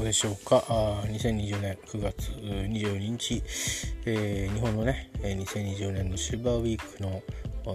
[0.00, 0.64] そうでしょうか？
[0.70, 3.42] あ2020年9月22日、
[4.06, 7.22] えー、日本のね2020年のシルバーウィークの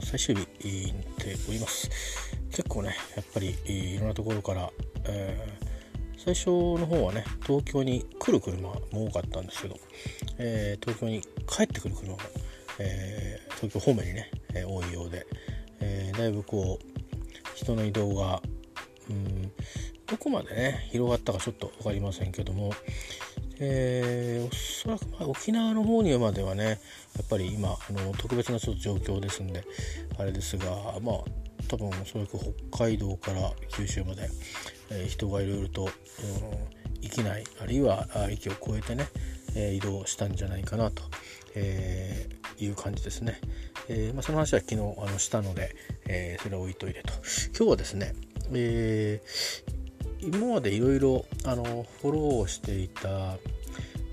[0.02, 1.88] 最終日になっております。
[2.49, 4.71] 結構ねやっぱりいろんなところから、
[5.03, 9.76] えー、最初の方はね東京に来る車も多かったんですけど、
[10.39, 12.20] えー、東京に帰ってくる車も、
[12.80, 15.27] えー、東京方面にね、え多いようで、
[15.80, 17.02] えだいぶこう
[17.53, 18.41] 人の移動が
[19.12, 19.52] うん
[20.08, 22.72] どこまでね広がったかちょっと分かりませんけども、
[23.59, 26.76] えー、おそらくまあ沖縄の方にまではねや
[27.23, 29.64] っぱり今あの特別なちょっと状況ですんで
[30.18, 30.66] あれですが
[31.02, 31.18] まあ
[31.68, 32.38] 多分おそらく
[32.70, 34.30] 北海道から九州まで、
[34.91, 35.90] えー、人がいろいろと、うん、
[37.02, 39.08] 域内あるいは域を越えてね、
[39.56, 41.02] えー、移動したんじゃないかなと、
[41.56, 43.40] えー、いう感じですね。
[43.88, 45.75] えーまあ、その話は昨日あのしたので、
[46.08, 47.14] えー、それを置いといてと
[47.56, 48.16] 今日はですね、
[48.53, 49.84] えー、
[50.21, 53.38] 今までいろいろフォローしていた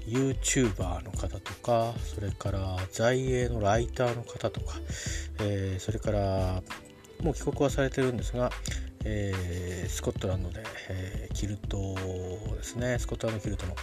[0.06, 4.76] YouTuber の方とかそれから在営のライターの方とか、
[5.40, 6.62] えー、それから
[7.22, 8.50] もう帰国はされてるんですが、
[9.04, 11.94] えー、スコットランドで、えー、キルト
[12.56, 12.98] ですね。
[12.98, 13.76] スコットランドキルトの、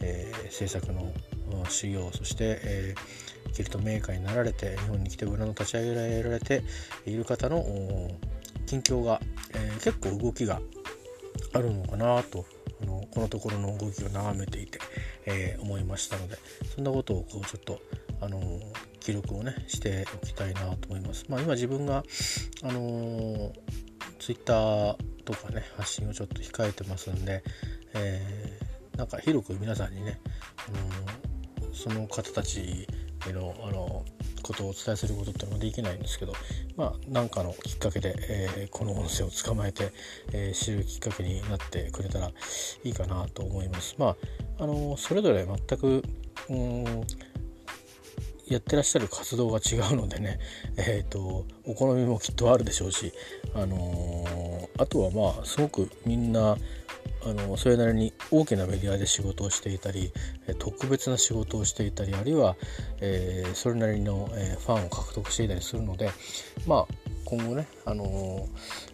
[0.00, 1.12] えー、制作の
[1.68, 6.62] 修行そして、えー、キルトメーカーになられて日本に来てブランド立ち上げられて
[7.04, 7.64] いる方の
[8.66, 9.20] 近況が、
[9.54, 10.60] えー、結構動きが
[11.52, 12.44] あるのかなと
[12.82, 14.78] あのこのところの動きを眺めていて、
[15.24, 16.36] えー、思いましたので
[16.74, 17.80] そんなことをこうちょっと
[18.20, 18.40] あの
[19.00, 21.26] 記録をねしておきたいなと思います。
[21.28, 22.02] まあ、今自分が
[22.62, 23.52] あの
[24.18, 27.42] Twitter とかね発信をちょっと控えてますんで、
[27.94, 30.18] えー、なんか広く皆さんにね、
[30.68, 32.88] あのその方たち
[33.32, 34.04] のあの
[34.42, 36.32] ことをお伝えすることっていうのもできないんですけど
[36.76, 39.92] まあ何かのきっかけで、えー、この音声を捕まえて、
[40.32, 42.30] えー、知るきっかけになってくれたら
[42.84, 43.96] いいかなと思います。
[43.98, 44.16] ま
[44.58, 46.02] ああのそれぞれ全く
[46.48, 47.06] うん
[48.48, 50.38] やってらっしゃる活動が違うのでね、
[50.78, 53.12] えーと、お好みもきっとあるでしょうし、
[53.54, 56.56] あのー、あとはまあすごくみんな
[57.24, 60.12] あのそれなりに大きなメディアで仕事をしていたり
[60.58, 62.56] 特別な仕事をしていたりあるいは、
[63.00, 66.10] えー、それなりの、えー、ファンを獲得していたりするので
[66.66, 68.46] まあ今後ね、あの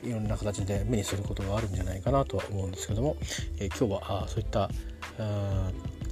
[0.03, 3.17] ー、いろんな形で目にすることがあるんじゃないかなとは思うんですけども、
[3.61, 4.71] え今日はあそういった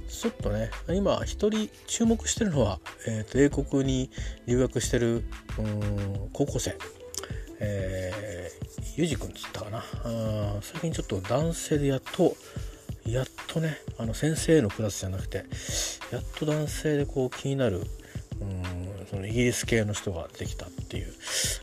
[0.07, 4.11] ちょっとね今一人注目してるのは、えーと、英国に
[4.45, 5.23] 留学してる
[6.33, 6.77] 高校生。
[7.63, 9.83] えー、ゆじくんつったかな。
[10.03, 12.35] あ最近ちょっと男性でやっと
[13.05, 15.45] やっとねあの先生のクラスじゃなくて
[16.11, 17.77] やっと男性でこう気になる
[18.41, 21.13] うんそのイギリス系の人ができたっていう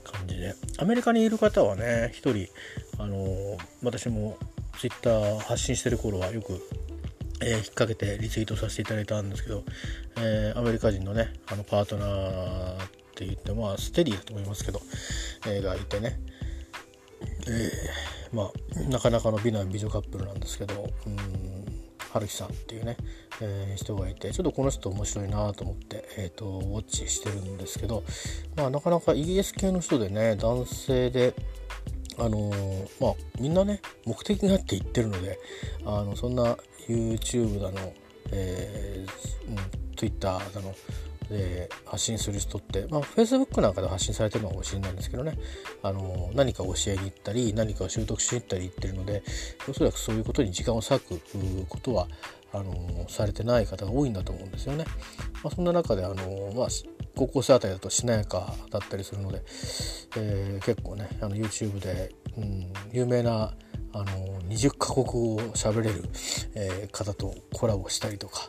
[0.04, 0.54] 感じで。
[0.78, 2.46] アメリカにいる方はね一人
[2.98, 4.38] あの私も
[4.78, 6.62] ツイッター発信してる頃はよく
[7.40, 9.62] えー、引っ掛けてリツイートさせていただいたんですけど、
[10.16, 14.80] えー、アメリカ人のねあのパートナーって言ってまあステディだと思いますけど、
[15.48, 16.20] えー、がいてね、
[17.48, 21.18] えー、まあなかなかの美男美女カップルなんですけどうん
[22.12, 22.96] 春樹さんっていうね、
[23.42, 28.02] えー、人がいてちょっとこの人面白いなと思って、えーと、ウォッチしてるんですけど、
[28.56, 31.34] まあ、なかなか ES 系の人でね男性で
[32.18, 35.38] あのー、まあみんなね目的があって言ってるので
[35.84, 36.56] あのそんな
[36.88, 37.92] YouTube だの、
[38.30, 40.74] えーうん、Twitter だの
[41.28, 45.38] で発信する人って、まあ、Facebook なんかで発信されてるのかもしれなんですけどね
[45.82, 49.22] あの何か教えに行ったり何かを習得しに行ったり言ってるので
[49.68, 51.20] おそらくそういうことに時間を割く
[51.68, 52.08] ことは
[52.52, 54.84] あのされてない方が多いんだと思うんですよね。
[55.42, 56.68] まあ、そんな中であの、まあ、
[57.14, 59.42] 高校生あたりだとしなやかだったりするので、
[60.16, 63.54] えー、結構ねあの YouTube で、うん、有名な
[63.92, 66.04] あの20カ国語を喋れる、
[66.54, 68.48] えー、方とコラボしたりとか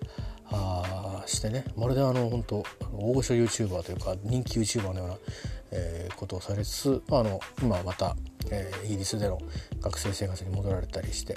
[0.52, 1.64] あしてね。
[1.78, 5.18] まるであの本当大御所 YouTuber というか人気 YouTuber のような、
[5.72, 8.16] えー、ことをされつつあの今また、
[8.52, 9.40] えー、イギリスでの
[9.82, 11.36] 学生生活に戻られたりして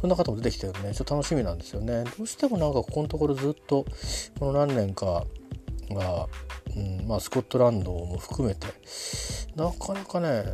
[0.00, 2.04] そんな方も出てきてるんで、ね、ちょっと楽しみなんですよね。
[2.18, 3.84] どうしてもなんかここのところずっと
[4.38, 5.24] この何年か
[5.90, 6.26] が、
[6.76, 8.66] うんまあ、スコットランドも含めて
[9.54, 10.44] なかなかね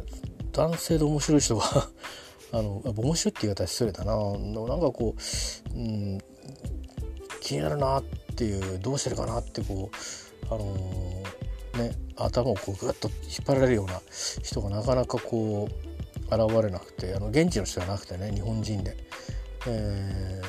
[0.52, 1.64] 男性で面白い人が
[2.52, 4.14] あの面白いって言い方失礼だな。
[4.14, 5.14] なんかこ
[5.75, 6.19] う、うん、
[7.43, 8.03] 気になるなっ
[8.37, 14.00] ていうどうしてるかなってこうあのー、ね頭をこうグッと引っ張られるような
[14.43, 18.97] 人がなかなかこう現れなくてあの現地の人じゃなくてね日本人で、
[19.67, 20.41] え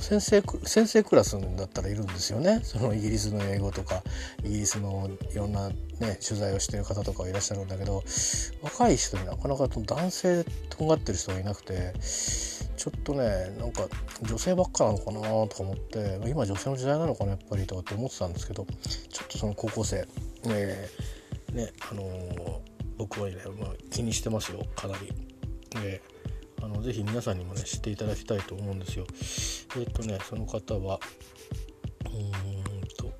[0.00, 4.02] 先生先生クラスだったらいるんですよねそのイギリスの英語とか
[4.42, 5.74] イギリスのいろんな、ね、
[6.26, 8.02] 取材をしてる方とかいらっしゃるんだけど
[8.62, 13.82] 若い人になかなか男性とんがってる人がいなくてちょっとねなんか
[14.22, 18.66] 女性ばっかなのかなとか思って今女性の時代なのかなやっぱりとかって思ってたんですけど
[19.10, 20.06] ちょっとその高校生、
[20.48, 22.60] えー、ねあのー、
[22.98, 25.12] 僕はね、まあ、気にしてますよかなり。
[25.76, 26.13] えー
[26.64, 29.06] あのぜひ皆さんにもね知っていただきたいと思うんですよ。
[29.76, 30.98] えっ、とねその方は
[32.06, 33.12] うーんと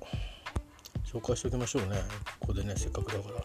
[1.05, 1.97] 紹介しておきましょうね。
[2.39, 3.35] ここでねせっかくだから。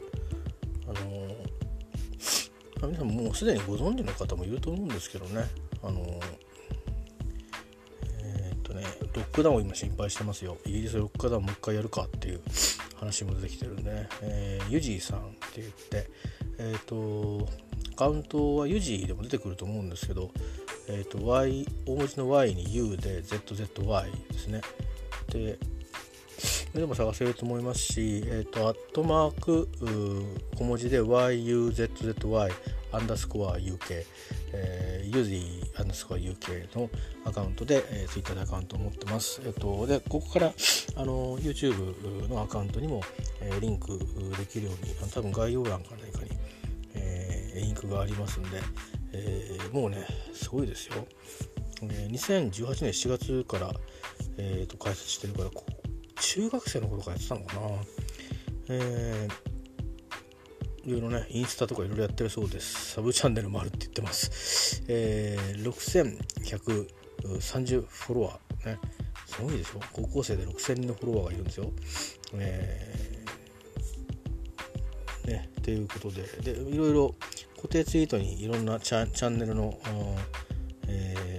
[0.89, 5.45] あのー、皆さんもうすでにご存知の方もいると思うんですけどね。
[5.83, 6.21] あのー、
[8.71, 8.85] とね
[9.15, 10.57] ロックダウンを今心配してますよ。
[10.65, 12.41] イギリスロックダウンもう一回やるかっていう
[12.97, 15.23] 話も出てきてるんでね、えユジーさんっ
[15.53, 16.11] て言って
[16.59, 17.49] えっ、と
[17.97, 20.31] カウントはユジーでも出てくると思うんですけど、
[20.89, 24.61] えーと、Y 大文字の Y に U で ZZY ですね。
[25.29, 25.59] で
[26.75, 29.69] でも探せると思いますし、えーと、アットマーク
[30.57, 32.53] 小文字で YUZZY
[32.93, 34.05] アンダースコア UK、
[34.53, 36.89] えー、ユージアンダースコア UK の
[37.25, 39.41] アカウントで、えー、Twitter でアカウントを持ってます。
[39.45, 40.53] えっ、ー、と、で、ここから
[40.97, 43.03] あの YouTube のアカウントにも、
[43.41, 43.99] えー、リンク
[44.37, 46.31] できるように、あの多分概要欄か何かに
[46.95, 47.31] えー
[47.61, 48.61] インクがありますんで、
[49.13, 51.07] えー、もうねすごいですよ、
[51.83, 53.73] えー、2018年4月から、
[54.39, 55.51] えーと、開設してるから
[56.21, 57.61] 中学生の頃からやってたのかな。
[58.69, 62.93] えー、いろいろねインスタとかいろいろやってるそうです。
[62.93, 68.79] サブチャンネルもあるって言ってます、えー、6130フォロワーね。
[69.27, 69.81] すごいでしょ？
[69.93, 71.71] 高校生で6000人のフォロワーがいるんですよ、
[72.35, 76.23] えー、ねっていうことで。
[76.43, 77.15] でいろいろ
[77.57, 79.79] 固定ツイートにいろんなチャンネルの、
[80.89, 81.30] えー、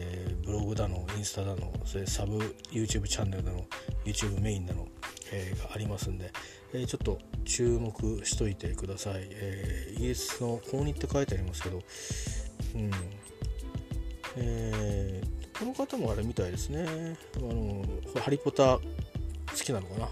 [0.51, 2.37] ブログだのインスタだのそれサブ
[2.71, 3.65] YouTube チャンネルだの
[4.03, 4.85] YouTube メインだの、
[5.31, 6.31] えー、がありますんで、
[6.73, 11.81] えー、ちょっと注目しといてください、えー、イギリスの公認って書いてありますけど、
[12.75, 12.91] うん。
[14.37, 17.17] えー、この方もあれみたいですね。
[17.37, 17.85] あの
[18.21, 18.81] ハリポタ好
[19.53, 20.09] きなのかな。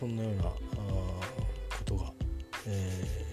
[0.00, 2.12] そんなようなあことが、
[2.66, 3.31] えー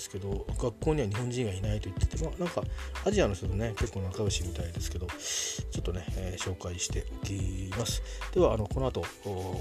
[0.00, 2.62] ですけど学校には日本人がいないと言ってて、まあ、なんか
[3.04, 8.02] アジアの人とね結構仲良しみたいですけどちょっとね、えー、紹介しておきます
[8.32, 9.04] ではあのこの後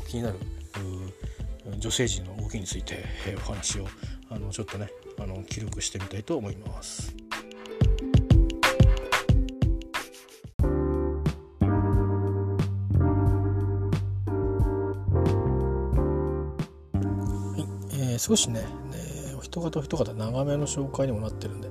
[0.08, 0.38] 気になる
[1.78, 3.88] 女性陣の動きについて、えー、お話を
[4.30, 4.90] あのちょっとね
[5.20, 7.14] あの記録してみたいと思います。
[18.20, 18.66] 少しね
[19.50, 21.70] 一方一方長めの紹介にもなってるんで、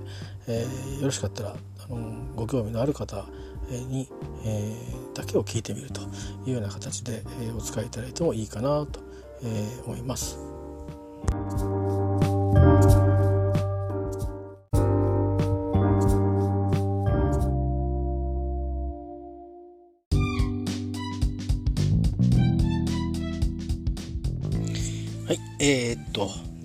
[0.48, 3.24] えー、よろしかったらあのご興味のある方
[3.70, 4.08] に、
[4.44, 6.00] えー、だけを聞いてみると
[6.46, 9.00] いうような形で、えー、お使いいただいてもいいかなと、
[9.42, 10.38] えー、思います。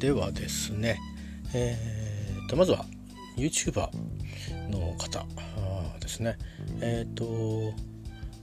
[0.04, 1.00] ではですね、
[1.54, 2.84] えー、とまずは
[3.38, 3.90] YouTuber
[4.70, 5.26] の方
[6.02, 6.38] ですね。
[6.82, 7.24] えっ、ー、と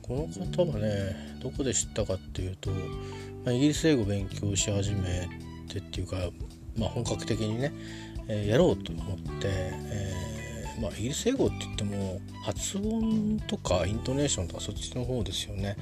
[0.00, 2.70] この方はねどこで知ったかっていうと、
[3.44, 5.28] まあ、イギリス英語勉強し始め
[5.68, 6.16] てっていうか、
[6.78, 7.74] まあ、本格的にね、
[8.26, 15.76] えー、やろうと思って、えーまあ、イギリス英語って言っても発音とかイントネーションとかそっちの方ですよね。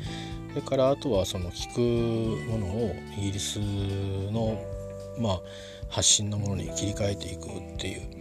[0.49, 4.61] それからあとはその聞くものをイギリスの
[5.21, 5.41] まあ、
[5.91, 8.19] 発信のものに切り替えていくっていう。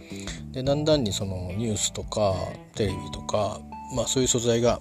[0.52, 2.34] でだんだんにそのニュースとか
[2.74, 3.60] テレビとか、
[3.94, 4.80] まあ、そういう素材が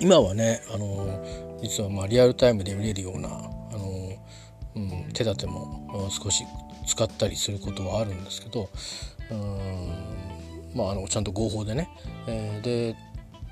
[0.00, 1.24] 今はねあの
[1.62, 4.18] 実はまあリアルタイムで見れるようなあの、
[4.76, 6.44] うん、手立ても少し
[6.86, 8.68] 使ったりすることはあるんですけど
[9.30, 9.88] うん
[10.74, 11.88] まああのちゃんと合法でね、
[12.26, 12.96] えー、で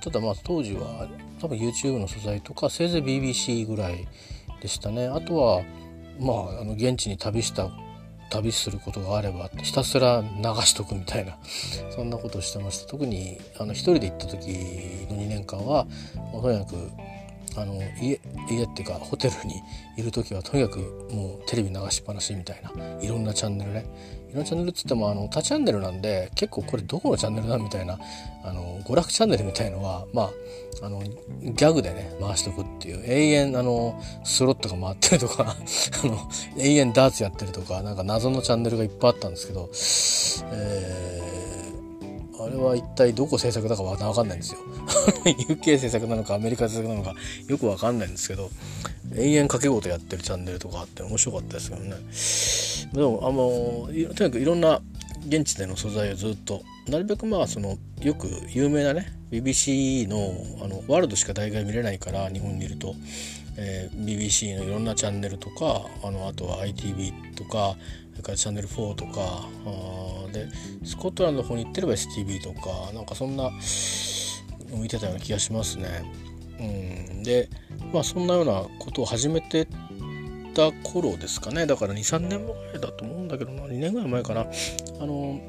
[0.03, 1.09] ただまあ当時は
[1.41, 4.07] 多分 YouTube の素材とかせいぜい BBC ぐらい
[4.61, 5.09] でしたね。
[5.09, 5.63] あとは
[6.19, 7.69] まああの現地に旅した
[8.31, 11.39] 旅することがあればひたすら流しとくみたいな
[11.95, 12.91] そんなことをしてました。
[12.91, 14.49] 特にあの一人で行った時
[15.11, 15.87] の2年間は
[16.33, 16.91] とにかく
[17.57, 19.63] あの家家っていうかホテルに
[19.97, 20.79] いる時はとにかく
[21.13, 23.85] もうテレビ流しっぱなしみたいないろんなチャンネルね
[24.35, 28.01] いろんなチャンネルっつってもあの他チャンネルなんで結構これどこのチャンネルだみたいな
[28.43, 30.23] あの娯楽チャンネルみたいのはま
[30.83, 36.19] ああのギャグでね回しとくっていう永遠あのスロットが回ってるとか あの
[36.59, 39.71] 永遠ダーツやってるとかなんか謎のチャンネルがいっぱいあったんですけど、
[40.53, 41.54] えー
[42.41, 44.61] あれは一体どこ制作だかわかんないんですよ。
[45.49, 47.15] UK 制作なのかアメリカ制作なのか
[47.49, 48.51] よくわかんないんですけど
[49.15, 51.97] 延々掛け事やってるチャンネルとかあって面白かったですけどね。
[52.93, 54.81] でもあのとにかくいろんな
[55.27, 62.95] 現地での素材をずっとなるべくまあそのよく有名なね BBC のあのワールドしか大概見れないから日本にいると、
[63.57, 67.77] えー、BBC のいろんなチャンネルとかあのあとは ITV とか
[68.15, 69.49] それからチャンネル4とか
[70.33, 70.49] で
[70.85, 73.51] スコットランドの方に行ってれば STV とかなんかそんな
[74.71, 75.89] 見てたような気がしますね。
[76.59, 76.63] う
[77.21, 77.49] ん、で
[77.93, 79.67] まあそんなようなことを始めて
[80.55, 81.67] た頃ですかね。
[81.67, 83.65] だから23年前だと思うんだけどな。
[83.65, 84.41] 2年ぐらい前かな。
[84.43, 85.41] あの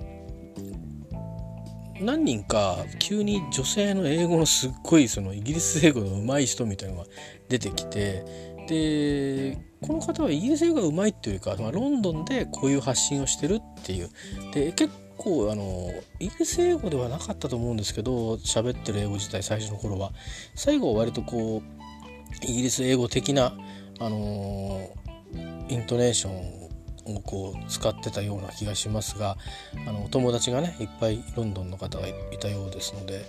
[2.01, 7.07] 何人か急に女性の英語のすっごいそのイギリス英語の上手い人みたいなのが
[7.47, 8.25] 出てきて
[8.67, 14.09] でこの方はイギリス英語が上手いっていうか、まあ、ロンドンでこういう発信をしてるっていう。
[14.53, 20.11] で結構あのイギリス英語ではなかったと思うんですけど喋ってる英語自体最初の頃は。
[20.55, 23.53] 最後は割とこうイギリス英語的な
[23.99, 24.89] あの
[25.69, 29.37] イントネーションをこう使ってたような気がしますが
[29.87, 33.23] あのお友達がねいっぱいロンドンの方がいたようですので、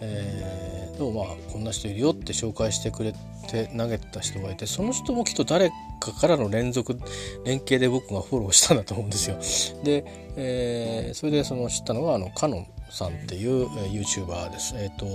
[0.00, 3.14] えー、でもまあこんな人いるよって紹介してくれ
[3.50, 6.98] て投げた人がいてその人もきっと誰かからの連続
[7.44, 9.82] 連携で僕がフォローしたんだと思うんですよ。
[9.84, 10.04] で、
[10.36, 14.74] えー、それでその知ったのはあのカノンさんっていうえ YouTuber です。
[14.76, 15.06] え、ー、と、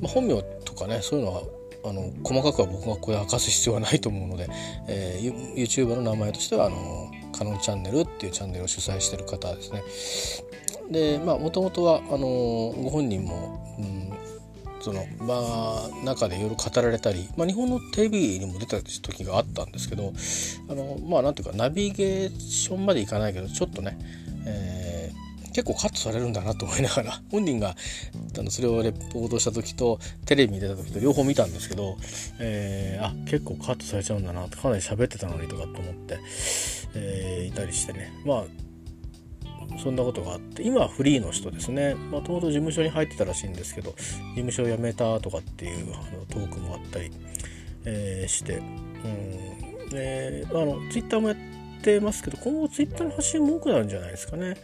[0.00, 1.42] まあ、本名とかねそういうのは
[1.84, 4.48] あの細かくは僕がこれ明かす必要はないと思うので、
[4.88, 9.82] えー、YouTuber の名前としてはあのカノンチャンネルっていうチャンネルを主催してる方ですね。
[10.90, 14.12] でまあもともとはあのご本人も、うん、
[14.86, 20.12] そのまあ中でいろいろ語られたり、まあ、日本のテレビにも出た時があったんですけど
[20.70, 23.98] あのまあなんていうかナビゲーションまでいかないけどちょっとね、
[24.46, 27.74] えー、結構カットされるんだなと思いながら 本人が
[28.38, 31.96] あのそれをレポートした時とテレビに出た時と両方見たんですけど、
[32.38, 36.20] えー、あ結構カットされちゃうんだなかなり喋ってたのにとかと思って、
[36.94, 38.12] えー、いたりしてね。
[38.24, 38.65] まあ
[39.78, 41.94] そんなことがあって今はフリーの人ですね。
[41.94, 44.04] もともと事務所に入ってたらしいんですけど事
[44.34, 47.10] 務所を辞めたとかっていうあのトークもあったり、
[47.84, 48.62] えー、して、う
[49.08, 49.88] ん。
[49.90, 54.54] であのツイッターもやってってますけど今後ツイッターの発信も多くなるんじゃないですかね。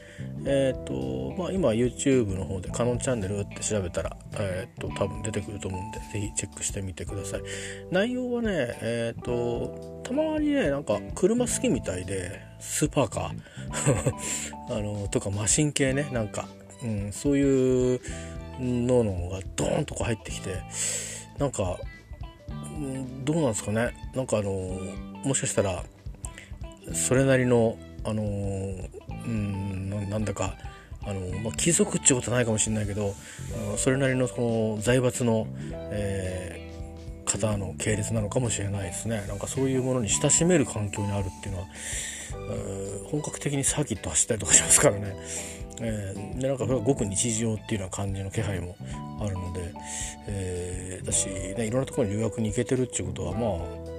[0.44, 7.42] えっ、ー、とまあ今 YouTube の方でカノンチャンネルって調べたら、えっ、ー、と多分出てくると思うんで是非チェックしてみてください。
[7.90, 8.50] 内容はね
[8.80, 16.48] えっ、ー、とたまにねなんか車好きみたいでスーパーカー あのとかマシン系ねなんか、
[16.82, 18.00] うん、そういう
[18.60, 20.62] ののがドーンとこう入ってきて
[21.38, 21.78] なんか、
[23.24, 24.78] どうなんですかねなんかあの
[25.24, 25.84] もしかしたら
[26.92, 30.54] それなりのあのうんなんだか
[31.04, 33.14] あの、まあ、貴族ってことはないかもしれないけど
[33.76, 39.24] それなりのその財閥の、えー、方の系列なのかもしれないですね。
[39.28, 41.66] なんかそういうものに親しめる環境にあるっていうのは
[43.10, 45.16] 本格的にサーキット走ったりとかしますからね、
[45.80, 48.76] えー、でなんかそれはごく日常っていうような感じの気配も
[49.20, 49.72] あるので、
[50.28, 53.91] えー、だし、ね、いろんなところに留学に行けてるっていうことはまあ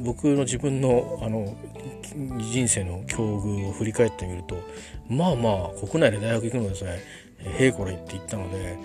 [0.00, 1.56] 僕の自分のあの
[2.40, 4.56] 人生の境遇を振り返ってみると
[5.08, 7.00] まあまあ国内で大学行くのですね
[7.38, 8.78] へいこれって言ったので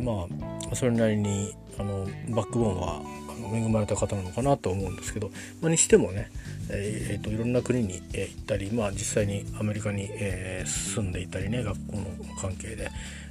[0.00, 0.26] ま
[0.70, 3.02] あそれなりにあのバックボーンは
[3.52, 6.30] 恵まれた方なのかなと思うんですけど、まあ、にしてもね、
[6.70, 12.04] えー、といろんな国に、え行ったり、まあ、実際にアメリカに、え住んでいたりね学校の
[12.40, 12.90] 関係で、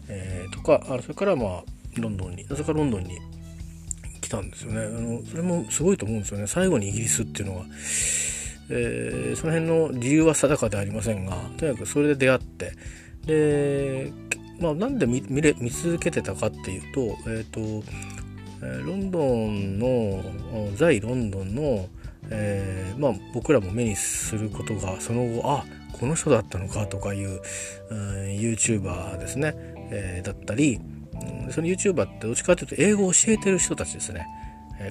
[0.09, 1.63] え、とかそれからまあ
[1.97, 3.17] ロンドンになぜからロンドンに
[4.29, 4.81] 来たんですよね。
[4.81, 6.45] あのそれもすごいと思うんですよね。
[6.45, 7.65] 最後にイギリスっていうのは。
[8.71, 12.73] えー、その辺の理由は定かではありませんがとにかくそれで出会って。
[13.25, 14.13] で、
[14.59, 17.83] まあ、なんで見れ見続けてたかっていうと,、えーと
[18.61, 20.23] ロンドンの
[20.75, 21.87] 在ロンドンの、
[22.29, 27.41] えー、まあ、僕らも目にすることがその後あこの人だったのかとかいう、
[27.89, 27.97] うん、
[28.37, 29.55] YouTuber ですね、
[29.91, 30.79] えー、だったり、
[31.51, 34.27] その YouTuber ってどっちかというと英語を教えてる人たちですね、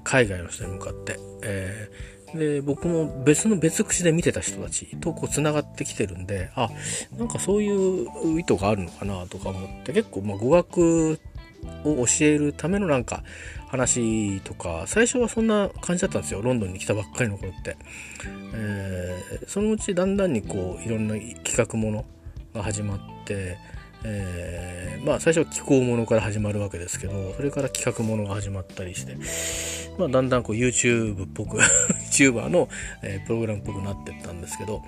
[0.04, 6.68] 海外の人に向かって、えー、で僕も別の別口で見てた人たちとこうつながってきてるんであ
[7.16, 11.18] なんかそういう意図があるのかなとか思って結構まあ語学
[11.84, 13.22] を教えるためのなんか
[13.68, 16.40] 話とか最初はそんな感じだったんですよ。
[16.40, 17.76] ロンドンに来たばっかりの頃って、
[18.54, 22.04] えー、そのうちだんだんにこういろんな企画もの
[22.54, 23.58] が始まって
[24.04, 29.16] えー、まあ最初は気候ものから始まるわけですけどそれから企画ものが始まったりして、
[29.98, 31.58] まあ、だんだんこう YouTube っぽく
[32.18, 32.68] YouTuber の、
[33.02, 34.82] えー、プログラムっぽくなってったんですけど、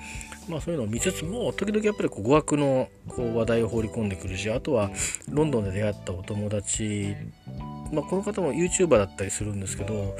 [0.48, 4.90] まあそういうのを見つつも、時々やっぱりこう語学のこう話題を放り込んでくるし、あとは
[5.28, 7.14] ロンドンで出会ったお友達、
[7.92, 10.16] まあこの方も YouTuber だったりするんですけど、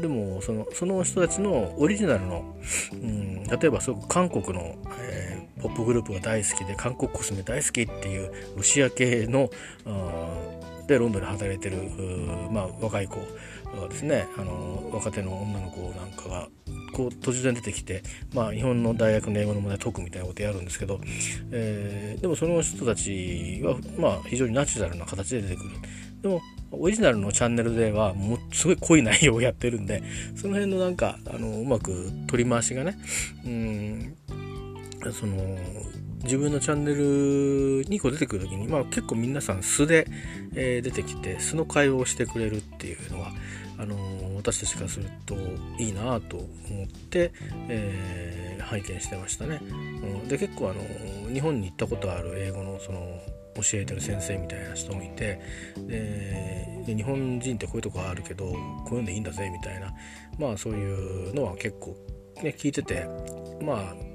[0.00, 2.56] でもそのその人たちのオリジナルの、
[2.92, 9.50] うん、例えばすごく韓国の、えー、ポップグループが大好きで、韓国コスメ大好きっていうロシア系の、
[10.86, 11.76] でロンドンで働いてる、
[12.50, 13.16] まあ、若い子
[13.88, 16.48] ですねあの若手の女の子なんかが
[16.94, 18.02] こう突然出てきて、
[18.34, 20.98] まあ、日本の大学の英語の問題解くみたいなことやるんですけど、
[21.52, 25.70] えー、でもその人たちは、まあ、非常にナチュラルな形で出てくる。
[26.22, 30.02] でもオリジナルのチャンネルではもうすごい濃い内容をやってるんで
[30.34, 32.98] その辺のなんかあのうまく取り回しがね
[33.46, 34.16] うん
[35.12, 35.56] その
[36.24, 40.06] 自分のチャンネルにこう出てくる時に、まあ、結構皆さん素で、
[40.54, 43.30] えー、出てきて素の会話をしてくれるっていうのは
[43.78, 45.36] あのー、私たちからすると
[45.78, 46.46] いいなと思
[46.84, 47.32] って、
[47.68, 49.60] えー、拝見してましたね。
[49.62, 49.74] う
[50.24, 52.98] ん、で結構、あのー、日本に行ったことある英語のその
[53.62, 55.40] 教えてる先生みたいな人もいて
[55.76, 58.52] で日本人ってこういうとこあるけど
[58.84, 59.92] こういうのでいいんだぜみたいな
[60.38, 61.96] まあそういうのは結構
[62.42, 63.06] ね聞いてて
[63.60, 64.07] まあ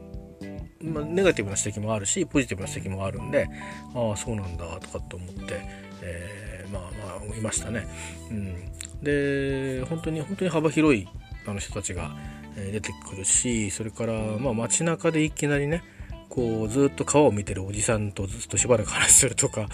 [0.83, 3.47] まあ、ネガティブな指摘もあるしポジティブな指摘もあるんで
[3.95, 5.61] ああそうなんだとかって思って、
[6.01, 7.87] えー、まあまあいましたね。
[8.29, 8.55] うん、
[9.01, 11.07] で本当に本当に幅広い
[11.45, 12.11] あの人たちが
[12.55, 15.83] 出てくるしそれから、まあ、街中でいきなりね
[16.29, 19.67] こうずっと川を見てるおじさんとずっとしばらく話するとか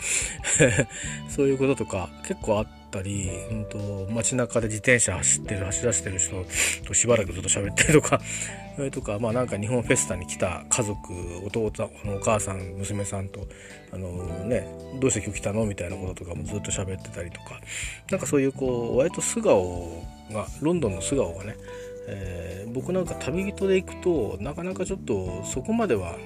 [1.29, 6.45] そういうこととか結構あったり、うんと、街中で自転車走ってる走らせてる人
[6.85, 8.19] としばらくずっと喋ってるとか
[8.75, 11.13] それとかまあなんか日本フェスタに来た家族
[11.45, 11.71] 弟
[12.05, 13.47] お母さん娘さんと
[13.91, 14.09] あの
[14.45, 14.67] ね
[14.99, 17.59] どうして今日来たのみたいなこととかもずっと喋ってたりとか
[18.09, 21.55] なんかそういうこう割と素顔がロンドンの素顔がね
[22.11, 26.17] えー、僕なんか旅人で行くとなかなかちょっとそこまでは、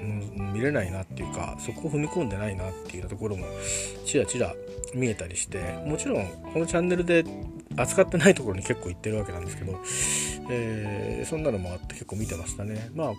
[0.53, 3.45] 見れないなっていうかそこを踏み込んでないなっていうところも
[4.05, 4.53] ちらちら
[4.93, 7.25] 見えたりしてもちろんこのチャンネルで
[7.77, 9.79] 扱ってないところに結構行ってるわけなんですけど、
[10.49, 12.89] えー、そんなのもあって結構見てましたね。
[12.93, 13.13] まあ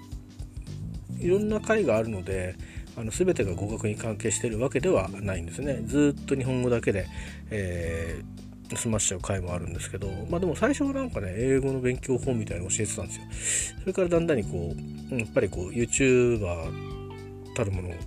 [1.18, 2.56] いろんな回があるので
[2.96, 5.82] あの全てが語学に関係してるわけではないんですね。
[5.86, 7.06] ずっと日本語だけで、
[7.50, 8.44] えー
[8.76, 13.78] 済ましちゃう回もあるんですけど、まあでも最初はなんかね、英語の勉強法みたいなの教えてたんですよ。
[13.80, 14.74] それからだんだんにこ
[15.10, 18.00] う、やっぱりこう、YouTuber たるものを、やっ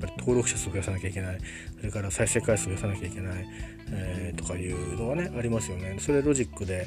[0.00, 1.38] ぱり登録者数を増やさなきゃいけない、
[1.80, 3.46] それから再生回数を増やさなきゃいけない、
[3.90, 5.96] えー、とかいうのがね、ありますよね。
[5.98, 6.86] それロジックで、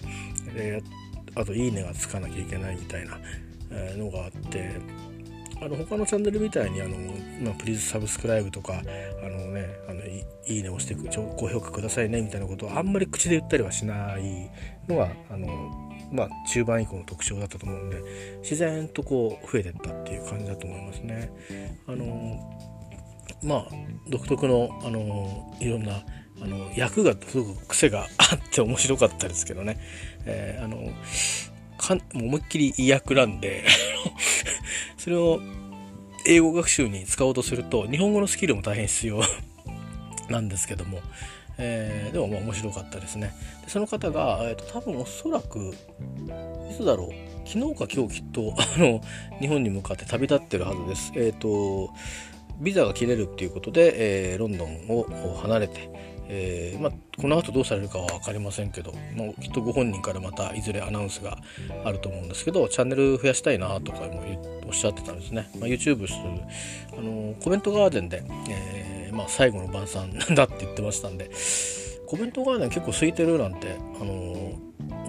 [0.55, 3.17] えー、あと、いいねがつかなきゃいけないみたいな、
[3.71, 4.71] えのがあって、
[5.63, 6.97] あの他のチャンネルみたいにあの、
[7.41, 14.51] まあ、プリーズサブスクライブとかあのねあのいいねをしてく高評価くださいねみたいなことをあんまり口で言ったりはしない
[14.89, 15.47] のがあの
[16.11, 18.01] まあ中盤以降の特徴だったと思うんで
[18.41, 21.31] 自然とこう増えてったっていう感じだと思いますね。
[21.87, 22.72] あの
[23.43, 23.65] まあ
[24.07, 26.03] 独特のあのいろんな
[26.41, 29.79] あの役がすごく癖があって面白かったですけどね、
[30.25, 30.91] えー、あの
[31.77, 33.65] か思いっきり意訳なんで
[34.97, 35.39] それを
[36.25, 39.21] 英語学習に使おうとすると日本語のスキルも大変必要
[40.29, 40.99] なんですけども、
[41.57, 43.33] えー、でもまあ面白かったですね。
[43.63, 45.73] でその方が、えーと、多分おそらく
[46.71, 47.09] いつだろう。
[47.45, 49.01] 昨日か今日きっとあの
[49.41, 51.11] 日本に向かって旅立ってるはずです。
[51.15, 51.93] えっ、ー、と
[52.63, 55.89] ビザが切れるっていうことで、えー、ロンドンを離れて
[56.27, 61.37] えー、まあ、この後どうされるかは分かりませんけど、まあ、きっとご本人からまたいずれアナウンスが
[61.83, 64.23] あると思うんですけどチャンネル増やしたいなとかも
[64.65, 66.19] おっしゃってたんですね、まあ、YouTube する
[66.97, 71.29] あのコメントガーデンで、えー、ま、最後の晩餐だって言ってましたんで
[72.07, 74.53] コメントガーデン結構空いてるなんてあの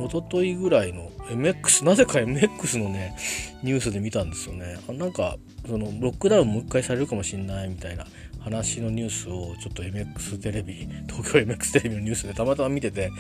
[0.06, 3.16] 一昨日ぐらいの MX なぜか MX のね
[3.62, 4.76] ニュースで見たんですよね。
[4.88, 8.06] なんかそのロックダウンもう一回されるかもしんないみたいな
[8.40, 13.10] 話のニュースをちょっと MX テレビ東京 MX テレビのニュースでたまたま見てて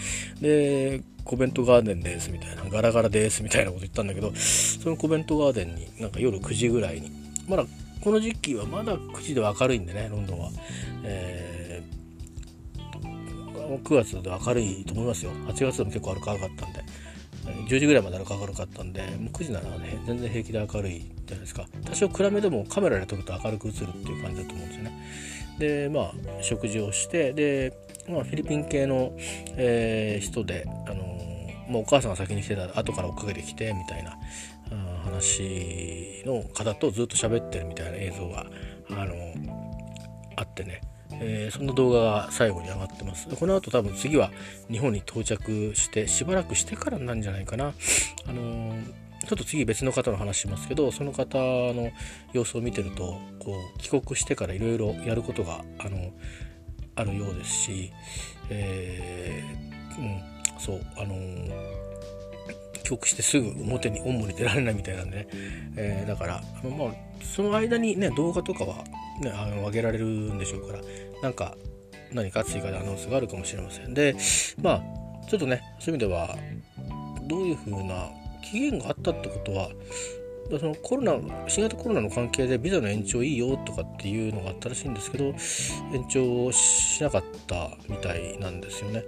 [0.40, 7.10] でコベントガーデンですみたいなガラガラですみたいなこと言ったんだけどそのコベントガーデンになんか夜9時ぐらいに
[7.48, 7.64] まだ
[8.02, 10.50] この時期はまだ9時で明るいんでねロンドンは、
[11.04, 15.30] えー、9月で明るいと思いますよ。
[15.48, 16.84] 8月でも結構明るかったんで。
[17.44, 21.66] 10時ぐらいまで明るかったんでもう9時ならね全然平気で明るいじゃないですか。
[21.84, 24.92] 多少暗めでもカメラで撮ると明るく映るっていう感じだと思うんですよね。
[25.58, 27.72] でまあ食事をしてで、
[28.08, 29.12] まあ、フィリピン系の、
[29.56, 31.14] えー、人であの
[31.68, 34.18] まあ、お母さんが先に来てた後から追っかけてきてみたいな
[35.04, 38.46] 話の方とずっと喋ってるみたいな映像が
[38.90, 39.14] あの
[40.36, 40.82] あってね。
[41.20, 43.28] えー、そんな動画が最後に上がってます。
[43.28, 44.30] この後多分次は
[44.70, 47.72] 日本に到着してしばらくしてからなんじゃないかな。
[48.26, 48.84] あのー、
[49.26, 51.90] ちょっと次別の方の話しますけどその方の
[52.32, 56.12] 様子を見てるとこう帰国してからいろいろやることがあの
[56.96, 57.92] あるようですし、
[58.50, 61.14] えー、うん、そうあの
[62.84, 65.28] 帰国してすぐ表に主に出られないみたいなんでね、
[65.76, 68.84] えー、だからあの、まあ、その間にね動画とかは、
[69.20, 70.80] ね、あの上げられるんでしょうから
[71.22, 71.56] なんか
[72.12, 74.14] 何か追加でアナウンスがあるかもしれませんで
[74.62, 74.82] まあ
[75.28, 76.36] ちょっとねそういう意味では
[77.26, 78.10] どういう風な
[78.42, 79.70] 期限があったってことは
[80.60, 85.24] そのコロナ新型コロナの関係でビザの延長いいよとかっていうのがあったらしいんですけど
[85.94, 89.04] 延長しなかったみたいなんですよね。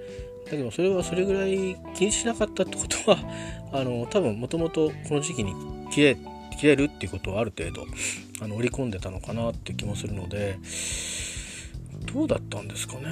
[0.47, 3.19] だけどそれはそれぐらい気にしなかったってことは
[3.73, 5.53] あの多分もともとこの時期に
[5.91, 6.17] 切れ
[6.59, 7.87] 切れるっていうことはある程度
[8.41, 10.59] あの織り込んでたのかなって気もするので
[12.13, 13.03] どうだったんですかね。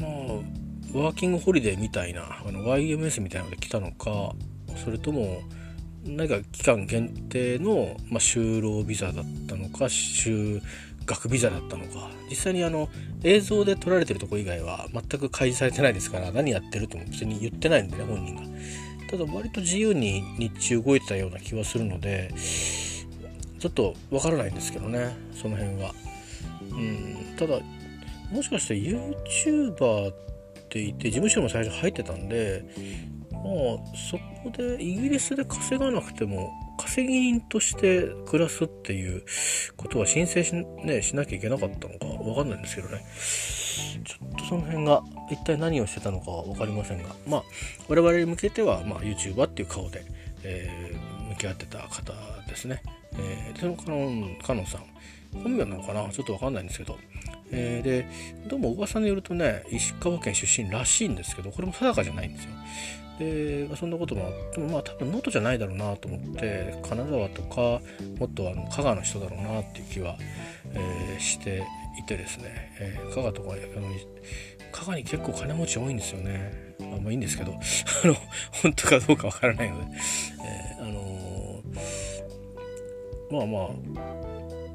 [0.00, 0.62] まあ
[0.94, 4.34] ワーキングホリデーみたいなあの YMS みたいなので来たのか
[4.84, 5.40] それとも
[6.04, 10.60] 何か期間限定の、まあ、就労ビザだったのか就
[11.06, 12.10] 学ビザだったのか。
[12.28, 12.88] 実際にあの
[13.24, 18.42] 映像で撮られてるとこ以外は全く開示されてないですから何やってるとも別に言ってないんでね本人が。
[19.10, 22.32] ただ割と自由に日中動いてたような気はするので
[23.58, 25.92] ちょっとわからないんですけどねその辺は。
[26.70, 27.60] うんただ
[28.30, 30.12] もしかして YouTuber っ
[30.70, 32.64] て言って事務所も最初入ってたんで
[33.30, 33.42] まあ
[34.10, 39.22] そこでイギリスで稼がなくても稼ぎ人として暮らすっていう
[39.76, 40.52] ことは申請し,、
[40.84, 43.04] ね、しなきゃいけなかったのかわかんないんですけどね。
[44.04, 47.10] ちょっとその辺が一体何をしてたのかは分かりませんが。
[47.26, 47.42] まあ
[47.88, 50.04] 我々に向けては、まあ、YouTuber っていう顔で、
[50.42, 52.12] えー、向き合ってた方
[52.48, 52.82] ですね、
[53.14, 54.84] えー、そのカノンカノンさん。
[55.42, 56.08] 本名なのかな？
[56.10, 56.98] ちょっと分かんないんですけど。
[57.54, 58.08] えー、で
[58.48, 62.50] どうも噂によるとね石川県出身らしいんですけどこれも定かじゃないんですよ。
[63.18, 67.80] で、そんなこともあってもまあ多分能登じゃないだろうなと思って金沢とか
[68.18, 70.16] もっとあの香川の人だろうなっていう気は、
[70.72, 71.66] えー、して
[71.98, 73.88] いてですね、えー、香川とかあの
[74.72, 76.74] 香川に結構金持ち多いんですよね。
[76.80, 77.52] まあまあいいんですけど
[78.04, 78.14] あの
[78.62, 79.96] 本当かどうかわからないので、
[80.44, 81.62] えー、あの
[83.30, 84.00] まあま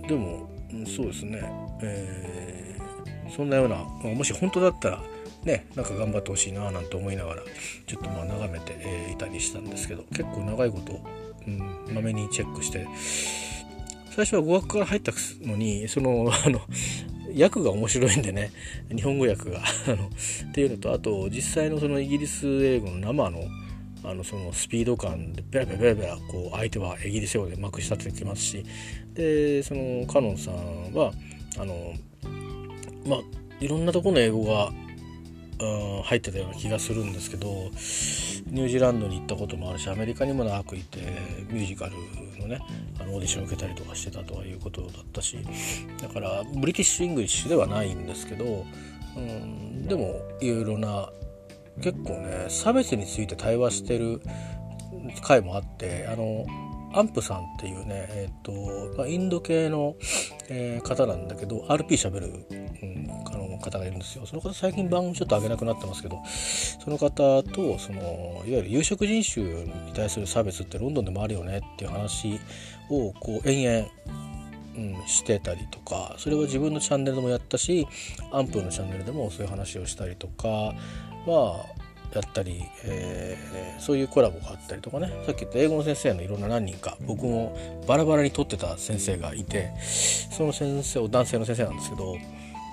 [0.04, 0.50] あでも
[0.86, 1.42] そうですね、
[1.82, 5.02] えー、そんなような、まあ、もし本当だったら
[5.44, 7.42] ねなんか頑張ってほしいななんて思いながら
[7.86, 11.00] ちょっとまあ眺めて、えー、いたりしたんですけど結構長いこと、
[11.48, 12.88] うん、まめにチェックして
[14.18, 16.62] 最初は語学から入ったのにその あの
[17.40, 18.52] 訳が面白いんでね
[18.96, 23.44] 日本語訳が あのっていうのとあと実際のそのイギリス英語の生の
[24.04, 28.64] あのそのスピード感でベラベラベラベラこう相手はイギリス英語でまくし立ててきますし
[29.14, 31.12] でそのカノンさんは
[31.58, 31.94] あの
[33.06, 33.20] まあ
[33.60, 34.72] いろんなとこの英語が
[35.60, 37.48] 入ってたような気がするんですけど
[38.48, 41.00] ニュージーランドに行ったこともあるしアメリカにも長くいて
[41.50, 41.94] ミュージカル
[42.40, 42.60] のね
[43.00, 45.38] あのオーディション受けたりとかしてたとはいうことだったし
[46.02, 48.66] だから British English ではないんですけど、
[49.16, 51.10] うん、でもいろいろな
[51.82, 54.22] 結構ね差別について対話してる
[55.22, 56.46] 回もあってあの
[56.94, 59.96] アンプさんっていうね、えーとまあ、インド系の、
[60.50, 62.46] えー、方なんだけど RP しゃべる、
[62.82, 63.08] うん
[63.58, 64.26] の方がいるんですよ。
[64.26, 72.40] その方最近番組ちょっと上げなくなってますけどその方とそのいわゆる有色人種に対する差別ってロンドンでもあるよねっていう話
[72.90, 74.18] をこう延々
[74.78, 77.88] うん、してたりとかそれは自分のチャンネルでもやったし
[78.32, 80.48] アンプのチャンネルでもそういう話をしたりとか
[81.26, 81.66] は
[82.18, 85.08] やったり、えー、そういうコラボがあったりとかね。
[85.26, 89.72] さっき言った英語の先生のいろんな何人か僕もバラバラに撮ってた先生がいて
[90.32, 92.16] その先生を男性の先生なんですけど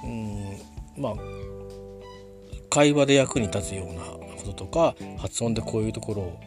[0.05, 0.57] うん
[0.97, 1.15] まあ
[2.71, 6.41] 会話で役に立つようなこととか発音でこういうところを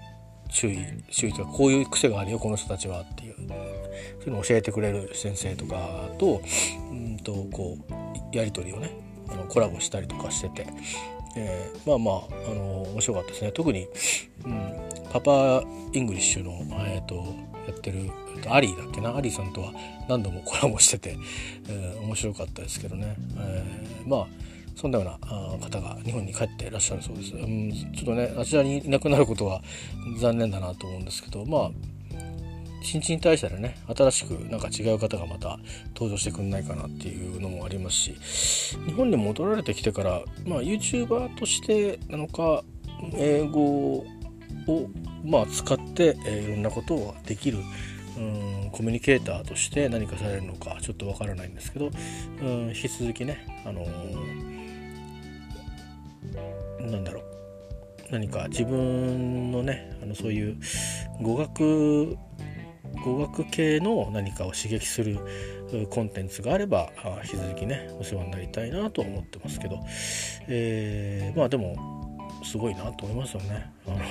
[0.50, 0.80] 注意
[1.10, 6.42] 注意とかこういう癖があるよこの人たちはっていうそういうのを教えてくれる先生とかと
[6.92, 7.78] うんとこ
[8.32, 8.92] うやり取りをね
[9.30, 10.68] あのコラボしたりとかしてて、
[11.40, 13.52] えー、まあまああの面白かったですね。
[13.52, 13.88] 特に、
[14.46, 14.74] うん、
[15.12, 16.52] パパ English の、
[16.86, 17.16] えーと、
[17.68, 18.10] やってる
[18.50, 19.16] アリーだっけな？
[19.16, 19.72] アリーさんとは
[20.10, 21.18] 何度もコラボしてて、
[21.70, 24.28] えー、面白かったですけどね、えー、まあ
[24.76, 25.18] そんなような
[25.60, 29.62] 方が日本に帰っていらっしゃるそうです、うん、ちょっとねあちらにいなくなることは
[30.20, 31.72] 残念だなと思うんですけどまあ
[32.82, 35.60] 新陳代謝でね新しくなんか違う方がまた
[35.96, 38.16] 登場してくんないかなっていうのもありますし
[38.86, 42.64] 日本に戻られてきてからまあ YouTuber としてなのか
[43.16, 44.06] 英語を
[45.24, 47.60] まあ使って、いろんなことをできる
[48.18, 51.92] うんコミュニケーターとして何かされるのかちょっとわからないんですけど
[52.42, 57.24] うん引き続きね、あのー、なんだろう
[58.12, 60.58] 何か自分のねあのそういう
[61.22, 62.18] 語学
[63.04, 65.20] 語学系の何かを刺激する
[65.90, 66.92] コンテンツがあれば
[67.24, 69.80] 引き続きねお世話になりたいなと思ってますけど、
[70.48, 71.76] えー、まあでも
[72.44, 73.72] すごいなと思いますよね。
[73.88, 73.98] あの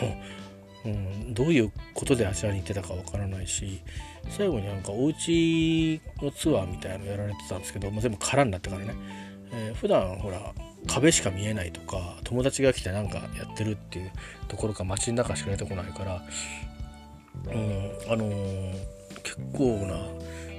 [0.84, 3.80] うん、どういうことであちらに行ってたかわからないし
[4.28, 8.94] 最後になんかお家のツアーみたいなのやられてたんですけど、まあ、全部空になってからね、
[9.52, 10.54] えー、普段ほら
[10.86, 14.12] 壁しか見えないとか友達が来てなんかやってるっていう
[14.46, 16.22] ところか街の中しか出てこないから、
[17.46, 18.72] うん、あのー、
[19.22, 19.96] 結構な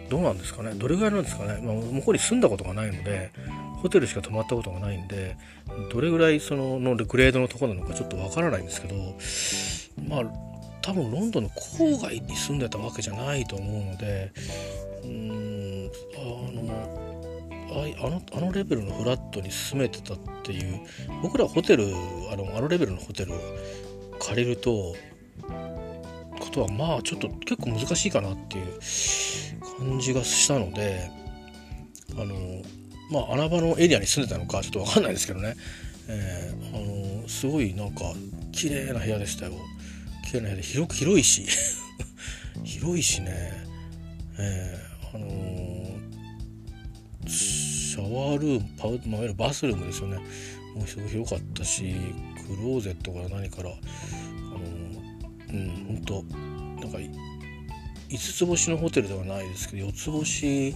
[0.09, 3.31] どうなんですかねどれぐらいなんですかね、まあ、向こうに住んだことがないので
[3.81, 5.35] ホテルしか泊まったことがないんで
[5.91, 8.95] どれぐらいそののグレードのとこなのかちょっとわからないんですけど
[10.07, 10.23] まあ
[10.81, 14.31] 多分ロンドンの郊外に住んでたわけじゃないと思うので
[15.03, 16.19] うんあ
[16.51, 16.67] の
[17.99, 20.79] あのあのレベルのフラットに住めてたっていう
[21.21, 21.85] 僕らホテル
[22.31, 23.37] あのあのレベルのホテルを
[24.19, 24.95] 借りると
[26.39, 28.79] ことはまあちょっと結構難しいかなっていう
[29.79, 31.09] 感じがしたので
[32.17, 32.61] あの
[33.11, 35.55] まあ穴場のエリアに住んでたのかちょっと分かんないですけどね、
[36.07, 38.13] えー、あのすごいなんか
[38.51, 39.53] 綺麗な部屋でしたよ。
[40.25, 41.45] 綺麗な部屋で広く広いし。
[42.63, 43.53] 広いしね、
[44.39, 45.95] えー、あの、
[47.27, 50.17] シャワールームパウ、まあ、いわゆるバスルームですよね。
[50.77, 51.95] もうすごい広かったし
[52.45, 53.71] クローゼットから何から
[55.53, 56.23] うん本当。
[56.81, 56.97] なんか
[58.09, 60.75] 5つ星のホテルではないですけど4つ星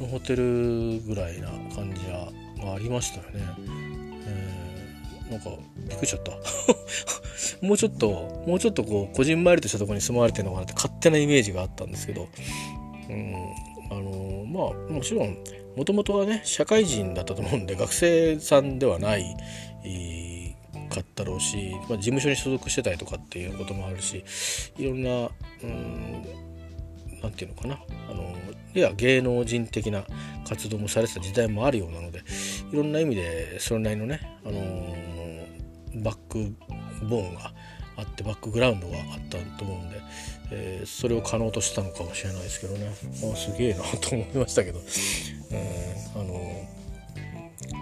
[0.00, 2.28] のホテルぐらいな感じは
[2.74, 3.40] ありましたよね。
[4.26, 6.32] えー、なんかびっくりしちゃった。
[7.66, 12.28] もうちょっともうちょっとこうこじんまりとしたとこに住まわれてるのかなって勝手なイメージがあったんですけど、
[13.08, 13.34] うん、
[13.90, 15.36] あのまあもちろん
[15.76, 19.36] もともとはね社会人だったと思うんで学生さんではない、
[20.94, 24.24] かったろうし、まあ、事務所に所属してたりとかっていうこともあるし
[24.76, 25.30] いろんな
[27.22, 27.78] 何て言うのかな。
[28.10, 28.34] あの
[28.74, 30.04] いや芸能人的な
[30.48, 32.22] 活動もされてた時代もあるようなので
[32.72, 36.54] いろんな意味でそれなりのね、あの、バック
[37.06, 37.52] ボーンが
[37.96, 40.00] あってバックグラウンドがあったと思うんで、
[40.50, 42.88] えー、それを可能としたのかもしれないですけどね。
[42.88, 44.80] あすげえなと思いましたけど、
[45.50, 46.66] えー、あの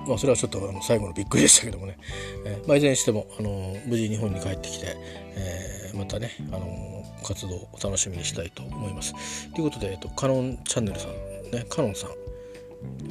[0.06, 1.98] まあ、それはちょっとあの最後のびっくりでしたけどもね、
[2.44, 4.96] えーまあ、いずれにしてもあの無事日本に帰ってきて、
[5.36, 9.14] えー、またねあの活動を楽しみにしたいと思います。
[9.52, 11.10] ということで、えっと、カノンチャンネルさん
[11.50, 12.10] ねカノンさん。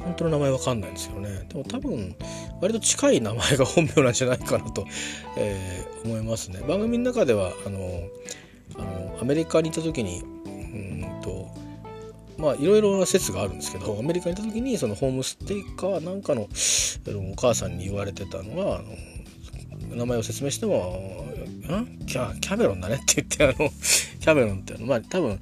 [0.00, 1.46] 本当の名前わかんないんですよね。
[1.48, 2.16] でも多分
[2.60, 4.84] 割と近い名前が本名なんじゃないかなと、
[5.36, 6.60] えー、思いますね。
[6.66, 7.78] 番組の中ではあの
[8.76, 11.46] あのアメリカに行った時にうんと
[12.40, 16.48] まあいろいろな説があるんですけどアメリカに行った時にそのホームステイかなんかのお
[17.36, 21.26] 母さんに言われてたのはあの名前を説明しても
[21.68, 22.06] 「ん？
[22.06, 23.70] キャキャメロンだね」って言ってあの
[24.20, 25.40] キャメロンってまあ多分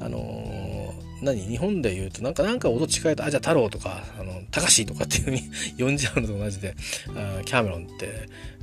[0.00, 1.40] あのー、何？
[1.42, 5.42] 日本で言うとなんかなんか音近いとあじゃあ太郎とかあの高しとかっていうふうに
[5.78, 6.74] 呼んじゃうのと同じで
[7.14, 8.08] あキャメロンって、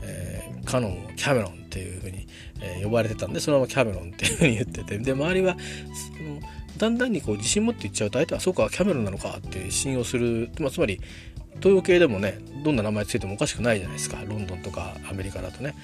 [0.01, 2.27] えー、カノンキャメロンっていうふうに、
[2.59, 4.97] えー、呼ばれてたんでそのままキャメロンっていうふうに言ってて。
[4.97, 5.55] で周りは
[6.17, 6.39] その
[6.81, 10.99] だんだんにこう自信持っていっちゃうと相手はそうかキャメロンなのかって信用する、まあ、つまり
[11.59, 14.17] 東洋系でもねどんな名前ついてもおかしくないじゃないですか。
[14.25, 15.75] ロンドンとかアメリカだとね。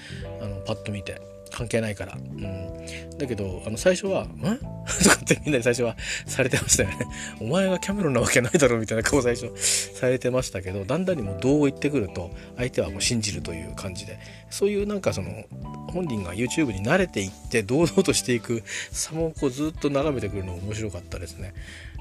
[0.41, 1.21] あのパッと見て。
[1.51, 2.15] 関係ないから。
[2.15, 3.17] うん。
[3.17, 6.97] だけど、あの、最初は、ん とかってみんなに最初はされてましたよね。
[7.39, 15.45] お前がキャメロンなわけないだろみたいな顔最初されてましたけど、だんだんにもうどう言ってくると、相手はもう信じるという感じで、そういうなんかその、
[15.91, 21.53] 本人が YouTube に慣れていって堂々としていく様をこうずっと眺めてくるのが面白かったですね。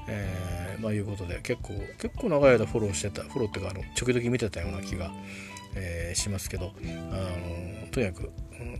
[0.07, 5.11] えー、まあいうことで結構結構長い間フォローしてたフォローっていうかあの時々見てたような気が、
[5.75, 6.71] えー、しますけど
[7.11, 7.15] あ
[7.81, 8.31] のとにかく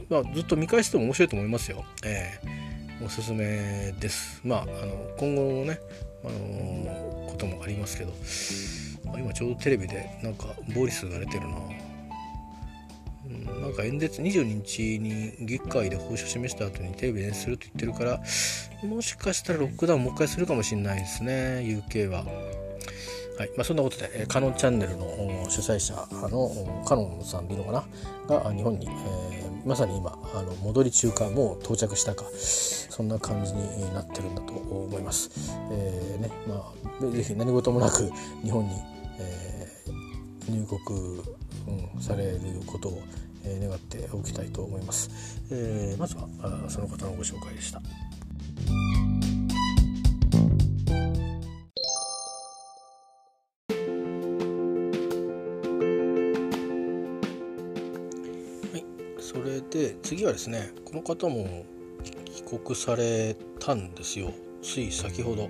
[0.09, 1.85] まあ、ずっと見返しても面白いと思いますよ。
[2.03, 4.41] えー、おすすめです。
[4.43, 5.79] まあ、あの今後のね、
[6.23, 8.13] あのこともありますけど、
[9.17, 11.55] 今ちょうどテレビでなんかボーリスが出てるな。
[13.61, 18.21] なんか演説22日に議会で方針を示した後にテレビで演説すると言ってるから
[18.87, 21.33] もしかしたらロックダウンもう一回するかもしれないですね
[21.89, 22.23] UK は。
[23.37, 25.05] はいまあ、そんなことで、え、カノンチャンネルの
[25.47, 27.71] 主催者のカノンさんでいいのか
[28.27, 28.39] な？
[28.41, 35.29] が日本に、えー、まさに今あの戻り中かもう到着したかそんな感じになってるんだと思います。
[35.71, 38.11] えーねまあ、ぜひ何事もなく
[38.43, 38.75] 日本に、
[39.19, 41.21] えー、入国、
[41.95, 43.01] うん、されることを、
[43.43, 45.09] え、願っておきたいと思います。
[45.51, 46.27] えー、まずは
[46.69, 47.81] その方のご紹介でした。
[59.77, 61.63] で次はですねこの方も
[62.47, 64.31] 告されたんですよ。
[64.63, 65.49] つい先ほど。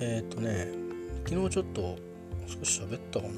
[0.00, 0.68] えっ、ー、とね
[1.24, 1.96] 昨日ちょっと
[2.46, 3.32] 少し喋ったかな。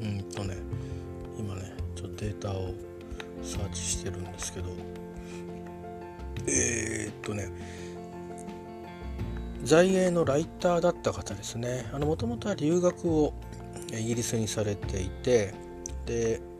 [0.00, 0.56] うんとね
[1.38, 2.72] 今ねちょっとデータを
[3.42, 4.70] サーチしてるんですけど。
[6.46, 7.50] えー、っとね
[9.62, 11.84] 在英のライターだった方ですね。
[11.92, 13.34] もともとは留学を
[13.92, 15.52] イギリスにされていて
[16.06, 16.53] で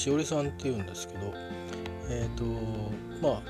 [0.00, 1.34] しおりさんっていうんですけど
[2.08, 2.44] えっ、ー、と
[3.20, 3.42] まあ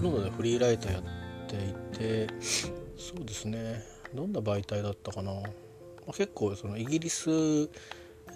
[0.00, 1.02] ロンドンでフリーライターやっ
[1.48, 2.28] ていて
[2.96, 3.82] そうですね。
[4.14, 5.40] どんな媒体だったかな、ま
[6.08, 7.28] あ、結構そのイギリス、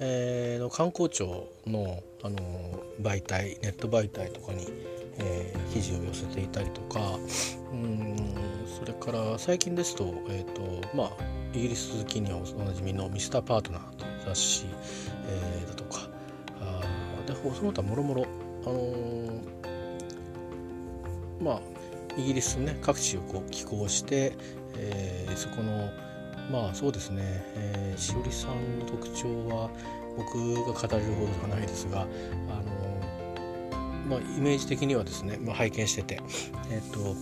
[0.01, 2.39] えー、の観光庁のあの
[3.01, 4.67] 媒体ネット媒体とかに、
[5.19, 7.01] えー、記事を寄せていたりとか
[7.73, 8.17] うん
[8.79, 11.11] それから最近ですと,、えーとまあ、
[11.55, 14.67] イギリス好きにはおなじみの「ミスターパートナー」という雑誌、
[15.27, 16.12] えー、だとか
[17.33, 18.27] でその他もろもろ
[18.65, 19.43] あのー、
[21.43, 21.61] まあ
[22.17, 24.35] イギリスね各地をこう寄港して、
[24.77, 25.91] えー、そこの
[26.51, 27.23] まあそうですね、
[27.55, 29.71] えー、しおりさんの特徴は
[30.17, 32.83] 僕が語れるほどではないですがあの
[34.09, 36.21] まあ、イメージ的にはですね、まあ、拝見してて、
[36.71, 37.17] えーと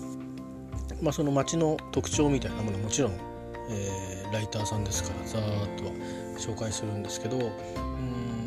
[1.02, 3.12] まあ、その街の特徴みたいなものもちろん、
[3.70, 5.84] えー、ライターさんですからざーっと
[6.40, 8.39] 紹介するんですけどうん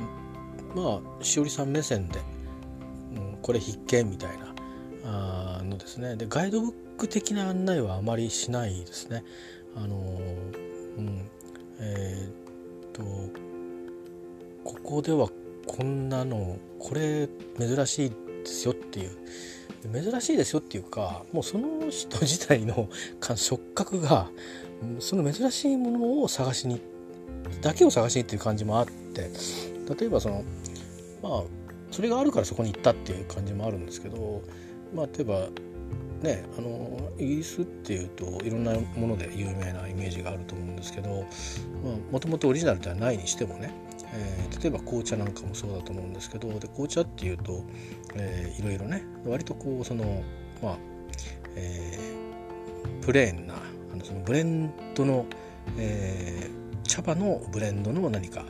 [0.75, 2.19] まあしおりさん目線で、
[3.15, 4.53] うん、これ必見みたいな
[5.05, 9.23] あのですねでガイドブック的な案内はあまりしないですね。
[9.75, 9.97] あの
[10.97, 11.29] うん
[11.79, 13.03] えー、っと
[14.63, 15.29] ここでは
[15.65, 19.17] こんなのこれ珍しいですよっていう
[19.91, 22.89] 珍しいですよっていうかもうその人自体の
[23.35, 24.29] 触覚が
[24.99, 26.81] その珍しいものを探しに
[27.61, 29.29] だけを探しにっていう感じもあって
[29.87, 30.43] 例えばその
[31.21, 31.43] まあ
[31.91, 34.41] それがあるからそこに行ったっていう感じもあるんですけど
[34.93, 35.47] まあ例えば
[36.23, 41.25] ねあのイギリスっていうといろんなもので有名なイメージがあると思うんですけど
[42.11, 43.71] もともとオリジナルではないにしてもね、
[44.13, 47.63] えー、例えば紅茶なんかもそうだと思うんですけどで紅茶っていうと、
[48.15, 50.23] えー、いろいろね割とこうその
[50.61, 50.77] まあ、
[51.55, 55.25] えー、プレーンなあのそのブレンドの、
[55.77, 58.45] えー、茶葉のブレンドの何か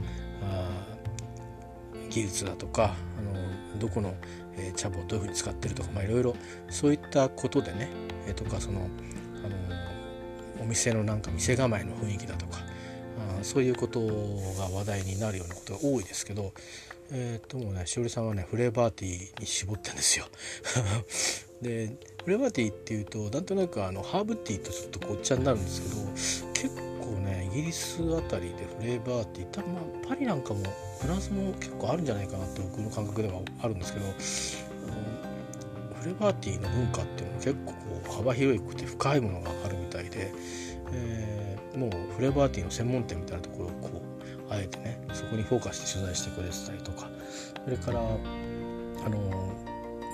[2.14, 4.14] 技術だとかあのどこの
[4.58, 6.36] え、茶葉をどういうふうに使ってるとか、まあ、いろいろ
[6.70, 7.90] そういったことでね、
[8.28, 12.60] え、とかその、あのお店のなんか店構えの雰囲気だとか
[13.40, 16.54] あそういうことが話題になるようなことが多いですけど、
[17.12, 20.26] えー、ともねしおりさんはねフレーバーティーに絞ってんですよ。
[21.62, 25.82] でフレーバーティーっていうとなんとなくあのハーブティーとちょっとごっちゃになるんです
[26.54, 30.64] けど結構ねイギリスあたりでフレーバーティー多分まあパリなんかも
[31.04, 40.32] フランスも結構あるんじゃないかなって僕の感覚ではあるんですけどあのフレバーティーの文化っていうのは結構幅広くて深いものがあるみたいで、
[40.94, 44.02] えー、もうフレバーティーの専門店みたいなところをこ
[44.50, 47.10] うあえてねそこにフォーカスして取材してくれてたりとか
[47.66, 49.54] それからあの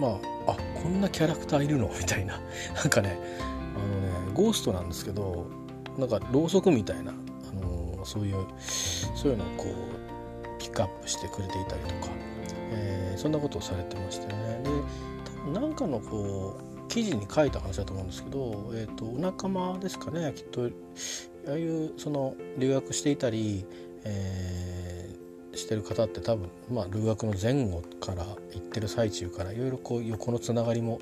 [0.01, 1.89] まああこんなキャラクターいるの？
[1.99, 2.39] みたいな。
[2.73, 5.45] なんかねあのねゴーストなんですけど
[5.97, 9.98] なんかろうそくみたいな、あのそういうそういうのをこう
[10.59, 12.11] ピックアップしてくれていたりとか、
[12.71, 14.61] えー、そんなことをされてましたよね。
[14.63, 14.69] で
[15.25, 20.69] 多分なんかのこう記事に書いた話だと思うんですけど、えーと、お仲間ですかねきっと
[21.47, 23.63] ああいうその留学していたり、
[24.03, 30.99] えー、してる方って多分、まあ、留学の前後から行ってる最中からいろいろこう横のつながりも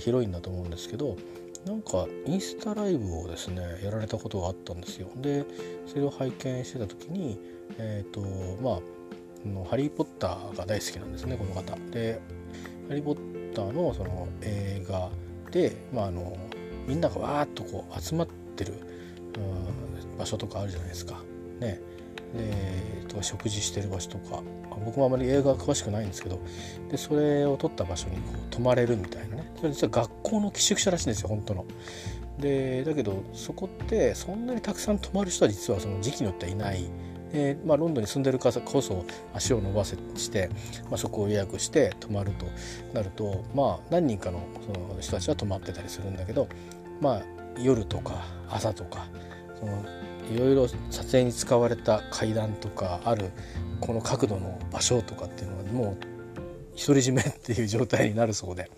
[0.00, 1.16] 広いんだと思うんですけど
[1.66, 5.08] なんかインスタライブをですねやられたことがあったんですよ。
[5.16, 5.44] で
[5.86, 7.38] それを拝見してた時に
[7.78, 8.20] えっ、ー、と
[8.62, 8.80] ま
[9.62, 11.76] あハリー・ポッターが大好きなんですねこの方。
[11.90, 12.20] で
[12.88, 15.10] ハリー・ポッターのその映画
[15.50, 16.36] で、まあ、あの
[16.86, 18.74] みんながわーっとこう集まってる、
[19.36, 21.20] うん、場所とかあるじゃないですか。
[21.60, 21.80] ね。
[22.34, 24.42] でとか食事してる場所とか。
[24.84, 26.40] 僕もあまり映画詳しくないんですけど
[26.90, 31.66] でそれを撮った場所にこう泊まれるみたいなねそれ実は学校の寄宿舎らしいんですよ本当の。
[32.38, 36.84] でだけどそこってそんなにたくさん泊まる人は実はその時期によってはいない。
[37.32, 40.50] でまあ、ロンドンに住んでる方こそ足を伸ばせして、
[40.90, 42.46] まあ、そこを予約して泊まると
[42.92, 46.48] なると、まあ、何人かのその人たちは泊まってたりするんだけど、
[47.00, 47.22] まあ、
[47.56, 49.06] 夜とか朝とか
[49.60, 49.84] その
[50.34, 53.30] いろいろ撮影に使われた階段とかある
[53.80, 55.96] この角度の場所とかっていうのはもう
[56.76, 58.70] 独り占めっていう状態になるそうで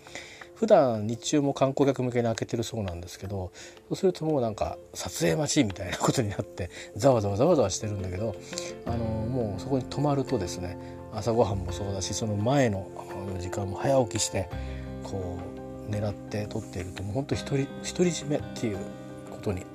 [0.63, 3.51] 普段日中も観光客向けに開けてるそうなんですけど
[3.89, 8.33] そうするともうなんか撮影待ちみたいなことになってざわざわざわざわしてるんだけど
[8.85, 10.77] あのもうそこに泊まるとですね
[11.13, 12.87] 朝ごはんもそうだしその前の
[13.41, 14.47] 時間も早起きして
[15.03, 15.37] こ
[15.89, 18.77] う狙って撮っているともうほんと独り独り占めっていう
[19.31, 19.65] ことに。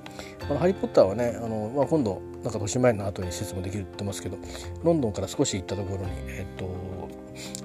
[0.49, 4.37] あのハリー・ポッターはねあの、まあ、今度なんか豊島園の後に施設もできるって言ってますけど
[4.83, 6.67] ロンドンから少し行ったところに、えっと、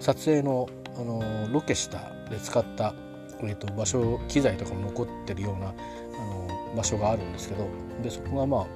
[0.01, 2.95] 撮影のあのロケしたで使った、
[3.43, 7.69] えっと、場所機材とかも残ってるようなあの場所があるんですけど
[8.03, 8.67] でそこがまあ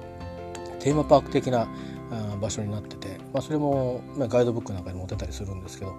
[0.79, 1.67] テーマパーク的な
[2.41, 5.95] 場所になってて、まあ、それも、まあ、ガイドブックなんかに載ってたりするんですけど、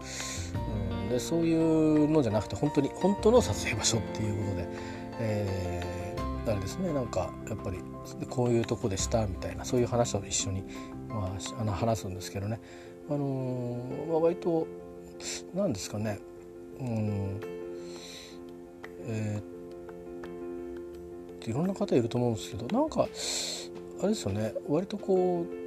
[1.02, 4.68] うん、でそういうのじゃなくて本当に本当の撮影場所っていうことで、
[5.20, 7.78] えー、あれですねなんかやっぱり
[8.28, 10.64] こういうとこでしたみたいなそういう話を一緒に、
[11.08, 12.61] まあ、あの話すんですけどね、
[13.08, 14.66] あのー、まあ、割と
[15.54, 16.18] 何ですかね
[16.80, 17.59] うん
[19.07, 25.61] えー、いろんな方いると思うんですけどなんかあれですよね割とこう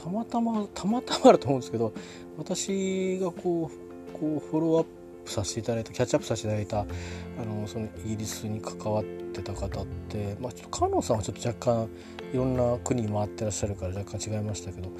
[0.00, 1.92] たまたまたまたまだと思うんですけど
[2.38, 3.86] 私がこう
[4.18, 4.86] こうフォローアッ
[5.24, 6.94] プさせていただいたキャッチアップさせていただいた
[7.42, 11.88] あのそのイギリスに関わってた方って、まあ、ちょっとカノンさんはちょっと若干
[12.32, 14.90] いろんな国回ってらっしゃるから若干違いましたけど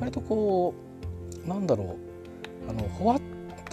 [0.00, 0.74] 割とこ
[1.44, 1.96] うなんだろ
[2.66, 3.20] うあのほわ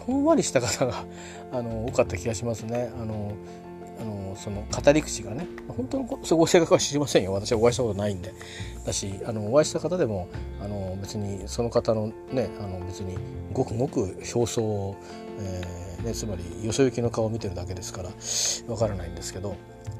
[0.05, 1.05] ほんわりした方が
[1.51, 2.91] あの多かった気がしますね。
[2.99, 3.33] あの
[3.99, 8.33] あのその語り口がね本当のそご性格は知りませんよ私はお会いしたことないんで
[8.85, 10.27] だしあのお会いした方でも
[10.59, 13.17] あの別にその方のねあの別に
[13.53, 14.95] ごくごく表層を、
[15.39, 18.09] えーね、つまりよそ行きの顔を見てるだけですから
[18.67, 19.55] わからないんですけど、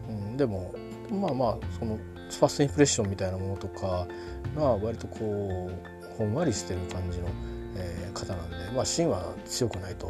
[0.10, 0.74] うん、でも
[1.12, 4.08] まあまあそのファーストインプレッションみたいなものとか
[4.56, 7.28] が割とこうほんわりしてる感じの。
[7.76, 10.08] えー、方なんで、まあ、芯は強くないと、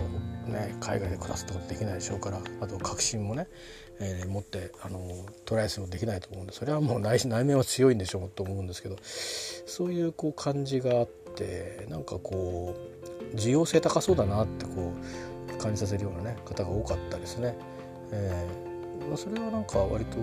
[0.47, 3.47] ね、海外で暮らすってことできないでしょうからあと確信もね、
[3.99, 4.99] えー、持ってあの
[5.45, 12.75] トライするのできないと思うんでそれはもう内内面は強いんでしょうと思うんですけどそういうこう感じがあってなんかこ
[13.33, 14.93] う需要性高そうだなってこ
[15.55, 17.55] う感じさせるような、ね、方が多かったですね。
[18.11, 18.72] えー、
[19.15, 20.17] それはなんか割と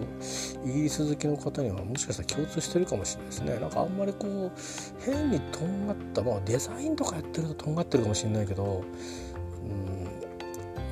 [0.64, 3.58] イギリス好きの方にはもしかしたら共通してるかもしれないですね。
[3.60, 8.82] なんかあんまりこう変にとんがったまあデザインとかやってるととんがってるかもしれないけど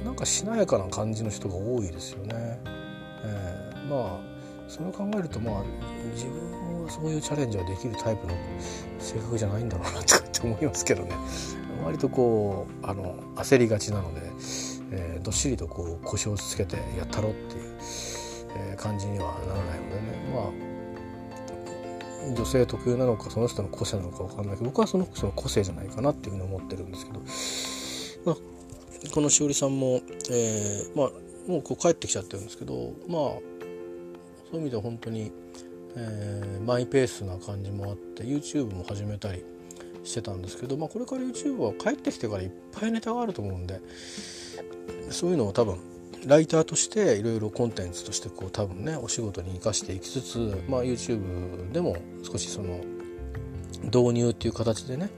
[0.00, 2.60] うんなんかしなやかな感じの人が多いですよね、
[3.24, 4.20] えー、まあ
[4.68, 5.64] それを考えるとまあ
[6.14, 8.34] 自分はそういうチャレンジはできるタイプの
[8.98, 11.12] 性格じゃないんだろうなとかって思いますけどね。
[11.84, 14.20] 割とこうあの焦りがちなので
[14.90, 17.67] えー、どっしりとこう腰をつけてやったろっていう、
[18.58, 19.90] え、感じにはならないの。
[19.90, 20.68] でねまあ
[22.34, 27.12] 女性特有なのかその人の個性なのか分かんないけど僕はそのその個性じゃないかなっていうふうに思ってるんですけ
[28.24, 31.10] ど、まあ、このしおりさんも、えー、まあ
[31.50, 33.20] もうこう帰ってきちゃってるんですけどまあ
[34.50, 35.32] そういう意味では本当に、
[35.96, 39.44] えー、マイペースな感じもあって YouTube も始めたり
[40.04, 43.80] してたんですけど、まあ、これから YouTube は帰ってきてからいっぱいネタがあると思うんで
[45.10, 45.78] そういうのを多分
[46.28, 52.80] ライターとしていろいろコンテンツとしてこう多分ねお仕事に生かしていきつつ、まあ、YouTube でも少しその
[53.84, 55.08] 導入っていう形でね、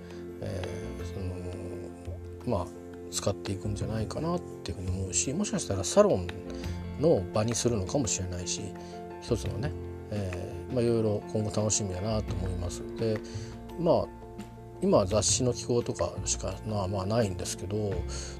[0.40, 2.66] えー、そのまあ
[3.10, 6.28] 使っていくんじゃないかなっていうふうに思うしもしかしたらサロン
[7.00, 8.62] の場にするのかもしれないし
[9.20, 9.72] 一つのね、
[10.12, 12.82] えーまあ、いろいろ今後楽しみだなと思います。
[12.98, 13.18] で
[13.80, 14.04] まあ
[14.80, 17.92] 今は雑誌の寄稿とかしかまあまあないんですけど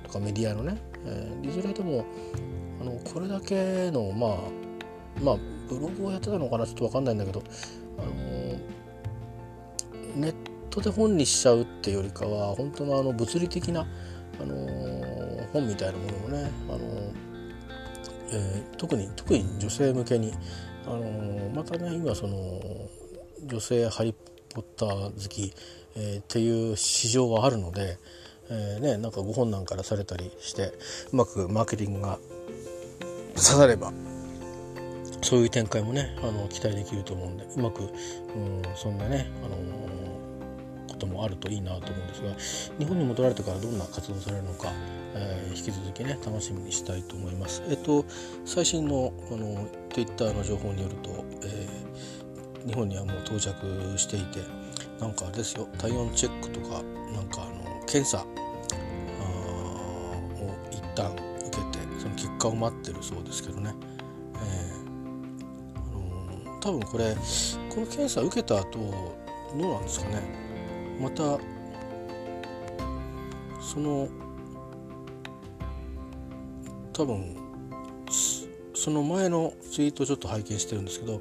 [0.05, 2.05] とかメディアのね、えー、いずれでも
[2.81, 4.39] あのこれだけのまあ
[5.23, 5.37] まあ
[5.69, 7.43] ブログをやってたのかなちょっと分かんないんだけど、
[7.99, 8.11] あの
[10.17, 10.35] ネッ
[10.71, 13.87] トで本にしちゃうっていうよりかは本当のあの物理的な、
[14.41, 16.79] あの本みたいなものをね、あの
[18.33, 20.33] えー、特に特に女性向けに、
[20.87, 22.61] あのまたね今その
[23.45, 24.15] 女性ハリー・
[24.55, 25.53] ポッター好き、
[25.97, 27.99] えー、っていう市場があるので、
[28.51, 30.73] えー、ね、なんかご本なんからされたりして
[31.13, 32.19] うまくマーケティングが
[33.37, 33.93] 刺されば
[35.23, 37.91] そういう展開もねあの期待できると思うんでうまく、うん、
[38.75, 44.73] そんなね、あのー、こともあるといいなと思うんですが日本に戻られてからどんな活動されるのか、
[45.15, 47.63] えー、引き続きね楽しみにしたいと思います。
[47.69, 48.05] えっと
[48.45, 53.55] 最新のあの Twitter の情報によると、えー、日本にはもう到着
[53.99, 54.41] していて
[55.01, 56.83] なんかあれですよ体温チェックとか
[57.13, 57.60] なんかあの
[57.91, 58.27] 検査を
[60.71, 63.75] 一旦受けてその結果を待ってるそうですけどね、
[64.37, 65.99] えー、
[66.47, 67.17] あの多分これ
[67.69, 68.79] この検査受けた後
[69.59, 70.23] どうなんですかね。
[71.01, 71.39] また
[73.61, 74.09] その
[76.93, 77.37] 多分
[78.75, 81.21] その前のツイートをちょっと拝見してるんですけど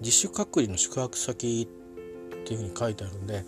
[0.00, 3.44] 自主隔離の宿泊先っていうふうに書いてあるんで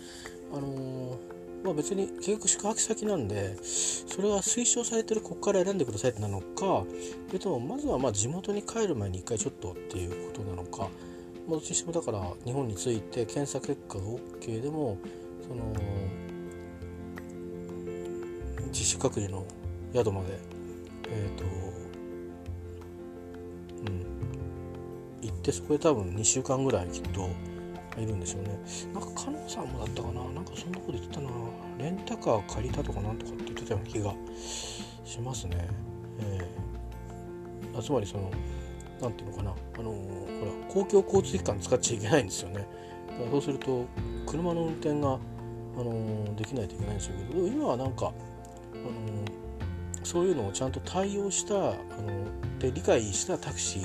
[0.53, 1.30] あのー、
[1.63, 6.85] まあ、別に結局宿泊先なんでそれは推奨されてるここから選んでくださいってなのか
[7.29, 14.99] それともまずはま地元に帰る前に一回ちょっとっていうことなのか、まあ、どっちにしてもだから日本に着いて検査結果が OK でも
[15.47, 15.75] その
[18.69, 19.45] 自主隔離の
[19.93, 20.39] 宿まで
[21.11, 21.45] えっ、ー、と
[23.81, 24.05] うん
[25.23, 27.29] 行ってそこで多分2週間ぐらいきっと
[28.01, 28.59] いるんですよね。
[28.93, 30.25] なんか加納さんもだったかな。
[30.33, 31.31] なんかそんなこと言ってたな。
[31.79, 34.15] レンタカー借りたとかなんとかって言ってたような気が
[35.05, 35.69] しますね。
[36.21, 38.31] えー、あつまりその
[39.01, 39.51] 何ていうのかな。
[39.51, 42.67] あのー、ほら公共交通機関使っちゃいけないんですよね。
[43.09, 43.87] だからそうすると
[44.27, 48.13] 車の運転が、あのー、できないといけないんですけど今はなんか、
[48.75, 51.79] あのそういうのをちゃんと対応した、あの
[52.59, 53.83] で理解したタクシー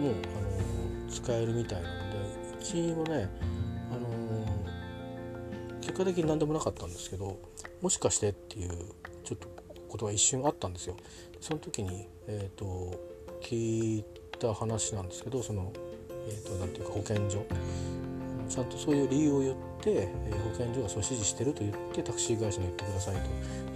[0.00, 1.88] も、あの使えるみたいな
[2.64, 3.28] ちもね、
[3.92, 7.38] あのー、結果的に何でもなかったんですけど
[7.82, 8.70] もしかしてっていう
[9.22, 9.48] ちょっと
[9.88, 10.96] ことが一瞬あったんですよ。
[11.40, 12.98] その時に、えーと、
[13.42, 14.04] 聞い
[14.40, 15.72] た話なんですけどその、
[16.26, 17.44] えーと、なていうか保健所
[18.48, 23.20] ちゃんとそういう理由を言って、えー、保健所がそう指示してると言ってタクシー会社に言ってくださいと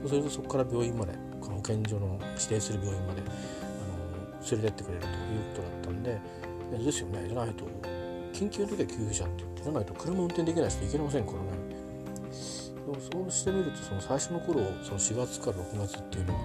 [0.01, 1.13] そうするとそこから病院まで
[1.43, 5.13] 保健所の指定する病院まで、あの、連れてってくれるという
[5.55, 6.21] ことだったんで
[6.85, 7.65] ですよねじゃないと
[8.39, 11.79] 緊急の時は救急車って言ってじゃないと車運転できない人いけませんからね。
[13.13, 16.41] そうしてみるとその最初の頃その4月から6月っていうのは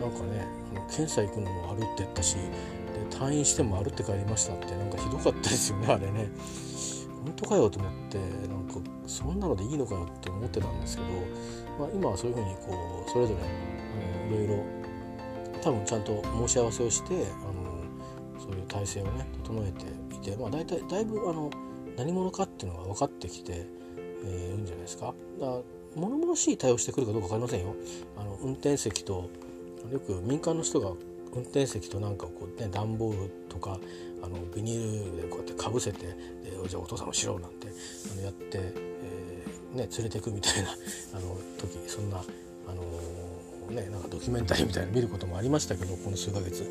[0.00, 6.30] なんかねあの検査行くのも歩って言ったしで退院しても歩って帰りましたってなんかひどかったですよねあれね。
[7.24, 8.24] 本当かよと思ってな
[8.56, 8.74] んか
[9.06, 11.08] そんなのでいいのかよって思ってたんですけど、
[11.78, 14.64] まあ、今はそういうふうにこうそれぞれ、うん、いろいろ
[15.62, 17.18] 多分ちゃんと申し合わせをしてあ
[17.52, 21.50] のそういう体制をね整えてて、まあ、大体だいぶあの
[21.96, 23.66] 何者かっていうのが分かってきて、
[24.24, 25.14] えー、いるんじゃないですか。
[25.40, 25.58] だから
[25.96, 27.74] 物々しい対応してくるかどうか分かりませんよ。
[28.16, 29.30] あの運転席と
[29.92, 30.92] よく民間の人が
[31.32, 33.78] 運転席となんかこうね段ボールとか
[34.22, 36.06] あのビニールでこうやってかぶせて
[36.68, 37.68] 「じゃあお父さんもしろ」なんて
[38.12, 40.70] あのやって、えー、ね、連れてくみたいな
[41.14, 46.64] あの時そんな、あのー、ね、なんかドキュメンタリーみたいなの見ることもありましたけどこの数ヶ月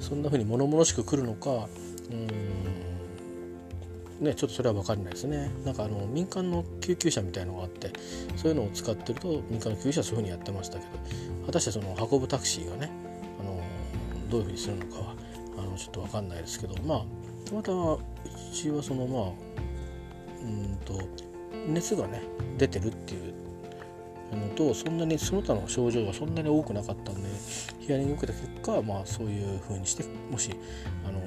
[0.00, 1.68] そんな風に物々しく来るのか
[2.10, 2.73] うん
[4.20, 5.50] ねちょっとそれは分かんないですね。
[5.64, 7.92] なんかあの民間の救急車みたいのがあって
[8.36, 12.90] そういうのを使ってると民間の救急車はそういうふうにやってましたけど果たしてその運ぶタクシーがね
[13.40, 13.60] あの
[14.30, 15.14] どういうふうにするのかは
[15.58, 17.04] あのちょっと分かんないですけどまあ
[17.48, 18.00] たまたまう
[18.52, 19.32] ちはそのまあ
[20.42, 21.00] うんと
[21.66, 22.22] 熱がね
[22.58, 23.34] 出てるっていう
[24.36, 27.28] のとそんなにその他の症状がそんなに多くなかったんで
[27.80, 30.50] ヒアリングを受けた結果まあそういうふうにしてもし
[31.06, 31.20] あの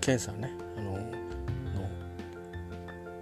[0.00, 0.63] 検査ね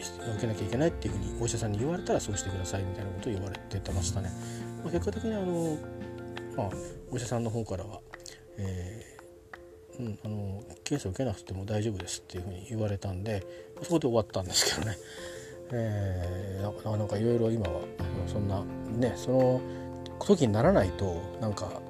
[0.02, 4.30] 受けなきゃいけないっていうふうにお医者さんに言われたらそうしてくださいみたいなことを言われてましたね。
[4.82, 5.78] まあ、結果的にあの、
[6.56, 6.70] まあ、
[7.10, 8.00] お医者さんの方からは、
[8.58, 13.46] えー、うん、あの検査を受けなくても大丈夫ですっていうふうに言われたんで
[13.82, 14.96] そこで終わったんですけどね。
[15.74, 17.80] えー、なんかいろいろ今は
[18.26, 19.60] そんなねその
[20.20, 21.80] 時にならないとなんか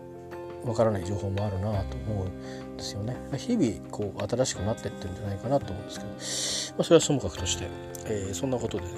[0.65, 3.17] わからない情報もあるなと思うんですよね。
[3.37, 7.69] 日々こう新しくなってってるんじゃないかなと思うんですけど、まあ、それはともかくとして、
[8.07, 8.91] えー、そんなことでね、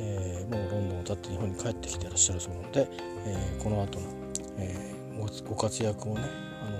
[0.00, 2.88] えー、もうロンドンを立って日本に帰ってきてらっしゃるそうなので、
[3.26, 4.06] えー、この後の、
[4.58, 6.22] えー、ご活躍をね
[6.62, 6.70] あ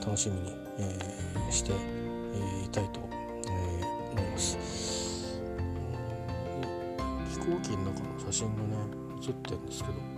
[0.00, 3.00] の楽しみに、えー、して、えいたいと、
[3.48, 3.82] え
[4.12, 4.58] 思います。
[7.30, 10.13] 飛行機の中の写真がね写ってるんですけど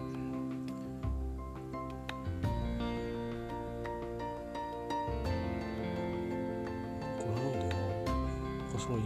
[8.79, 9.01] すごい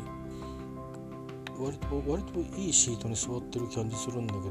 [1.59, 4.41] 割と割といいシートに座ってる感じするんだけ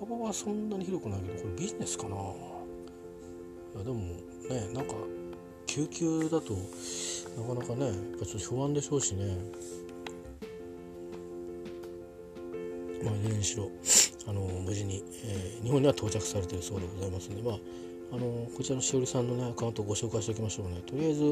[0.00, 2.16] 幅はそんなに広くないけどこれビジネスかな？
[2.16, 2.18] い
[3.78, 4.16] やでもね
[4.72, 4.94] なんか
[5.66, 6.54] 救急だと
[7.36, 9.36] なかなかねやっぱちょっと不安でしょうしね。
[13.04, 13.70] まあいずれにしろ
[14.26, 17.58] あの無事に、えー、日本には到着されてるそうでございますのでまあ
[18.14, 20.80] あのこちらのしおりさんのねアカウントをご紹介しておきましょうね。
[20.86, 21.22] とりあえず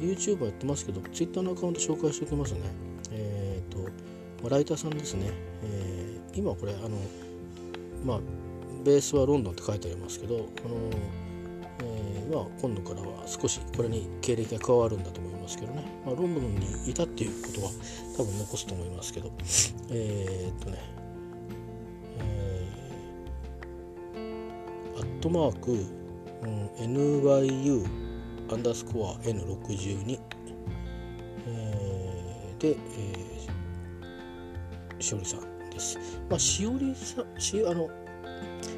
[0.00, 2.60] YouTube やってますけど Twitter のアカウント紹介しておきますね。
[3.10, 5.32] えっ、と、ライターさんですね、
[5.64, 6.96] えー、今これあの
[8.04, 8.20] まあ
[8.84, 10.44] ベースはロンドンって書いてありますけどあの、
[11.82, 17.70] えー、まあ、今度からは少しこれに経歴が加わるんだと思いますけどね、まあ、ロンドンにいたっていうことは
[18.16, 19.32] 多分残すと思いますけど。
[19.90, 20.95] えっとね
[25.26, 27.84] トマーク、うん、NYU
[28.48, 30.20] アンダースコア N62、
[31.48, 35.98] えー、で、えー、しおりさんです。
[36.30, 37.90] まあ、しおりさん、しあの、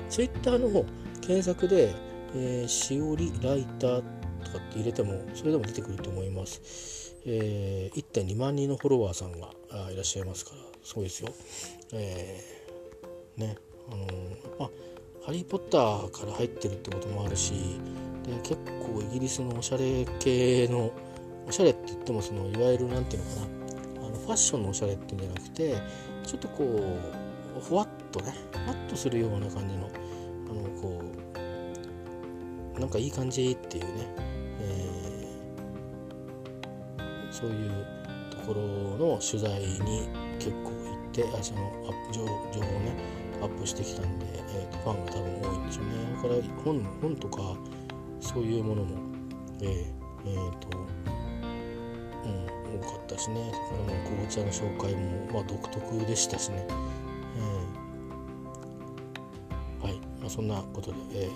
[0.08, 0.86] ツイッターの
[1.20, 1.92] 検索で、
[2.34, 4.02] えー、しおりライター
[4.42, 7.14] とかって入れても、それでも出てくると思います。
[7.26, 9.50] えー、1.2万人のフォロワーさんが
[9.90, 11.28] いらっしゃいますから、すごいですよ。
[11.92, 13.58] えー、ね、
[13.92, 14.06] あの
[14.58, 14.70] まあ、
[15.28, 17.52] ハリー・ポッターから入ってるってこともあるし、
[18.24, 20.90] で結構イギリスのおしゃれ系の、
[21.46, 23.40] おしゃれって言ってもそのいわゆる何て言うのか
[24.00, 25.76] な、あのファッションのおしゃれっていうんじゃなくて、
[26.24, 29.90] ちょっとこう、ふわっとね、ふわっとするような感じの、
[30.48, 31.02] あの、こ
[32.76, 33.90] う、なんかいい感じっていうね、
[34.62, 37.86] えー、そういう
[38.30, 38.62] ところ
[38.96, 40.08] の取材に
[40.38, 41.70] 結構行ってあその
[42.14, 42.96] 情報をね
[43.42, 44.37] アップしてきたんで、
[44.70, 45.92] ファンが多分多いんでしょうね。
[46.14, 47.56] だから本本とか
[48.20, 48.96] そういうものも
[49.60, 49.68] えー、
[50.26, 50.68] えー、と
[52.24, 53.52] うん多かったしね。
[53.70, 56.66] それから紅茶の紹介も、まあ、独特でしたしね、
[59.80, 61.28] えー、はい、まあ、そんなことで、え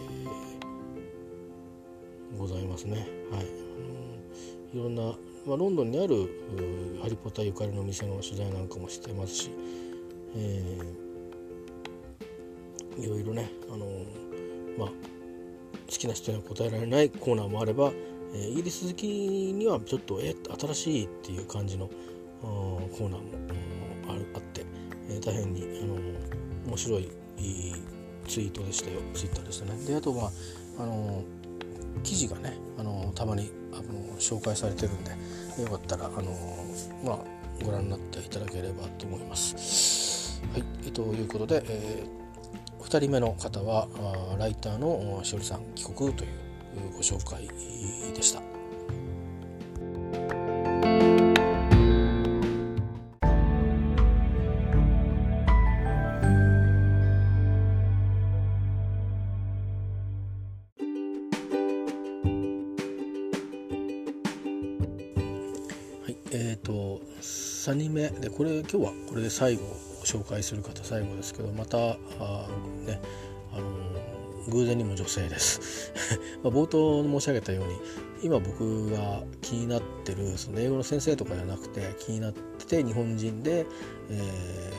[2.35, 3.07] ー、ございますね。
[3.30, 3.47] はい、
[4.76, 5.14] いろんな
[5.47, 6.28] まあ、ロンドンにある
[7.03, 9.51] ハリポタゆかりの店の取材なんかもしてますし、
[10.37, 11.11] えー、
[12.99, 13.86] いろいろね、あの、
[14.78, 17.93] まあ、好きな人には答えられないコーナーもあれば、
[18.34, 21.88] えー、イギリス好きにはちょっとえ新しいっていう感じの
[22.40, 23.18] コーナーも
[24.09, 24.64] ああって、
[25.09, 27.11] えー、大変に、あのー、面白い
[28.26, 29.84] ツイートでしたよツイッターでしたね。
[29.84, 30.30] であとは
[30.78, 31.22] あの
[32.03, 35.11] 記事がねあのたまにあの紹介されてるんで
[35.62, 36.32] よかったらあの
[37.05, 37.18] まあ
[37.64, 40.40] ご覧になっていただければと思います。
[40.53, 42.21] はい、えということで、えー、
[42.93, 43.88] 2人目の方は
[44.38, 46.30] ライターのしおりさん帰国という
[46.93, 47.49] ご紹介
[48.14, 48.43] でした。
[66.34, 72.48] えー、と3人目でこれ今日はこれで最後紹介する方最後ですけどまたあ
[72.86, 73.00] ね
[73.53, 73.92] あの
[74.48, 75.92] 偶然にも女性です。
[76.42, 77.76] ま冒頭申し上げたように
[78.22, 83.66] 今僕が気になってるその英語の先生とかじゃなくて気になってて日本人で、
[84.11, 84.72] え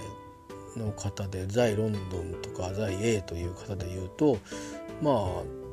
[0.76, 4.38] ー、の方で在ロンドンとか在 A という方で言うと
[5.02, 5.64] まあ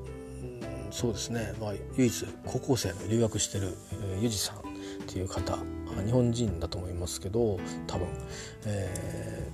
[0.90, 4.61] そうですね、まあ、唯一高校生の留学してる、えー、さんっ
[5.07, 5.57] ていう方
[6.05, 8.09] 日本人だと思いますけど多分、
[8.66, 9.51] え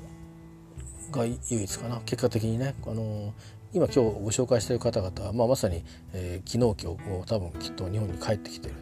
[1.11, 2.01] ー、が唯一かな。
[2.05, 3.33] 結果的にねあの
[3.73, 8.75] 今今日ご紹介している方々は、まあ、まさに、えー、昨日今日多分きっと日本に帰ってきてる、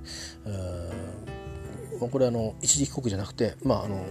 [2.00, 4.04] ま、これあの一時帰国じゃなくて、まあ、あの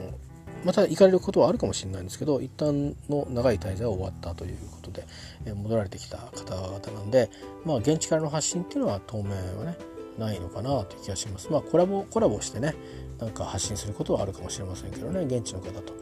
[0.66, 5.06] また行かれることはあるかもしれないんですけど一旦の長い滞在は終わったということで、
[5.46, 7.30] え、戻られてきた方々なんで、
[7.66, 9.78] まあ、現地からの発信っていうのは当面はね
[10.18, 11.50] ないのかなという気がします。
[11.52, 12.76] まあコラボコラボしてね
[13.20, 15.94] なんか発信することはあるかもしれませんけどね現地の方と。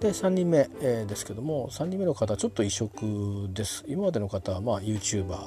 [0.00, 3.84] で3人目、えー、ですけども3人目の方ちょっと異色です。
[3.88, 5.38] 今までの方はまあ YouTuber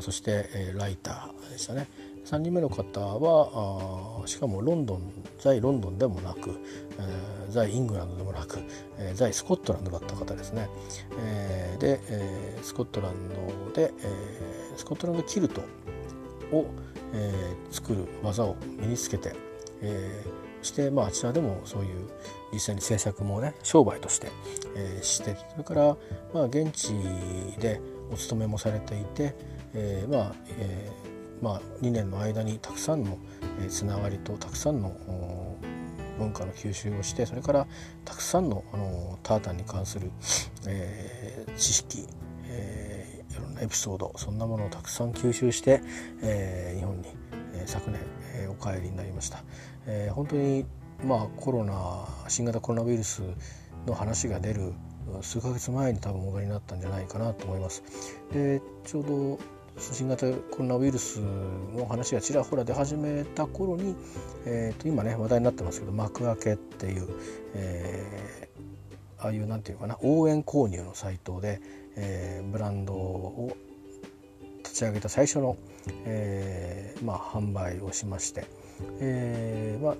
[0.00, 1.88] そして、えー、ライターでしたね。
[2.28, 6.60] 3人目の方はあしかもロンドン在ロンドンでもなく、
[6.98, 8.58] えー、在イングランドでもなく、
[8.98, 10.68] えー、在スコットランドだった方ですね。
[11.18, 15.62] えー、で、えー、スコットランドで、えー、スコットランドキルト
[16.52, 16.66] を、
[17.12, 19.34] えー、作る技を身につけて、
[19.80, 22.08] えー、して、まあ、あちらでもそういう
[22.52, 24.28] 実際に制作もね商売として、
[24.76, 25.96] えー、してそれから、
[26.34, 26.92] まあ、現地
[27.58, 27.80] で
[28.12, 29.34] お勤めもされていて、
[29.74, 33.18] えー、まあ、えー、まあ、2年の間にたくさんの、
[33.68, 34.96] つながりとたくさんの
[36.18, 37.66] 文化の吸収をしてそれから
[38.04, 40.10] たくさんのあのタータンに関する、
[40.66, 42.06] えー、知識、
[42.46, 42.87] えー、
[43.38, 45.80] いろんなエピソードそんなものをたくさん吸収して、
[46.22, 47.08] えー、日本に、
[47.54, 48.00] えー、昨年、
[48.34, 49.42] えー、お帰りになりました。
[49.86, 50.66] えー、本当に
[51.04, 53.22] まあコロナ新型コロナウイルス
[53.86, 54.72] の話が出る
[55.22, 57.82] 数ヶ月前に多分戻りになったんじゃないかなと思います。
[58.32, 63.94] でちょうど新型コロナウイルスの話がちらほら出始めた頃に、
[64.44, 67.08] えー、と今ね話題になってますけど幕開けっていう、
[67.54, 71.60] えー、ああいうなんていうかな応援購入のサイトで、
[72.00, 73.56] えー、ブランドを
[74.58, 75.56] 立ち上げた最初の、
[76.04, 78.46] えーまあ、販売をしまして、
[79.00, 79.94] えーまあ、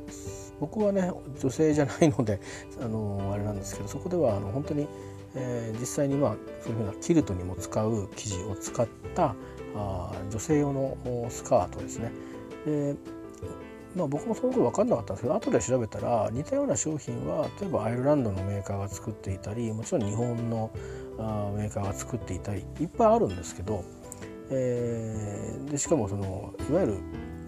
[0.61, 2.41] 僕はね女性じゃないので
[2.81, 4.87] あのあれなんですけどそこではあの本当に、
[5.35, 9.35] え、実際に、まあ、そういうふうなキルトにも使う生地を使った、
[9.75, 10.97] あ女性用の
[11.29, 12.13] スカートですね。
[12.65, 12.95] で
[13.97, 20.71] まあ、僕もその頃分かんなかったんですけど後で調べたら似たような商品は例えばアイルランドのメーカーが作っていたりもちろん日本の
[21.19, 23.85] メーカーが作っていたりいっぱいあるんですけど、
[24.51, 26.99] えー、でしかもそのいわゆる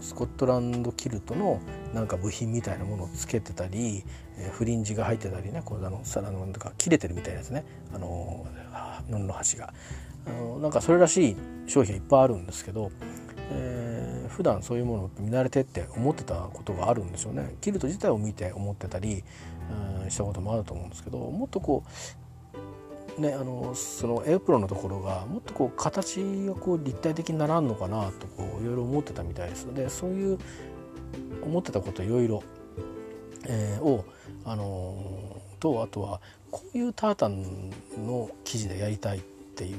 [0.01, 1.61] スコットランドキルトの
[1.93, 4.05] なんか部品みたいなものをつけてたり、
[4.39, 7.65] えー、フリンジが入ってたりねこうあのさらのなんか切れてるみたいなやつね。
[7.95, 8.47] あの
[9.09, 9.73] 布の端が
[10.27, 12.91] あのなんかそれらしい商品がいっぱいあるんですけど、
[13.51, 19.25] えー、普段そういうものを見慣れてって思ってたことがあるんでしょうねキルト自体を見て思ってたり、
[20.03, 21.91] うん、したこともあると思うんですけどもっとこう
[23.21, 26.17] ねあのそのエアプロのところがもっとこう形
[26.47, 29.65] がこう立体的にならんのかなとこういろいろ思ってたみたいです。
[29.65, 30.39] のでそういう
[31.43, 32.43] 思ってたこといろいろ、
[33.47, 34.05] えー、を
[34.45, 37.71] あのとあとはこういうタータン
[38.07, 39.21] の生地でやりたいっ
[39.55, 39.77] ていう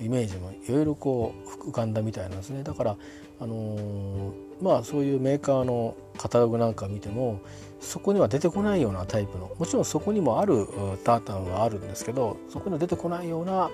[0.00, 1.34] イメージもいろいろこ
[1.64, 2.62] う浮かんだみたいなんですね。
[2.62, 2.96] だから
[3.38, 4.32] あのー、
[4.62, 7.40] まあそういうメーカーのカタログなんか見ても
[7.80, 10.66] そこには出てこないようなタイプのもちろんそこにもある
[11.04, 13.70] タータンはあるんですけどそこには出てこないような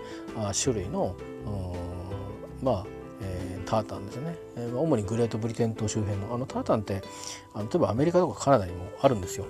[0.52, 1.16] 種類の
[2.62, 2.86] まあ、
[3.66, 7.02] タータンですね、えー、主にグレートブリテン島周辺のあのタータンって
[7.54, 9.46] あの例えばアメリカとかカナダにもあるんですよ。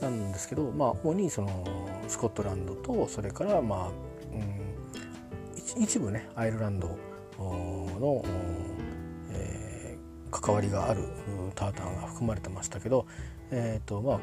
[0.00, 1.64] なんですけどまあ主にその
[2.08, 3.88] スコットランドとそれからまあ、
[4.32, 6.88] うん、一部ねアイルランド
[7.38, 8.24] の、
[9.30, 11.04] えー、関わりがある
[11.54, 13.06] タータンが含まれてましたけど、
[13.50, 14.20] えーとまあ、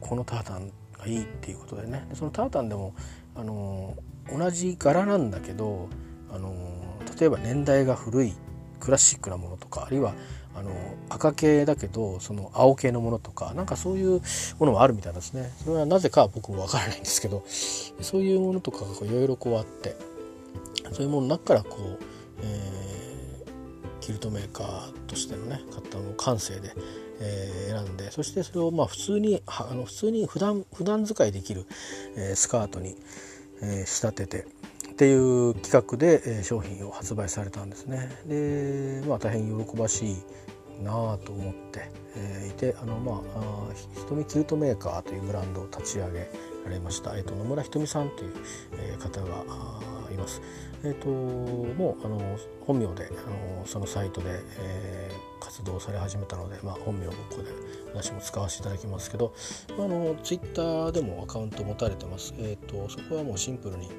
[0.00, 2.06] このタータンがいいっていうことでね。
[2.08, 2.94] でそのタータンでも、
[3.34, 3.96] あの
[4.30, 5.88] 同じ柄なんだけど、
[6.30, 6.54] あの
[7.18, 8.34] 例えば年代が古い
[8.80, 10.14] クラシックなものとかあるいは
[10.54, 10.70] あの
[11.08, 14.20] 赤系だけどその青系のものとかなんかそういう
[14.58, 15.50] ものもあるみたいですね。
[15.64, 19.96] それはなぜか僕もわからないんですけどそういうものとかがいろいろこうあって
[20.92, 21.98] そういうものの中からこう、
[22.42, 22.71] え、
[24.02, 26.74] キルトメーカーとしてのね方の感性で、
[27.20, 31.64] えー、選んでそしてそれをまあ普通にあの普通に普段普段使いできる、
[32.16, 32.96] えー、スカートに、
[33.62, 34.46] えー、仕立てて
[34.90, 38.10] っていう企画で、えー、商品を発売されたんですね。
[38.26, 40.16] でまあ大変喜ばしい
[40.82, 43.72] なあと思って、えー、いてあのまあ
[44.08, 46.28] 瞳キルトメーカーというブランドを立ち上げ
[46.64, 48.32] られました、えーと、野村ひとみさんという、
[48.72, 49.44] えー、方が
[50.10, 50.42] います。
[50.84, 57.50] えーと、もうあの本名であのそのサイトで、えー、活動され始めたので、まあ、本名をここで
[57.94, 59.32] 私も使わせていただきますけど
[59.70, 62.34] あのツイッターでもアカウント持たれてます。
[62.38, 63.90] えーと、そこはもうシンプルに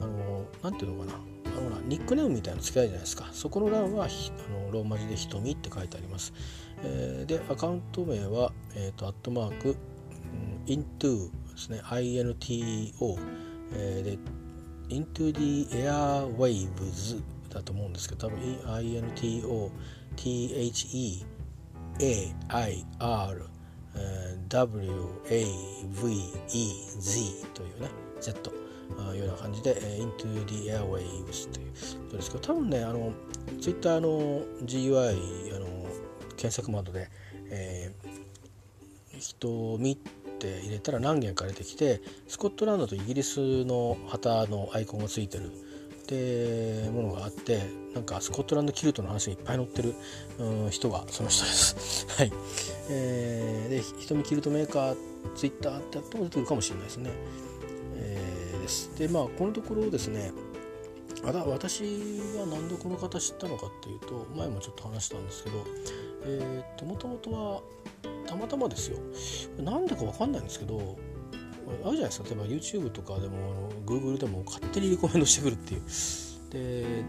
[0.00, 1.20] あのなんていうのかな
[1.58, 4.08] あのニックネームみたいなの付けあるじゃないですかそこの欄はあ
[4.50, 6.32] のローマ字で「ひとみ」って書いてあります、
[6.82, 9.76] えー、でアカウント名は、えーと、アットマーク、
[10.66, 13.18] うん、into ですね INTO、
[13.72, 14.18] えー、で
[14.88, 19.70] into the airwaves だと思うんですけど多分 INTO
[20.16, 21.24] THEAIR
[24.48, 25.46] WAVEZ
[27.54, 27.90] というね
[28.20, 28.50] Z
[29.14, 31.72] ような感じで、え Into the Airwaves という
[32.04, 33.12] ことですけど多分ねあの
[33.60, 35.66] Twitter の GUI あの
[36.36, 37.08] 検索窓で、
[37.50, 39.96] えー、人を見
[40.48, 45.48] って入れたら何件か出てきてスコットランドとイギリスの旗のアイコンがついてるっ
[46.06, 47.60] てものがあって
[47.94, 49.94] なんかスコットランドキルトの話がいっぱい載ってる、
[50.38, 52.06] うん、人がその人です。
[52.16, 52.32] はい。
[52.88, 54.96] えー、で瞳キルトメーカー
[55.36, 57.10] ツイッターってやっても出てくるかもしれないですね。
[58.60, 60.32] ですでまあこのところですね
[61.24, 61.80] あだ私
[62.36, 65.64] が何でこの方知ったのかっていうと前もちょっと話したんですけど
[66.24, 67.62] えー、っともともとは
[68.26, 68.98] たまたまですよ。
[69.58, 70.98] なんでか分かんないんですけど
[71.68, 72.28] あるじゃないですか。
[72.28, 75.82] 例えば YouTube とかでも Google でも勝手にリコメンドしてくるっていう。
[76.50, 77.04] で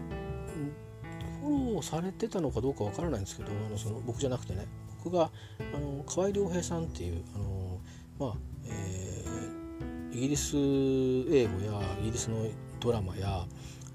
[1.40, 4.66] フォローされてたのかどうかわからないんですけどあのその僕じゃなくてね。
[5.04, 5.30] 僕が
[5.74, 7.80] あの河合良平さんっていうあの
[8.18, 8.34] まあ、
[8.66, 9.12] えー
[10.12, 12.46] イギリス英語やイギリスの
[12.80, 13.46] ドラマや、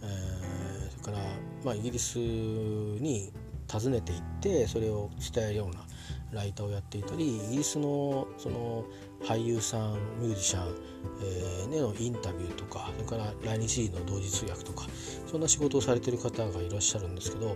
[0.02, 1.18] えー、それから、
[1.64, 3.32] まあ、イギリスに
[3.72, 5.86] 訪ねていってそれを伝えるような
[6.32, 8.86] ライターをやっていたりイギリスのその
[9.24, 10.76] 俳優さんミュージシャン、
[11.22, 14.86] えー、でのインタビューとかそれから来日時の同時通訳とか
[15.26, 17.56] そんな仕事をされてる方がいらっしゃるんですけど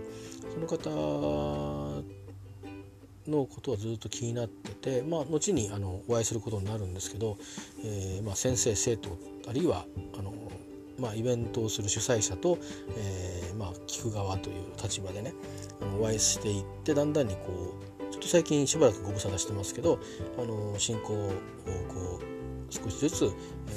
[0.52, 0.90] その方
[3.30, 7.36] のことはずっと気になってて、まあ、後にあのお会いすることになるんですけど、
[7.84, 9.16] えまあ、先生生徒
[9.48, 9.84] あるいは
[10.18, 10.32] あの、
[10.98, 12.58] まあ、イベントをする主催者と、
[12.96, 15.34] えまあ、聞く側という立場でね
[15.80, 19.98] あのお会いしていってだんだんにこうちょっと最近しばらくご無沙汰してますけど
[20.38, 21.32] あの進行を
[21.88, 23.32] こう少しずつ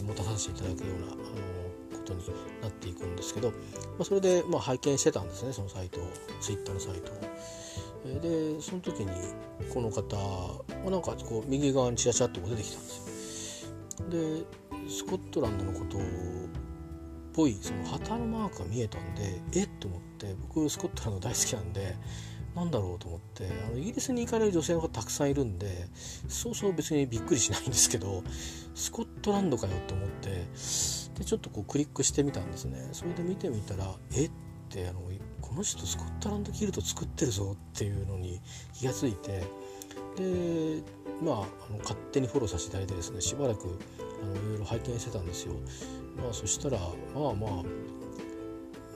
[0.05, 2.19] 持たさせていただくようなあのことに
[2.61, 3.55] なっていくんですけど、ま
[4.01, 6.09] あ、それでまあ拝見してたんですねそのサイトを
[6.41, 7.15] ツイッターのサイトを。
[8.21, 9.09] でその時に
[9.73, 10.15] この方
[10.87, 13.71] なんかこう右側にチラチラっと出てきたんですよ。
[14.09, 14.45] で
[14.87, 16.01] スコットランドのことっ
[17.33, 21.95] ぽいその旗のマークが見えたんでえっと思って僕スコットランド大好きなんで
[22.55, 25.87] なんだろうと思ってあのイギリスに行かれる女性の方たくさんいるんで
[26.29, 28.23] そうそう別にびっくりしないんですけど
[28.73, 33.85] スコットランドかよと思ってでちょっとこうクリックしてみたんですねそれで見てみたら
[34.15, 34.31] えっ
[34.69, 35.01] てあの
[35.41, 38.41] この人スコットランドキルト作ってるぞっていうのに
[38.73, 39.43] 気が付いて
[40.15, 40.81] で
[41.21, 43.77] まああの勝手にフォローさせていただいてですねしばらく
[44.23, 45.53] あのいろいろ拝見してたんですよ。
[46.17, 46.79] まあ、そしたら
[47.13, 47.63] まあまあ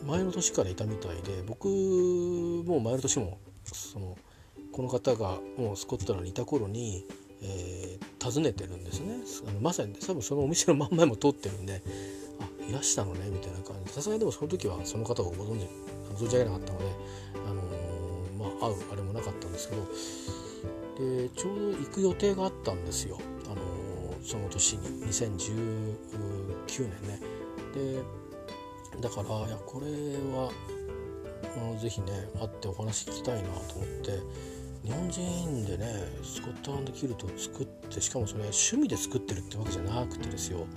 [0.05, 3.38] 前の年からいたみたいで僕も前の年も
[3.76, 4.17] その
[4.72, 7.05] この方がもうスコットランドにいた頃に、
[7.41, 9.15] えー、訪ねてるんですね。
[9.47, 11.82] あのまさに多分そのお店の真ん前も通ってるんで
[12.39, 13.93] あいらしたのねみたいな感じ。
[13.93, 15.67] さすがにでもその時はその方をご存知
[16.24, 16.86] 存じ上げなかったので、
[17.47, 19.84] あのー、まあ、会うあれもなかったんですけど
[20.99, 25.05] でちょうど行く予定があったんですよ、あのー、その年に。
[25.07, 25.39] 2019
[26.80, 27.20] 年ね。
[27.74, 27.99] で
[29.01, 29.88] だからいやこれ
[30.36, 30.51] は
[31.80, 32.08] ぜひね
[32.39, 34.60] 会ってお話聞きたいなと思って。
[34.84, 35.86] 日本人でね
[36.24, 40.68] スコットランドキルトを作ってしかもそれ趣味で作ってるってわけじゃなくてですよ、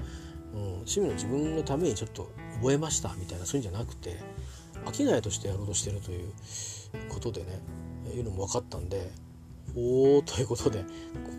[0.55, 4.19] うん、趣味の自分のためにちょっと覚えましたみたいなそういうんじゃなくて
[4.93, 6.33] 商いとしてやろうとしてるという
[7.09, 7.61] ことでね
[8.15, 9.11] いうのも分かったんで
[9.77, 10.81] おおということで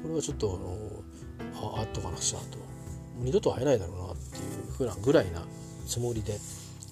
[0.01, 1.03] これはちょっと
[1.53, 2.57] あのああっとかなくちゃと
[3.17, 5.43] 二度と会えないだろうなっていうふうなぐらいな
[5.85, 6.39] つもりで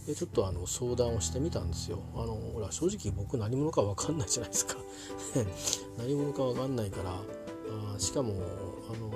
[0.08, 2.00] でちょっとあの相談をしてみたんですよ。
[2.16, 4.76] あのほら正直僕何者か分かんないじゃないですか
[5.98, 7.22] 何者か分かんないから
[7.96, 8.34] あしかも
[8.92, 9.12] あの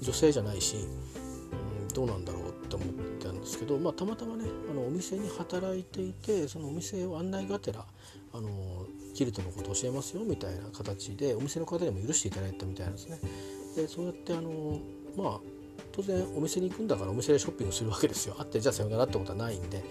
[0.00, 7.86] 女性じゃないし、うん、どうなんだろうって思ってたんですけど、まあ、たまたまねあのお店に働いていてそのお店を案内がてら
[8.32, 13.20] あのキルトのこと教えますよみたいな形でお店の方にも許していただいたみたいなんですね。
[13.76, 14.78] でそうやってあの
[15.16, 15.40] まあ
[15.92, 18.34] 当然お店に行くんだからお店でショッピングするわけですよ。
[18.38, 19.82] あってじゃあさよならってことはないんで、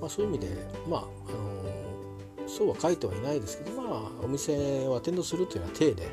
[0.00, 6.04] まあ、そういう意味でまあ、あのそうは書いてはいないですけどまあお店をアテンドするっていうのは体で、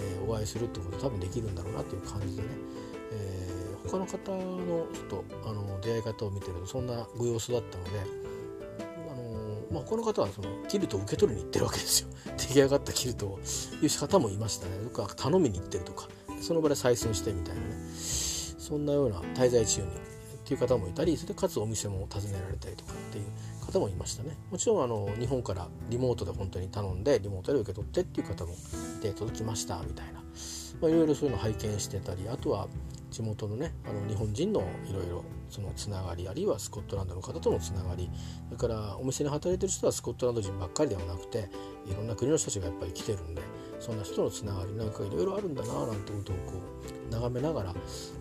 [0.00, 2.48] えー、お会いするってこと多分できるんだろうなっていう感じでね、
[3.12, 7.90] えー、他の方のちょっとあの出会い方を見てるとそんなご様子だったので
[8.80, 12.08] あのまあ、他の方はそのキルトを受け取りに行ってるわけですよ。
[12.36, 13.38] 出来上がったキルトを。
[13.82, 14.72] いう方もいましたね。
[14.84, 16.08] とか頼みに行ってるとか。
[16.40, 17.68] その場で採寸してみたいなね。
[18.68, 19.90] そんなような滞在中にっ
[20.44, 23.24] ていう方もいたりそれでかつお店も訪ねられたりとかっていう
[23.64, 24.36] 方もいましたね。
[24.50, 30.20] もちろんあの日本からリモートで本当に頼んでリモートで受け取ってっていう方もいて届きましたみたいな、
[30.82, 32.68] まあ、いろいろそういうの拝見してたりあとは
[33.10, 38.10] 地元のねあの日本人のいろいろそのつながりあるいはスコットランドの方とのつながり
[38.48, 41.48] それからお店に働いてる人はスコットランド人ばっかりではなくて
[41.86, 43.40] いろんな国の人たちがやっぱり来てるんで
[43.80, 46.52] そんな人のつながりなんかいろいろあるんだななんてことをこ
[47.08, 47.74] う眺めながら、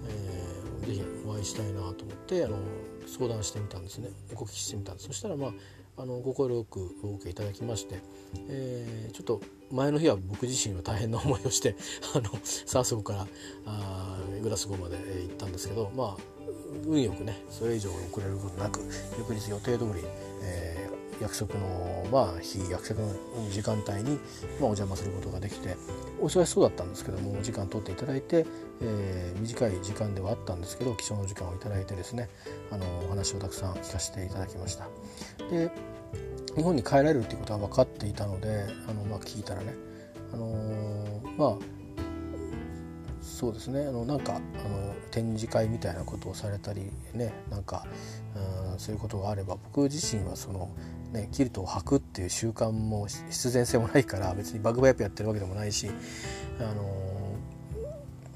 [0.08, 2.58] えー、ぜひお会いしたいなと思ってあの
[3.08, 4.10] 相談してみたんですね。
[4.36, 5.08] お聞きしてみたんです。
[5.08, 5.52] そしたらまあ
[6.00, 8.00] あのご協力をお受けいただきまして、
[8.50, 9.42] えー、ちょっと
[9.72, 11.76] 前の日は僕自身は大変な思いをして
[12.14, 13.28] あの早速から
[13.66, 16.18] あグラスゴーまで行ったんですけどまあ
[16.86, 18.80] 運よくねそれ以上遅れることなく
[19.18, 20.04] 翌日予定通り、
[20.44, 20.87] え
[21.20, 23.14] 約束のまあ日約束の
[23.50, 24.20] 時間帯に、まあ、
[24.62, 25.76] お邪魔することができて
[26.20, 28.46] お忙しそうだったんですけども時間取っていただいて、
[28.82, 32.30] えー、短い時間ではあったんですけど貴重な時間をいただいてですね
[32.72, 34.88] あのお話をたくさん聞かせていただきました。
[35.50, 35.72] で
[36.56, 39.76] 日本に帰られるっていうことは分かっていたのであの、まあ、聞いたらね、
[40.34, 41.78] あのー、まあ
[43.22, 47.86] そうですねあのなんかあの展示会みたいなことをされたりねなんか
[48.72, 50.72] うんそういうことがあれば僕自身はその
[51.12, 55.90] ね、キルトを履くっていう習慣も必然性もないから別にバグバイプやってるわけでもないし、
[56.60, 57.34] あの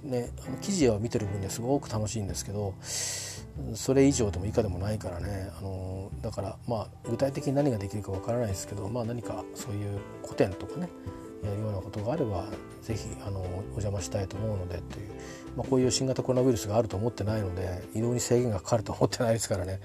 [0.05, 2.73] ー、ね、あの記事を見てる分にはすごく楽しいんですけど
[3.75, 10.89] それ以上でも以下でもないからね、あのー、だからまあ具体的に何ができるかわからないですけど、まあ、何かそういう古典とかね
[11.47, 12.45] ようなことがあれば
[12.81, 13.43] 是非あのお
[13.81, 15.09] 邪魔したいと思うのでという、
[15.55, 19.79] まあ、こういう新型コロナウイルスがあると思ってないので移動に制限がかかると思ってないですからね、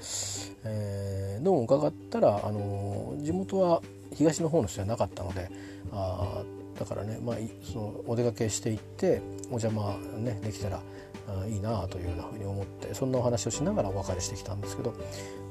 [0.64, 3.82] えー、どうも伺ったらあの地元は
[4.14, 5.50] 東の方の人じゃなかったので
[5.92, 6.42] あ
[6.78, 10.82] だからね、まあ、そのお出かけしていってお邪魔、ね、できたら
[11.28, 14.94] あいいなというようなふうに思ってそんなお話をしながらお別れしてきたんですけど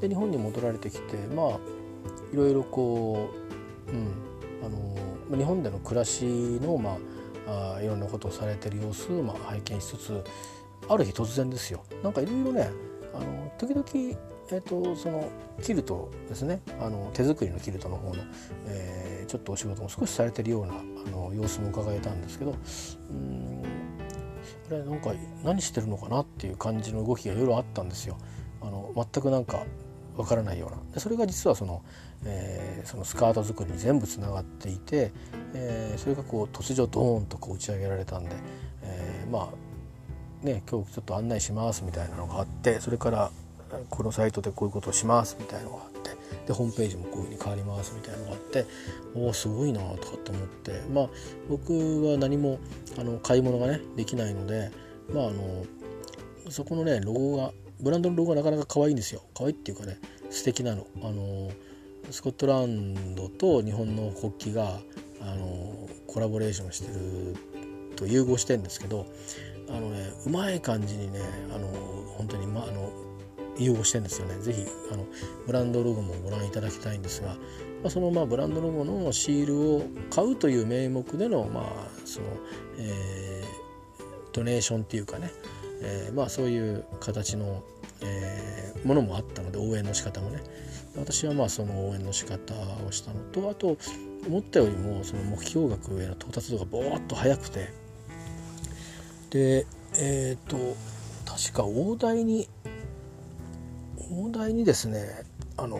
[0.02, 1.60] で日本に戻られてきてまあ
[2.32, 3.30] いろいろこ
[3.88, 4.14] う、うん、
[4.66, 6.98] あの日本での暮らしの、ま
[7.48, 10.24] あ、あいろんなことをされてる様子を、まあ、拝見しつつ
[10.88, 11.84] ある日突然ですよ。
[12.04, 12.70] なんかいろいろね
[13.14, 14.18] あの時々
[14.52, 15.28] えーと、その
[15.64, 16.62] キルトですね。
[16.80, 18.24] あの手作りのキルトの方の、
[18.68, 22.56] えー、ちょっとお仕事も少しされてるようなあの様子も伺えたんですけど
[23.10, 23.64] うん
[24.70, 25.14] あれなんか
[25.44, 28.18] 何してるのかなっていう感じの動きがいろいろあったんですよ。
[28.62, 29.66] あの全くなんか
[30.16, 30.78] わからないような。
[30.94, 31.84] でそれが実はその,、
[32.24, 35.12] えー、そのスカート作りに全部つながっていて、
[35.54, 38.32] えー、それがこう突如ドーンとこう打ち上げられたんで、
[38.82, 39.52] えー、ま
[40.44, 43.32] あね今日ちょっと案内しますみたいなのがあってそれから
[43.90, 46.12] このサイトでこういうことをしますみたいなのがあって
[46.48, 48.66] でホームページもこういうふうに変わりますみたいなのがあって
[49.16, 51.10] おおすごいなとかって思ってまあ
[51.50, 51.74] 僕
[52.08, 52.60] は何も
[52.98, 54.72] あの買い物がねできないので
[55.14, 55.66] まああの
[56.50, 57.52] そこのねロゴが
[57.82, 59.22] ブランドのロゴがなかなか可愛いんですよ。
[59.36, 60.00] 可愛いっていうかね
[60.30, 60.88] 素敵なの。
[61.04, 61.52] あの
[62.12, 64.80] スコットランドと日本の国旗が
[65.22, 67.36] あのコラボレーションしてる
[67.96, 69.06] と融合してるんですけど
[69.70, 71.20] あのねうまい感じにね
[71.54, 71.68] あの
[72.18, 72.92] 本当に、ま、あの
[73.58, 74.36] 融合してるんですよね。
[74.42, 75.06] 是非あの
[75.48, 77.36] ブランドロゴもご覧いただきたいんですが、ま
[77.86, 81.66] あ、そのまあブランドロゴのシールを買うという名目でのまあ
[82.06, 82.28] その、
[82.80, 84.04] えー、
[84.34, 85.32] ドネーションっていうかね、
[85.82, 87.64] えー、まあそういう形の、
[88.02, 90.44] えー、ものもあったので応援の仕方もね。
[90.98, 92.54] 私はまあその応援の仕方
[92.88, 93.78] をしたのとあと
[94.28, 97.70] 思ったよりもその目標額への到達度がぼーっと速くて
[99.30, 99.68] で
[99.98, 100.76] えっ、ー、と
[101.26, 102.48] 確か大台に
[104.12, 105.24] 大台にですね
[105.58, 105.78] あの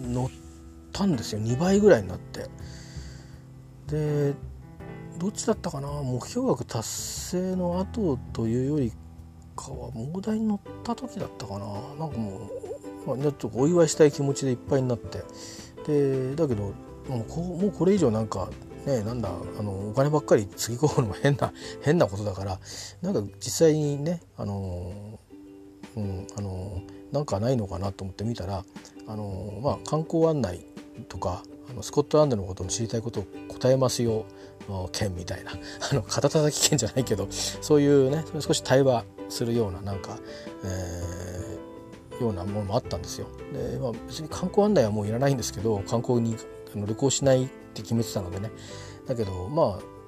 [0.00, 0.30] 乗っ
[0.92, 1.40] たんですよ。
[1.40, 2.46] 2倍ぐらいになって。
[3.88, 4.34] で
[5.18, 5.88] どっちだったかな？
[5.88, 8.92] 目標額達成の後というより
[9.56, 11.66] かは大台に乗った時だったかな？
[11.98, 12.57] なんかもう、
[13.06, 15.22] まあ、ちょっとお祝いしたい気持ちでいっぱいになって。
[15.86, 16.74] でだけど
[17.08, 18.50] もうこもうこれ以上なんか
[18.84, 22.60] ねなんだあのお金ばっかりつぎ込むのも変な 変なことだから
[23.00, 25.18] なんか実際にねあの
[25.96, 26.80] うん、あの
[27.10, 28.64] なんかないのかなと思って見たら
[29.06, 30.64] あの、まあ、観光案内
[31.08, 34.24] とかあのスコットランドのことを知りたいことを答えますよ
[34.92, 35.52] 券みたいな
[35.90, 40.18] あの肩たたき券じゃないけどそういうね少し対話するようななんか、
[40.64, 41.37] えー、
[42.20, 43.26] ようなものもあったんですよ。
[43.52, 46.36] で、まあ、別に観光案内はもういらないんですけど観光に
[46.74, 48.50] あの旅行しないって決めてたのでね
[49.06, 49.98] だけどまあ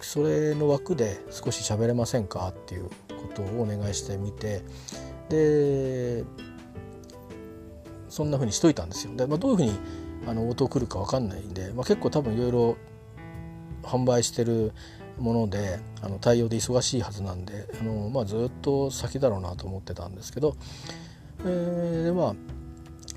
[0.00, 2.92] それの枠で少し喋れませんかっていうこ
[3.34, 4.62] とをお願いしてみて
[5.28, 6.24] で
[8.08, 9.14] そんな風にしといたんですよ。
[9.16, 9.72] で、まあ、どういうふうに
[10.26, 12.76] あの応答来るか分かんないんで、まあ、結構多分いろいろ
[13.82, 14.72] 販売してる
[15.18, 20.56] ものであの対応で忙しいはずなんであの、まあ、ずっと先だろうなと思ってたんですけど、
[21.44, 22.34] えー、まあ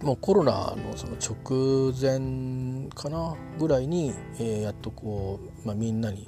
[0.05, 6.27] もうコロナのその直前かなぐらいに、えー、やっとこう、まあ、みんなに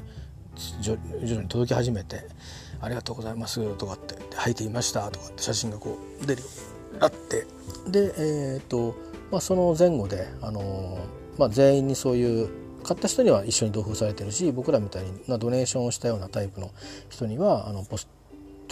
[0.81, 2.27] 徐々に届き始めて
[2.81, 6.47] 「ありがとうございます」とかって「履いていました」とかって写真がこう出るよ
[6.91, 7.47] うになって。
[7.89, 8.13] で
[8.55, 8.93] えっ、と
[9.31, 10.99] まあその前後であの
[11.37, 12.49] まあ全員にそういう
[12.83, 16.71] 買った人には一緒に同封されてるし僕らみたいに、まあ、ドネーションをしたようなタイプの
[17.09, 18.07] 人にはあのポス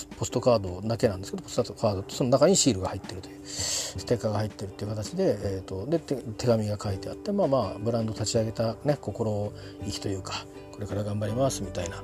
[0.06, 9.52] ポストカードだけなんですけどポストカードとその中にシールが入ってるというステッカーが入ってるっていう形で,、えーと、で手紙が書いてあってまあまあブランド立ち上げた、ね、心
[9.86, 12.04] 意気というかこれから頑張りますみたいな、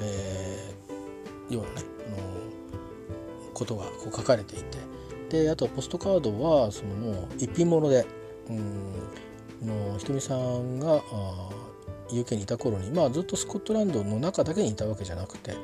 [0.00, 4.92] えー、ようなね、あのことがこう書かれていて。
[5.32, 8.04] であとポストカードはそのもう一品物で
[8.50, 8.92] うん
[9.66, 11.48] のひとみさんがあ
[12.10, 15.54] UK にいた頃に、まあ、ずっとスコットランドの中だけにいたわけじゃなくて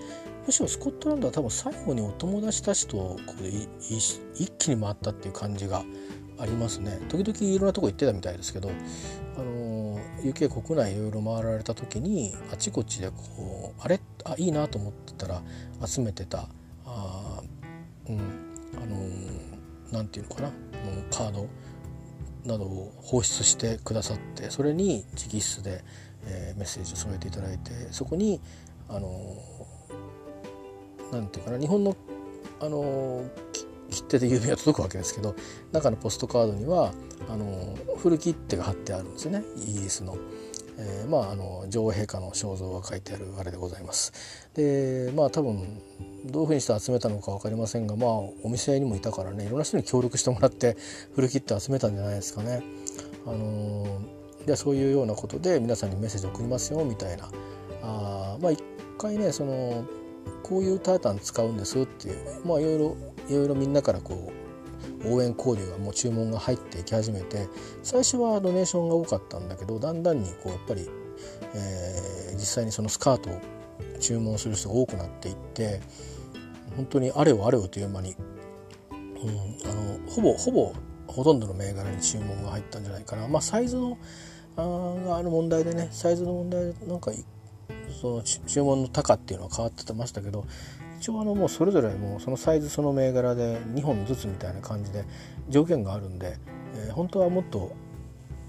[0.49, 4.18] むしろスコットランドは多分最後にお友達たちとこう一
[4.57, 5.84] 気に回ったっていう感じが
[6.38, 6.99] ありますね。
[7.11, 8.70] 時々いろんなとこ行ってたみたいですけど
[9.36, 14.01] あの UK 国内いろいろ回られた時にあちこちでこうあれ？
[14.24, 15.42] あいいなと思ってたら
[15.84, 16.49] 集めてた
[16.86, 17.42] あ
[18.09, 18.18] うん
[18.74, 20.51] あのなんていうのかな？
[21.11, 21.46] カード？
[22.46, 25.84] などを放出してくださってそれに直筆で、
[26.24, 28.40] え、メッセージを添えていただいてそこに
[28.88, 29.57] あのな
[31.16, 31.96] んていうかな日本の
[32.61, 33.24] あの
[33.90, 35.34] 切手で郵便が届くわけですけど
[35.72, 36.92] 中のポストカードには
[37.28, 40.16] あの古切手が貼ってあるんですよねイギリスの。
[40.80, 44.48] えー、まああの女王陛下の肖像が書いてあるあれでございます。
[44.54, 45.82] でまあ多分
[46.26, 50.76] どういうふうにして集めたのか分かりませんがまあお店にもいたからねいろんな人に協力してもらって
[51.16, 52.62] 古切手集めたんじゃないですかね。
[53.26, 54.00] あの
[54.46, 57.28] でそういうようなことで皆さんにメッセージを送りますよみたいな
[57.82, 58.62] あまあ一
[58.98, 59.84] 回ねその
[60.43, 62.97] こういうタータン使うんですっていうまあいろいろ
[63.29, 67.49] いろいろみんなからこう応援交流がもう注文が入っていき始めて
[67.83, 70.89] 最初はドネーションが多かったんだけどだんだんにこうやっぱり、
[71.55, 73.41] えー、実際にそのスカートを
[74.01, 75.81] 注文する人が多くなっていって
[76.76, 78.14] 本当にあれよあれよという間に、
[78.91, 78.99] うん、
[79.70, 80.72] あのほぼほぼ
[81.07, 83.26] ほとんどの銘柄に注文が入ったんじゃないかな。
[83.29, 83.99] まあサイズの
[84.57, 87.12] あある問題でねサイズの問題でなんか
[88.01, 90.47] その注文の高っていうのは変わってましたけど
[91.01, 95.05] 一応あのもうそれぞれもうそのサイズその銘柄で2本ずつみたいな感じで
[95.49, 96.37] 条件があるんで、
[96.75, 97.73] えー、本当はもっと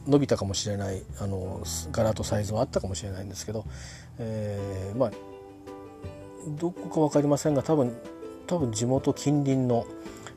[0.08, 1.62] 伸びたかもしれないあの
[1.92, 3.66] 柄とサイズはあったかもしれないんですけど、
[4.18, 5.12] えー、まあ
[6.60, 7.96] どこか分かりませんが多分
[8.48, 9.86] 多分地元近隣の、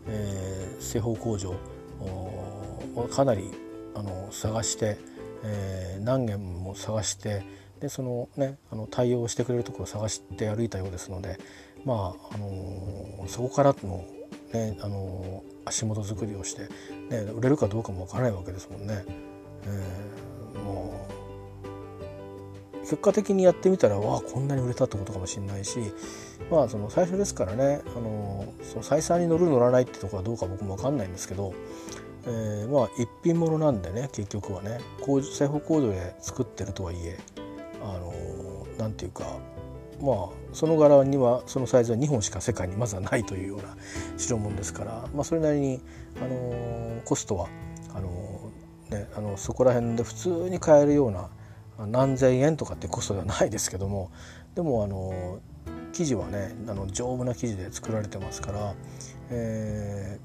[0.07, 1.55] えー、製法工場
[3.11, 3.51] かなり
[3.95, 4.99] あの探して、
[5.45, 7.43] えー、何軒も探して
[7.83, 11.39] でそのねあの対応してくれるところを探して歩いたようですので
[11.85, 14.05] まあ、あのー、そこからの,、
[14.53, 16.63] ねあのー、足元作りをして、
[17.11, 19.05] ね、売れるかどうかもわからないわけですもんね。
[19.65, 21.07] えー、も
[22.75, 25.79] う結果的にやってみたらわあこんなに売れたってことかもしれないし
[26.51, 31.55] まあその最初ですからね、あのー、その採算に乗る乗らないってとこはどうか僕も分かんないんですけど、
[32.27, 34.81] えー、まあ一品物なんでね結局はね
[35.33, 37.19] 製法工場で作ってるとはいえ
[37.83, 38.13] あの
[38.79, 39.39] なんていうか
[40.01, 43.77] まあその柄にはそのサイズは2本しか世界にまずはないというような
[44.17, 45.81] 代物ですから、まあ、それなりに、
[46.21, 47.49] あのコストは
[47.95, 48.51] あの、
[48.91, 51.31] ね、あのそこら辺で普通に買えるような
[51.87, 54.11] 何千円とかってコストではないですけども
[54.55, 55.41] でもあの
[55.93, 58.75] 生地はねあの丈夫な生地で作られてますから、
[59.31, 60.19] え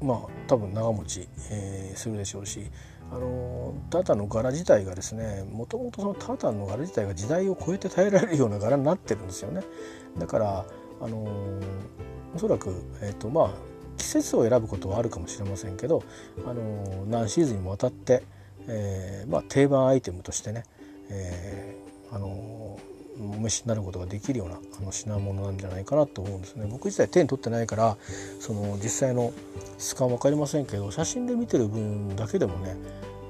[0.00, 2.70] ー、まあ多分長持ち、えー、するでしょうし
[3.10, 9.62] あのタータンの柄自体がですねもともとそのタータンの柄自体が時代を超えて耐えられるような柄になってるんですよね。
[10.18, 10.66] だから
[11.00, 11.16] あの
[12.34, 13.50] おそらく、えーとまあ、
[13.96, 16.02] 季節を選ぶことはあるかもしれませんけど、
[16.46, 18.22] あの何シーズンにもわたって、
[18.66, 20.64] えーまあ、定番アイテムとしてね、
[21.08, 22.78] えー、あの
[23.20, 26.66] お召しになることができるようなあの品物なんじゃないかなと思うんですね。
[26.70, 27.96] 僕自体手に取ってないから
[28.40, 29.32] その実際の
[29.78, 32.76] 質感分かりませんけど写真で見てる分だけでもね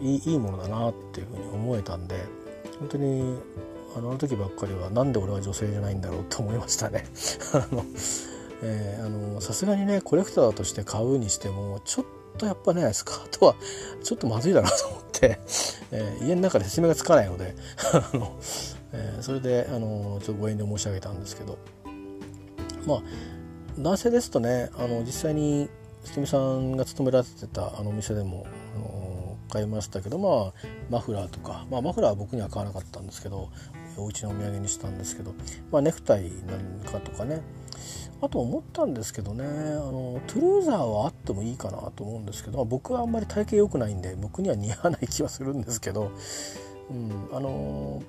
[0.01, 2.17] いいいいものだなっていうふうに思えたんで
[2.79, 3.39] 本当に
[3.97, 7.05] あの時ばっかりはなんで俺は女性じゃないんだろうと思いましたね。
[7.53, 7.85] あの
[8.61, 12.07] えー、あのさすがにねコレクターとして買うにしてもちょっ
[12.39, 13.55] とやっぱねスカートは
[14.03, 15.39] ちょっとまずいだなと思って、
[15.93, 17.55] えー、家の中で説明がつかないので
[17.93, 18.37] あの、
[18.93, 21.59] えー、それであのちょっとご遠慮申し上げたんですけど。
[22.87, 23.03] まあ
[23.79, 25.69] 男性ですとねあの実際に
[26.05, 30.53] 月見さんが勤められてたあのお店でもあの買いましたけどまあ
[30.91, 33.51] マフラーとか、まあ、マフラーは僕には買わなかったんですけど
[33.97, 35.35] お家のお土産にしたんですけど、
[35.71, 37.43] まあ、ネクタイなんかとかね。
[38.21, 46.11] あと思ったんですけどねあのトゥルーザーはあってもいいかなと思うんですけど、まあ、僕はあんまり体型良くないんで僕には似合わない気はするんですけど、
[46.91, 48.03] うん、あの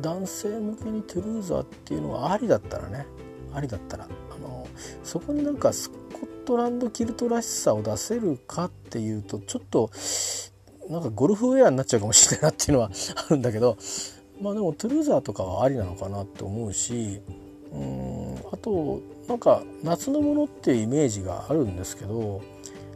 [0.00, 3.06] 男性向けにトゥルーザーっていうのはありだったらね
[3.54, 4.66] ありだったらあの
[5.02, 9.90] そこになんかスコットランドキルトらしさを出せるかっていうとちょっと
[10.90, 13.76] なんかゴルフウェアになっちゃうかもしれないなっていうのはあるんだけど
[14.40, 17.20] まあでもトゥルーザーとかはありなのかなって思うし
[17.72, 22.42] うんあとなんか夏のものっていうイメージがあるんですけど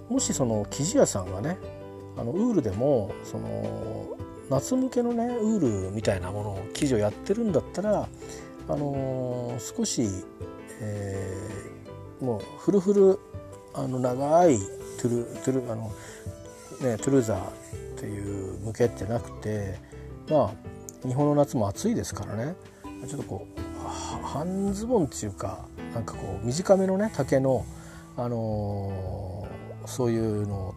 [0.09, 1.59] もしその生地屋さんがね
[2.17, 4.17] あのウールでもその
[4.51, 8.09] 夏向けのねウールみたいなものを生地をやってるんだったら、
[8.69, 10.09] あのー、少し、
[10.81, 13.19] えー、もうフルフル
[13.75, 14.59] あの長い
[15.01, 15.93] トゥルトゥルあの、
[16.81, 17.53] ね、トゥルーザーっ
[17.97, 19.79] ていう向けってなくて
[20.29, 20.53] ま
[21.05, 22.55] あ日本の夏も暑いですからね。
[23.07, 27.65] ちょっとこう半ズボンっていうかなんかこう短めのね丈の、
[28.17, 30.75] あのー、そういうの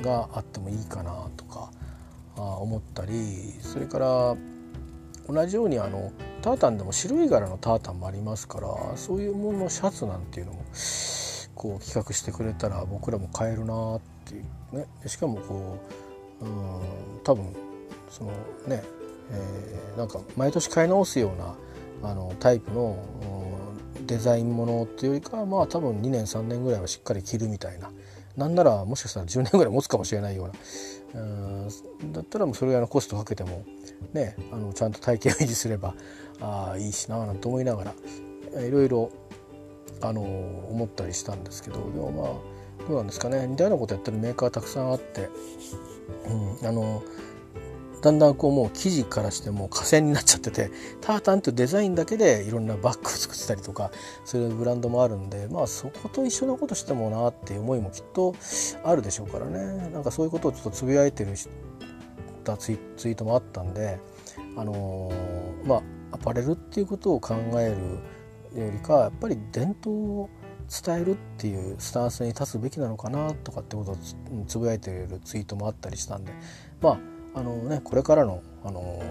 [0.00, 1.70] があってもいいかなとか。
[2.42, 3.12] 思ったり
[3.60, 4.36] それから
[5.28, 10.64] 同じようにあのタータンでも白い柄のタータンもありますからそういうもののシャツなんていうのも
[11.54, 14.40] こう企画してくれたら僕らも買えるなってい
[14.72, 14.86] うね。
[15.06, 15.78] しかもこ
[16.40, 17.46] ううん多分
[18.10, 18.30] その
[18.68, 18.82] ね、
[19.32, 22.96] えー、なんか毎年買い直すようなあのタイプの
[24.06, 27.90] デザインものっていうよりかはまあ多分2年3年ぐらいはしっかり着るみたいな。
[28.36, 30.52] なんならもしかしたら10年ぐらい持つかもしれないような
[32.12, 33.64] だったらもうそれぐらいのコストかけても
[34.12, 35.94] ねあのちゃんと体型を維持すれば
[36.40, 39.10] あいいしななんて思いながらいろいろ
[40.02, 43.46] あの思ったりしたんですけどでもまあどうなんですかね。
[43.46, 45.28] 似たようなことやってるメーカーたくさんあって、
[46.28, 47.02] うん、あの
[48.06, 50.70] だんだんこうもう生地からしてもう河川になっちゃってて
[51.00, 53.90] タータンというデザインだけでいろんなバッグを作ってたりとか
[54.24, 58.36] そういうブランドもあるんでまあそこと一緒なことしてもなっていう思いもきっと
[58.84, 59.90] あるでしょうからね。
[59.90, 61.32] なんかそういうことをちょっとつぶやいてる
[62.44, 63.98] たツイツイートもあったんで
[64.56, 67.74] あのー、まあアパレルっていうことを考え
[68.54, 70.30] るよりかやっぱり伝統を
[70.84, 73.96] 伝えるっていうスタンスに立つべきなのかなとかってことを
[74.46, 76.32] つぶやいてるツイートもあったりしたんで
[76.80, 79.02] まああのねこれからのあの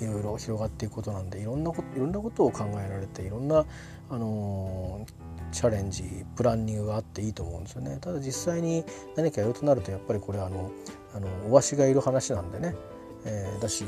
[0.00, 3.64] いろいろ広がっていくことなんでいろんなこといろんなことを考えられていろんな
[4.10, 5.06] あの
[5.50, 6.04] チャレンジ
[6.36, 7.96] プランニングがあっていいと思うんですよね。
[8.00, 8.84] ただ実際に
[9.16, 10.70] 何かやるとなるとやっぱりこれあの
[11.14, 12.74] あのお足がいる話なんでね。
[13.28, 13.84] えー、だし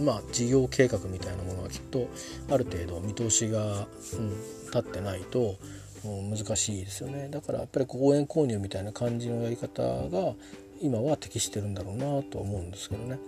[0.00, 2.08] まあ事業計画みたいなものはきっと
[2.50, 4.30] ある程度見通しが、うん、
[4.66, 5.54] 立ってないと
[6.02, 7.28] 難しいですよね。
[7.30, 10.34] だからやっぱり応援購入みたいな感じのやり方が
[10.82, 13.18] 今は適してるんだろうなと思うんですけどね、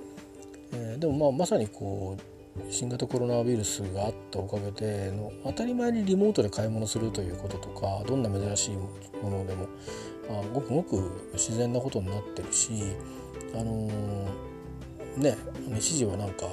[0.73, 9.69] えー、でもまあまさにこう新型コロナウイルスがあったおかげでの当たり前にリモートで買い物するということとかどんな珍しいものでも
[10.31, 12.71] あごくごく自然なことになってるし
[13.55, 14.55] あのー
[15.17, 15.37] ね
[15.77, 16.47] 一時はなんか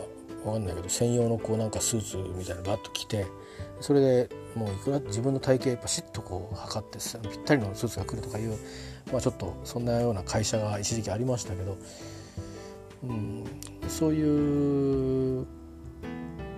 [0.46, 3.26] わかんないけど専用のこうなんかスーツみたいなのバッと着て
[3.80, 6.98] それでもういくら自分の体型パシッとこう測って
[7.30, 8.58] ぴったりのスーツが来るとかいう、
[9.12, 11.78] まあ、ちょっとそんなような会社が一時期ありましたけど、
[13.04, 13.44] うん、
[13.88, 15.46] そういう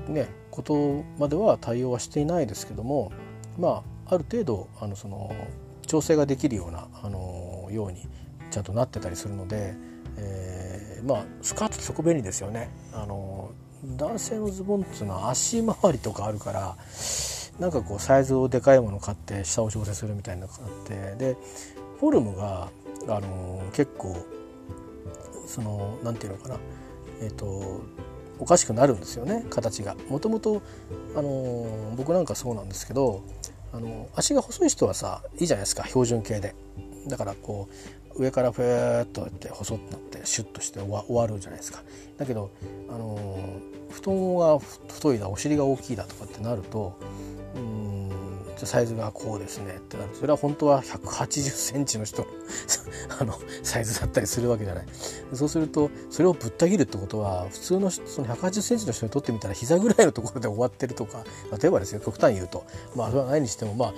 [0.08, 3.12] ねことまでは対応はしていないですけども
[3.58, 5.34] まあある程度あのその
[5.88, 8.08] 調整ができるようなあのように
[8.52, 9.94] ちゃんとなってたりするので。
[10.18, 13.52] えー、まあスカートってそこ便利ですよねあの
[13.98, 16.78] 男性のズボンっていうのは足回りとかあるから
[17.60, 21.38] なんかこうサイズをでかいもの買って下を調整するみたいなのがあってで
[22.04, 22.70] フォルムが
[23.08, 24.14] あの結構
[25.48, 26.60] その何て言うのかな
[27.22, 27.82] えっ、ー、と
[28.40, 29.96] おかしくなるんですよね形が。
[30.10, 30.62] もともと
[31.16, 33.24] あの僕なんかそうなんですけど
[33.72, 36.56] あの足が細い人はさいいじゃないですか標準形で。
[37.08, 37.70] だからこ
[38.18, 41.84] う上からふーっとやって細くなってシュッとして終わるじゃないですか。
[42.18, 42.52] だけど、
[42.90, 47.00] あのー、太ももが太いだお尻が大きいだとかってなると
[48.66, 50.10] サイズがこうですねってなる。
[50.14, 52.26] それは本当は1 8 0ンチの人
[53.20, 54.86] あのサイズだったりするわけじゃない。
[55.34, 61.24] そうするとそれをぶった切るってことは普通のその1 8 0センチの人にとってみたら膝ぐらいのところで終わってるとか
[61.60, 62.66] 例えばですよ極端言うと。
[62.96, 63.94] まあそれはないにしてもまあ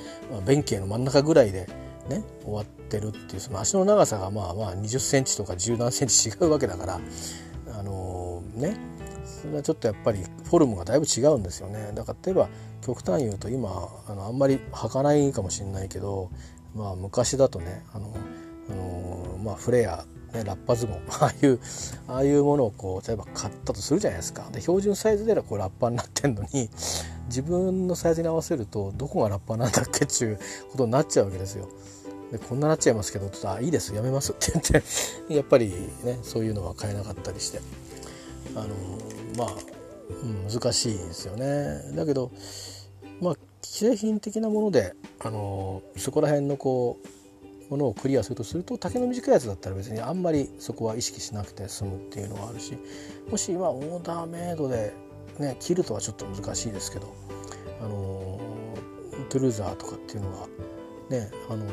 [0.45, 1.67] 弁慶の真ん中ぐらいで
[2.09, 6.99] ね終わってるっていうその足の長さがまあまあ20センチとか10何センチ違うわけだから
[7.77, 8.94] あのー、ね。
[9.45, 11.91] それはちょっとやっぱりフォルムがだいぶ違うんですよね。
[11.93, 12.49] だから例えば
[12.85, 16.29] 極端言うと今あのあんまり履かないかもしれないけど、
[16.75, 18.13] まあ、昔だとねあの、
[18.69, 21.59] あの、まあ、フレアね、ラッパズボン ああいう
[22.09, 24.49] ああいうものをこう例えば買ったとするじゃないですか。
[24.51, 26.69] で標準サイズではこうラッパになってんのに
[27.27, 30.39] 自分のサイズに合わせるとどこがラッパなんだっけっていう
[30.71, 31.69] ことになっちゃうわけですよ。
[32.33, 35.69] でこんななっちゃいますけどあいいですやめますって言ってやっぱり
[36.03, 37.61] ねそういうのは買えなかったりして。
[38.55, 38.67] あの
[39.37, 39.49] まあ、
[40.49, 41.95] 難しいですよね。
[41.95, 42.31] だけど
[43.21, 52.77] まあ既製品的なものであのそこら辺のこうものをクリアするとすると丈の短いやつだったら別にあんまりそこは意識しなくて済むっていうのはあるし
[53.29, 54.93] もし今オーダーメイドで、
[55.39, 57.15] ね、切るとはちょっと難しいですけど
[57.81, 58.39] あの
[59.29, 60.47] トゥルーザーとかっていうのが
[61.09, 61.65] ね、あの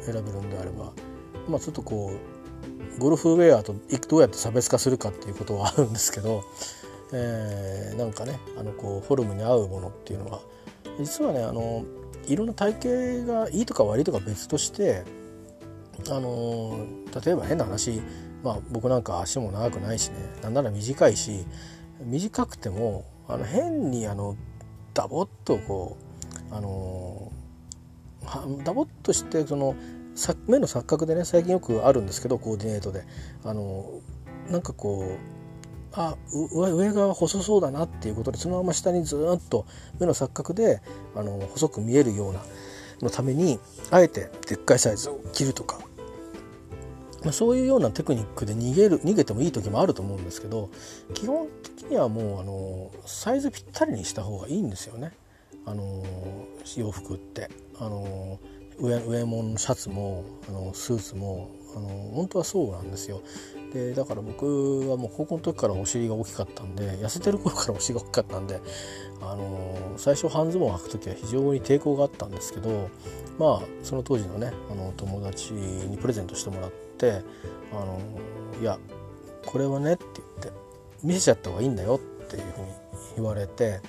[0.00, 0.92] 選べるんであれば、
[1.48, 2.12] まあ、ちょっとこ
[2.96, 3.74] うゴルフウェアと
[4.08, 6.44] どうやって差別化するかっていうことはあるんですけど、
[7.12, 10.40] えー、なんかねあのこうフォルムに合うものっていうのは
[10.98, 11.84] 実はねあの
[12.26, 15.04] いろんな体型がいいとか悪いとか別として
[16.10, 16.86] あの
[17.24, 18.02] 例えば変な話、
[18.42, 21.46] まあ、僕なんか足も長くないしねなんなら短いし
[22.00, 24.36] 短くてもあの変にあの
[24.94, 25.96] ダボっとこ
[26.50, 27.32] うあの
[28.64, 29.74] ダボっとしてその
[30.46, 33.04] 目の錯覚でね最近よくあるんですけどコーディネートで。
[33.44, 34.00] あの
[34.50, 35.37] なんかこう
[36.00, 39.66] あ上が細そうだなっていうことでそのまま下にずっと
[39.98, 40.80] 目の錯覚で
[41.16, 42.40] あの細く見えるような
[43.02, 43.58] のために
[43.90, 45.80] あえてでっかいサイズを切るとか、
[47.24, 50.70] まあ、そういうようなテクニックで逃げる逃げてもいい時もあると思うんですけど
[51.14, 55.12] 基本的にはもうあのサイズぴったりにした方がいいんですよね。
[55.66, 56.02] あの
[56.76, 58.38] 洋服ってあの
[58.78, 63.22] 上上ものシャツもあのスーツもあの本当はそうなんですよ
[63.72, 68.60] でだから僕はもう高校の時からお尻が大きかったんで痩せてる頃からお尻が大きかったんで
[69.20, 72.88] あの最初半ズボンを履く時は非常に抵抗があったんですけど
[73.38, 77.22] まあその当時のねあの友達にプレゼントしてもらって
[77.72, 78.00] あの
[78.60, 78.78] いや
[79.44, 80.58] これはねって言って
[81.02, 82.66] 見せちゃった方がいいんだよっていうふうに
[83.16, 83.80] 言われて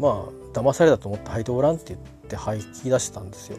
[0.00, 3.58] まあ騙されたと思って履いてごらんって言って履き出したんですよ。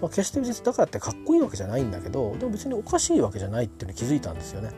[0.00, 4.70] まあ、決して別にだからってかっこいいわけじゃないんだけどでも別におかしいわけじゃないっていうのに気づいたんですよね。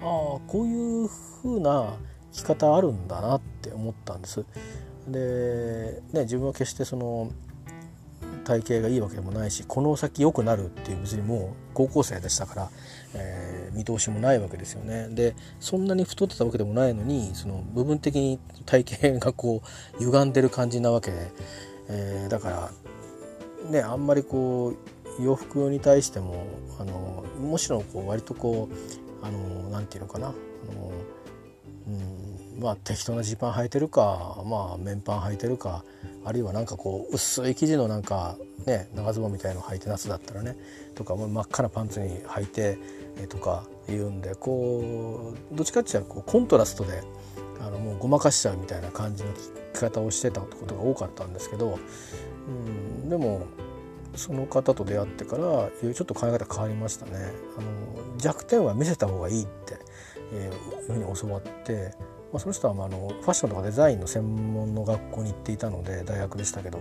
[0.00, 0.06] ああ
[0.46, 1.08] こういう
[1.42, 1.94] 風な
[2.32, 4.44] 着方あるんだなって思ったんです。
[5.08, 7.32] で、ね、自分は決してその
[8.44, 12.70] 体型がいいわけでもないしこの先良くなるっていう別にもう高校生でしたから、
[13.14, 19.62] えー、見通しもないわけですよねでそんなに太ってたわけでもないのにその部分的に体型がこ
[19.94, 21.30] う歪んでる感じなわけで、
[21.90, 22.70] えー、だから
[23.70, 24.74] ねあんまりこ
[25.18, 26.46] う洋服に対しても
[26.78, 30.92] あのむしろこう割とこうあのなんていうのかなあの、
[31.88, 35.84] うん、まあ適当なジーパン履いてるかまあ綿パン履いてるか
[36.24, 38.36] あるいはなんかこう薄い生地のなんか
[38.66, 40.56] ね長ズボンみたいの履いて夏だったらね
[40.94, 42.78] とか真っ赤なパンツに履いて、
[43.28, 47.02] とか言うんでこうどっちかっていうとコントラストで
[47.60, 49.32] あのもうごまかしちゃうみたいな感じの
[49.74, 51.78] 着方をしてたことが多かったんですけど、
[52.48, 53.46] うん、でも
[54.14, 57.12] その方と出会ってからちょっと考え方変わりましたね。
[57.56, 59.78] あの弱点は見せた方がいいって、
[60.32, 61.94] えー、いうふうに教わって、
[62.32, 66.80] まあ、その人はああのファッションとかデザインの専門の学校に行っていたので大学でしたけど、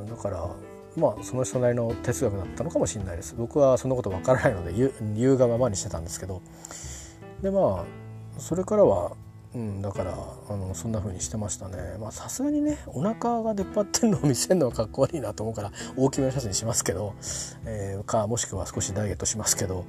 [0.00, 0.48] うん、だから
[0.96, 3.34] まあその人なりの哲学だったのかもしれないです。
[3.36, 4.72] 僕はそんなことわからないので
[5.14, 6.42] 言うがままにしてたんですけど。
[7.42, 7.84] でまあ
[8.38, 9.12] それからは
[9.54, 10.12] うん、だから
[10.48, 11.76] あのそんな風にしてましたね。
[12.10, 17.14] さすがにねお腹が出っ張ってんのを見せるのはかっこ悪いなと思うから大きめのシャツにしますけど、
[17.64, 19.84] えー、かもしくは少しダイエットしますけど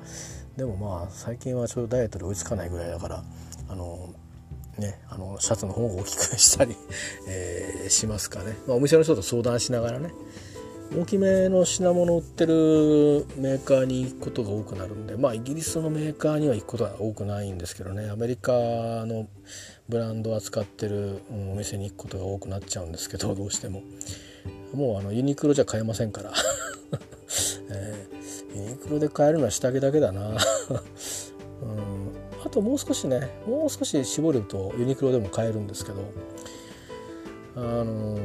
[0.57, 3.23] でもまあ最近はちょうどダイエットで追いつかないぐらいだから
[3.69, 4.09] あの
[4.77, 6.75] ね、あのシャツの方を大きくしたり、
[7.27, 10.11] えー、しますかね、まあ、お店の人と相談しながらね
[10.93, 18.09] 大きめの品物売ってるメーカーに行くことが多くなるんでまあイギリスのメーカーには行くことは多くないんですけどね。
[18.09, 19.29] アメリカの
[19.87, 23.83] ブランドを扱ってる、お店に行くことが多くなっちゃうんですけど どうしても。
[24.73, 26.33] もうあのユニクロじゃ買えませんから、
[27.71, 30.37] えー、ユニクロで買えるのは下着だけだな、 うん、
[32.45, 36.03] あともう少しねもう少し絞るとユニクロでも買えるんですけど。
[37.53, 38.21] あのー、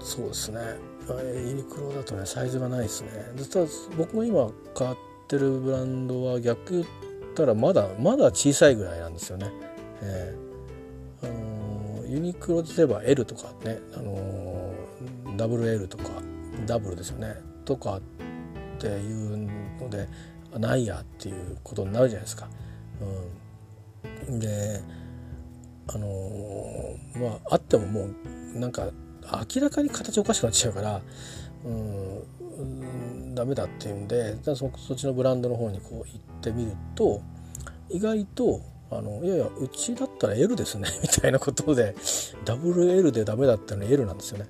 [0.00, 0.60] そうですね。
[1.08, 3.08] ユニクロだとねサイズがないですね。
[3.36, 3.66] 実は
[3.96, 4.96] 僕も今買っ
[5.28, 6.84] てるブランドは逆言っ
[7.34, 9.50] たらまだまだ小さいぐらいなんですよね、
[10.02, 14.74] えー、あのユニクロで言えば L とかね、あの
[15.36, 16.04] WL とか
[16.66, 17.34] ダブルですよね。
[17.64, 18.00] とかっ
[18.78, 19.48] ていう
[19.80, 20.08] ので
[20.58, 22.48] ないやっていうことになるじゃないですか。
[24.28, 24.80] うん、で
[25.88, 26.08] あの
[27.16, 28.08] まああってもも
[28.54, 28.88] うなんか
[29.54, 31.00] 明らかに形おかしくなっちゃうから
[31.64, 37.20] うんダメだっていうんでそそっちのブランドの方にこう行ってみると
[37.88, 41.94] 意外とあのいやいやうちだったら L ですね みたいなことで
[42.44, 44.46] WL でダメだったのに L なんですよね。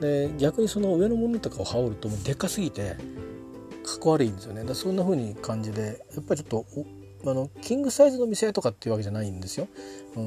[0.00, 2.96] で逆にその上のものとかを羽織るともうでかすぎて
[3.84, 6.64] かっこ悪いんですよねだそんな風に感じでやっぱりちょっ
[7.22, 9.68] とあのキングサイズの店とかっていうわけじゃないんですよ。
[10.16, 10.20] う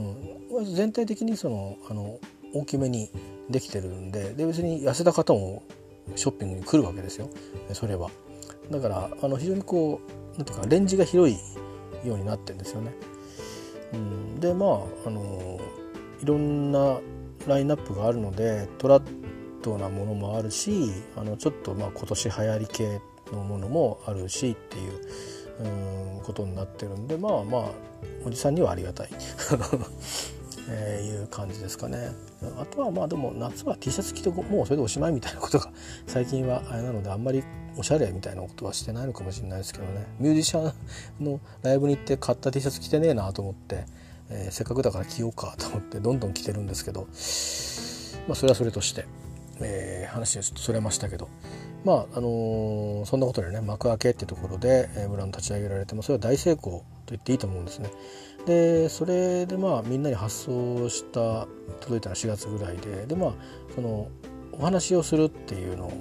[0.62, 2.20] ん、全体的にそのあの
[2.54, 3.10] 大きめに
[3.50, 5.64] できてるんでで別に痩せた方も
[6.16, 7.30] ショッピングに来るわけですよ
[7.74, 8.10] それは。
[8.72, 10.00] だからあの非常にこ
[10.36, 11.38] うなんていうかレンジが広い
[12.08, 12.94] ようになってるんですよね。
[13.94, 14.70] うん、でまあ
[15.06, 15.60] あの
[16.22, 17.00] いろんな
[17.48, 19.04] ラインナップがあるのでトラッ
[19.62, 23.02] ドなものもあるしあのちょっとまあ今年流行り系
[23.32, 24.92] のものもあるしっていう
[25.60, 27.64] うんことになってるんでまあまあ
[28.26, 29.10] おじさんにはありがたい
[30.70, 32.12] えー、いう感じですかね。
[32.60, 35.72] あとはまあでも夏は T シャツ着てもうそれでおしまいみたいなことが
[36.08, 37.44] 最近はあれなのであんまり
[37.78, 40.06] おしゃれみたいなことはしてないのかもしれないですけどね。
[40.20, 40.74] ミュージシャ
[41.22, 43.86] ンのライブに行って買った T シャツ着てねえなと思って、
[44.30, 47.02] えー、せっかくだから着ようかと思ってどんどん着てるんですけど
[48.28, 49.06] まあそれはそれとして、
[49.60, 51.28] えー、話はちょっとそれましたけど。
[51.84, 57.92] まああのー、そんなことでね幕開けっていうところで、えー、ブランド立ち上げられてもそれは大成功と言っていいと思うんですね。
[58.46, 61.48] でそれでまあみんなに発送した
[61.80, 63.34] 届いたのは4月ぐらいででまあ
[63.74, 64.10] その
[64.52, 65.92] お話をするっていうの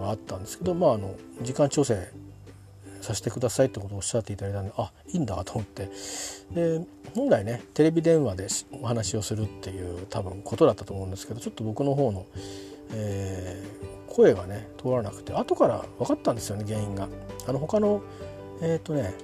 [0.00, 2.08] が、あったんですけどまああの時間調整
[3.00, 5.90] させてくださいってことをおっしゃっていただいたんであいいんだと思って
[6.52, 6.80] で
[7.14, 8.48] 本来ねテレビ電話で
[8.82, 12.26] お話をするっていう多分ことだったと思うんですけどちょっと僕の方の、
[12.92, 17.08] えー、声がね通らなくて後から分かったんですよね原因が。
[17.46, 18.02] あの他の
[18.62, 19.14] えっ、ー、とね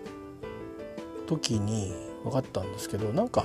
[1.27, 3.45] 時に分かったんですけどなんか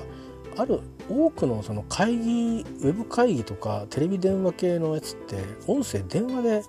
[0.57, 0.79] ある
[1.09, 5.37] 多くのその会議ウェブ会議とかテレビ電話系のやつって
[5.67, 6.63] 音声電話で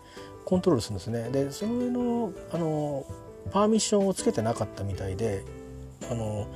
[0.44, 1.30] コントロールするんですね。
[1.30, 3.06] でその上のあの
[3.52, 5.44] パーミッションをつけてなかったみたいで
[6.10, 6.48] あの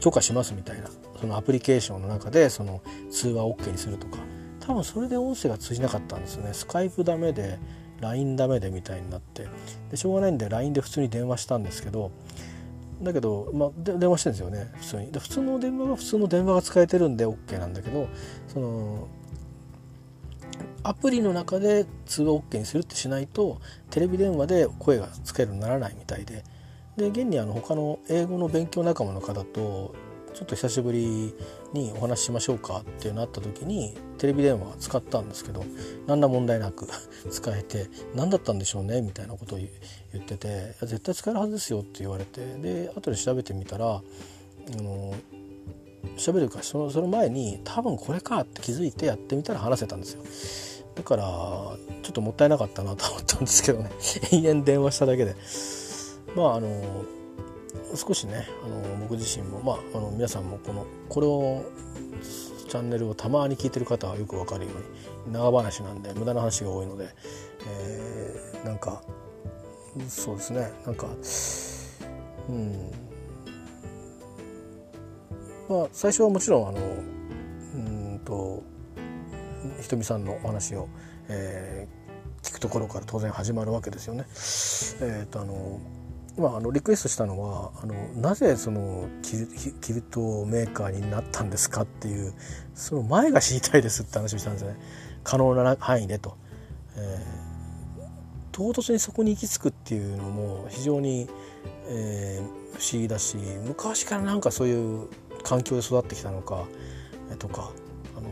[0.00, 0.88] 許可しますみたいな
[1.20, 4.18] そのアプリケーションの中でその通話 OK にするとか。
[4.68, 6.50] 多分それで音声が通じなかったんですね。
[6.52, 7.58] スカイプダメで
[8.00, 9.48] LINE ダメでみたいになって。
[9.90, 12.10] でしょうがないんで LINE で普通に電話したんですけど
[13.02, 14.72] だけど、まあ、電話してるんですよね。
[14.76, 15.12] 普通に。
[15.12, 18.08] で普通の電話は普通の電話が使えてるんで OK なんだけど
[18.48, 19.08] その
[20.82, 23.60] アプリの中で通話 OK にするってしないと
[23.90, 26.44] テレビ電話で声が使えるようにならないみたいで。
[26.96, 29.94] で現にあの他の英語の勉強仲間の方と
[30.34, 31.34] ちょっと久しぶり
[31.72, 35.64] にお話ししましょうかっていうなった時にテレビ電話使ったんですけど
[36.06, 36.88] 何ら問題なく
[37.30, 39.58] 使えて何だったんでしょうねみたいなことを
[40.12, 44.02] 言ってて絶対使えるはずですよって言われてで後で調べてみたらあ
[44.82, 45.14] の
[46.16, 50.22] 喋るかそのその前に多分これかって気づいてやってみたら話せたんですよ。
[50.94, 51.22] だから
[52.02, 53.90] ちょっともったいなかったなと思ったんですけどね。
[54.32, 55.36] 延々電話しただけで。
[56.34, 57.04] まああの
[57.94, 61.64] 少しねあの僕自身もまああの皆さんもこのこれを
[62.68, 64.72] チャンネルをたまに聞いてる方はよくわかるよ
[65.26, 67.08] うに長話なんで無駄な話が多いので、
[67.66, 69.02] えー、なんか
[70.08, 70.70] そうですね。
[70.86, 71.06] なんか
[72.48, 72.90] うん。
[75.68, 76.78] まあ最初はもちろんあの
[77.74, 78.62] うんと
[79.80, 80.88] ひとみさんのお話を、
[81.28, 84.24] えー、聞くところから当然始まるわけですよね。
[85.00, 85.80] えーとあの
[86.38, 92.32] まあ、あのリクエストしたのはあのなぜそのキルトメーカーになったんですかっていう
[92.74, 94.76] その前が知りたいですって話をしたんですね。
[95.24, 96.36] 可能な範囲でと、
[96.96, 97.47] えー、
[98.58, 101.28] 唐突にそこに行き着くっていうのも非常に、
[101.86, 105.08] えー、不思議だし昔からなんかそういう
[105.44, 106.64] 環境で育ってきたのか
[107.38, 107.70] とか、
[108.16, 108.28] あの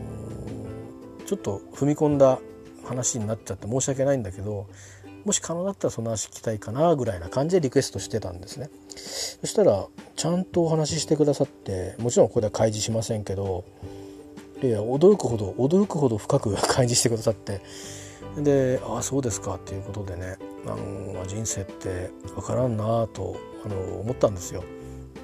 [1.19, 2.39] ー、ちょっと踏み込んだ
[2.83, 4.67] 話になっちゃって申し訳ないんだけど
[5.23, 8.69] もし可能だったらその話聞きたいかなぐらいな感じでリクエストしてたんですね。
[8.95, 9.87] そしたら
[10.17, 13.63] ちゃんとお話ししてくださってもちろんここでは開示しませんけど
[14.61, 17.61] いや驚くほど驚くほど深く開示してくださって
[18.43, 24.63] でああそうですかっていうことでねあの人生って分からんなとあの思ったんですよ。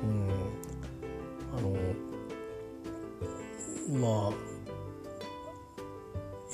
[0.03, 0.29] うん
[1.57, 1.73] あの
[3.99, 4.53] まあ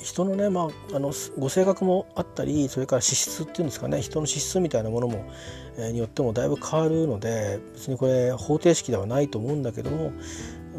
[0.02, 5.30] 人のね、まあ、あのご性格もあったりそれから資質っていうんですかね人の資質みたいなものも、
[5.76, 10.12] えー、によってもだいぶ変わるので別にこれ方程式ではないと思うんだけども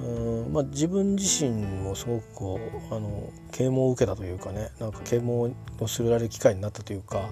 [0.04, 2.60] うん、まあ、自分自身もすごくこ
[2.92, 7.30] うあの啓蒙を受けたというかねなんか啓蒙をするられる機会になったというか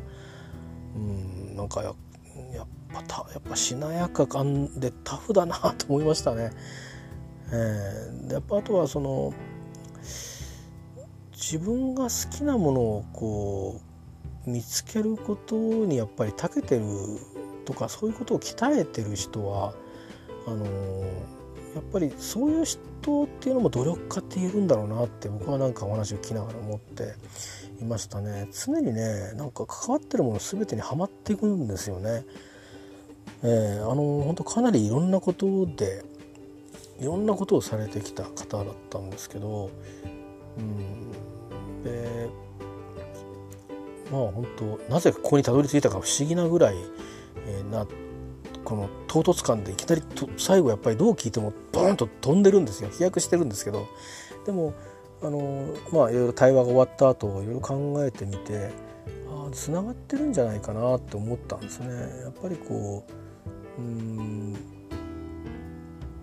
[0.96, 1.94] うんなんかや
[2.54, 6.52] やっぱたやっぱしなやか感でタフだなと思いましたね。
[7.52, 9.34] えー、でやっぱあとはその
[11.34, 13.82] 自分が好きなものをこ
[14.46, 16.86] う見つけることにやっぱり長けてる
[17.66, 19.74] とかそういうことを鍛えてる人は
[20.48, 20.66] あの
[21.76, 27.14] やっぱりそういう人っていうのも努力家って言えるんだろうなって僕はなんかお話を聞きながら思って
[27.82, 32.26] いましたね常にねなんか関わってるもの全てにはまっていくんですよね。
[33.42, 36.04] えー、あの本当かなりいろんなことで
[37.00, 39.72] いろんなことをされてきた方だったんですけど、
[40.58, 41.12] うん、
[41.84, 42.30] で
[44.12, 46.76] まあ本当なぜここにたどり着いたか不思議なぐらい、
[47.48, 47.88] えー、な
[48.70, 53.88] この唐突感でいきなりと最後やっぱりどう聞いてもボーンと飛んでるんですよ飛躍してるんですけど
[54.46, 54.76] でも
[55.24, 58.70] あのまあいろいろ対話が終わった後いろいろ考えてみて
[59.28, 61.88] あつながってるんじゃないかなって思ったんですね。
[62.22, 63.04] やっぱりこ
[63.80, 64.56] ううん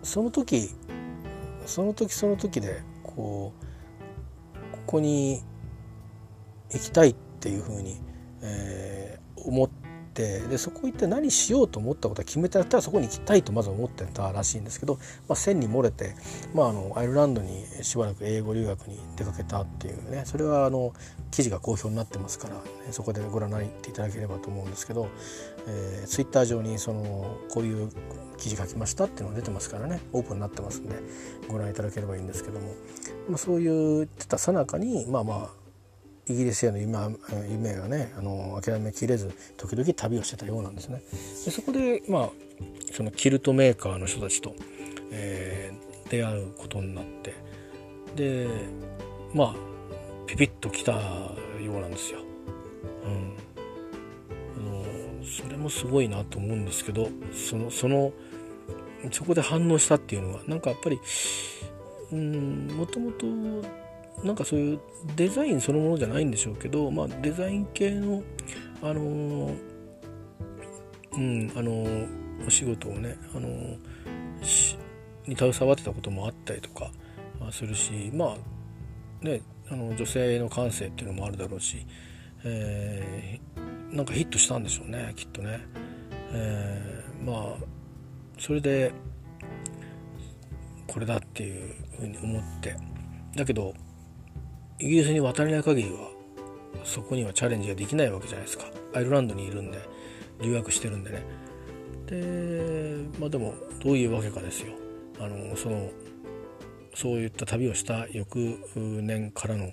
[0.05, 0.70] その時
[1.66, 3.52] その時その時でこ
[4.55, 5.43] うここに
[6.70, 7.97] 行きたいっていうふうに、
[8.40, 9.85] えー、思って
[10.22, 14.94] でそこ行って何しようと思ったことは決めてあったらそこに行きたいとまず思ってたらしいんですけど、
[15.28, 16.14] まあ、線に漏れて、
[16.55, 20.93] まあ、あのアイルランドにしばらく英語留学に出かけたっていうねそれはあの
[21.30, 22.60] 記事が好評になってますから、ね、
[22.90, 25.09] そこでご覧になっていただければと思うんですけど、
[25.68, 27.90] えー、ツイッター上にそのこういう
[28.38, 30.97] 記事書きましたっていうのが出てますからねオープンになってますんで
[31.48, 32.74] ご覧いただければいいんですけども、
[33.28, 35.65] まあ、そういうってたさなかにまあまあ
[36.28, 36.98] イギリスへの夢
[37.48, 41.02] 夢がねあの諦めきれず時々旅をしてたようなんですね。
[41.44, 42.30] でそこでまあ
[42.92, 44.54] そのキルトメーカーの人たちと、
[45.10, 47.34] えー、出会うことになって
[48.16, 48.48] で
[49.34, 49.54] まあ
[50.26, 50.98] ピピッときたよ
[51.68, 52.20] うなんですよ。
[53.04, 53.36] うん
[55.26, 58.12] それもすごいなと思うんですけどそのその
[59.12, 60.98] そこで反応したっていうのはなんかやっぱり
[62.12, 63.26] うんもともと
[64.22, 64.80] なんかそういう
[65.14, 68.22] デザインそのものじゃないんでしょうけど、まあ、デザイン系の
[68.82, 69.56] あのー、
[71.12, 73.76] うんあのー、お仕事をね、あのー、
[75.26, 76.90] に携わってたこともあったりとか
[77.51, 78.36] するしま
[79.22, 79.40] あね
[79.70, 81.86] あの女性の感性っていうのもあるだろうし、
[82.44, 85.60] えー、なんかヒットしたんでしょうねきっとね。
[86.32, 87.56] えー、まあ
[88.38, 88.93] それで
[90.86, 92.76] これだっていうふうに思って
[93.34, 93.74] だけど
[94.78, 96.10] イギリスに渡れない限りは
[96.84, 98.66] そこにはチャレンジができないわけじゃないですか。
[98.94, 99.78] アイルランドにいるんで
[100.40, 101.22] 留学してるんでね。
[102.06, 104.72] でまあでもどういうわけかですよ。
[105.18, 105.90] あのその
[106.94, 109.66] そういった旅をした翌年からの、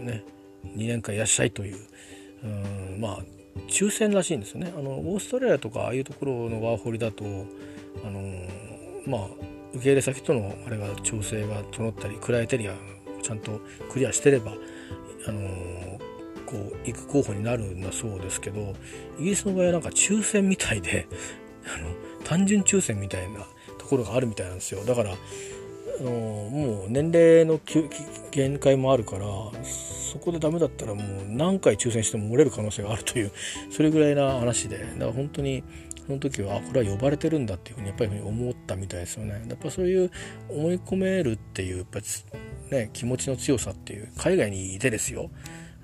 [0.00, 0.24] ね、
[0.64, 1.78] 2年間いらっしゃいという
[2.44, 3.18] うんまあ
[3.68, 4.72] 抽選らしいんですよね。
[4.76, 7.24] あのオーストラリアとかああいうところのワーホリだと
[8.04, 8.20] あの
[9.06, 9.28] まあ
[9.72, 12.74] 受け入れ先とのあれが調整が整ったりクライテリア
[13.22, 14.52] ちゃんとクリアしてれば
[15.26, 15.98] あの
[16.46, 18.74] こう行く候補になるんだそうですけど
[19.18, 21.06] イギリスの場合はなんか抽選みたいで
[21.64, 21.88] あの
[22.24, 23.46] 単純抽選みたいな
[23.78, 24.84] ところがあるみたいなんですよ。
[24.84, 27.60] だからあのもう年齢の
[28.30, 29.26] 限界もあるから
[29.64, 33.30] そこでダメだったらもう何回抽選しても漏れる可能性があるという
[33.70, 34.78] それぐらいな話で。
[34.78, 35.62] だから本当に
[36.06, 39.44] その時はこれは呼ばれてるんだっていうふうにやっぱり思ったみたいですよね。
[39.48, 40.10] やっぱそういう
[40.48, 42.00] 思い込めるっていうやっぱ
[42.70, 45.30] ね気持ちの強さっていう海外にいてですよ。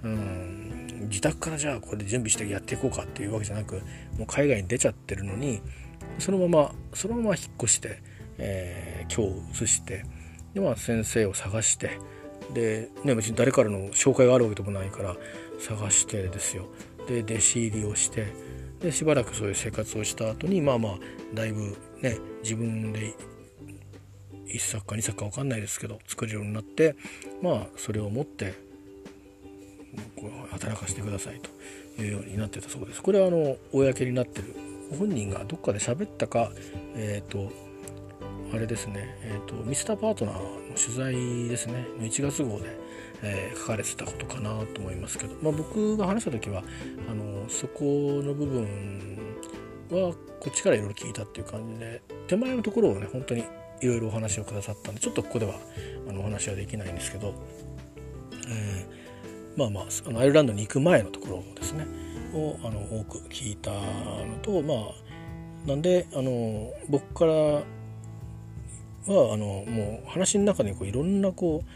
[0.02, 0.78] うん。
[1.08, 3.76] 自宅からじゃあこれで準備してやっていこうかっていうわけじゃなく
[4.16, 5.60] もう海外に出ちゃってるのに
[6.18, 8.02] そのままそのまま引っ越して、
[8.38, 10.04] えー、今日移して
[10.54, 11.98] で、まあ、先生を探して
[12.52, 15.16] で、ね、別に誰からの紹介があるわけでもないから
[15.60, 16.66] 探してですよ。
[17.06, 18.26] で弟子入りをして
[18.80, 20.98] でしばらくそういう生活をした後にまあまあ
[21.34, 23.14] だいぶね自分で
[24.46, 26.96] 1作か2作か分かんないですけど作れるようになって
[27.42, 28.54] まあそれを持って
[30.50, 31.40] 働かせてください
[31.96, 33.02] というようになってたそうです。
[33.02, 34.54] これはあの公になってる
[34.98, 36.52] 本人がどっかで喋ったか
[36.94, 37.50] えっ、ー、と
[38.52, 40.40] あれですね、えーと、ミスターパートナーの
[40.74, 42.78] 取材ですねの1月号で、
[43.22, 46.62] えー、書かれてたことかなと思いますけど、まあ、僕が話した時は
[47.10, 47.84] あのそこ
[48.24, 49.18] の部分
[49.90, 53.44] はこっちからいろいろ聞いたっていう感じで手前のところをね本当に
[53.80, 55.54] いろいろお話をくださったんでちょっとここでは
[56.08, 57.34] あのお話はできないんですけど、
[58.48, 61.86] えー、まあまああのアイルランドに行く前のところですね
[62.34, 67.62] をあの多く聞いたのとまあなんであの僕からは
[69.06, 71.68] あのもう話の中にこういろんなこう、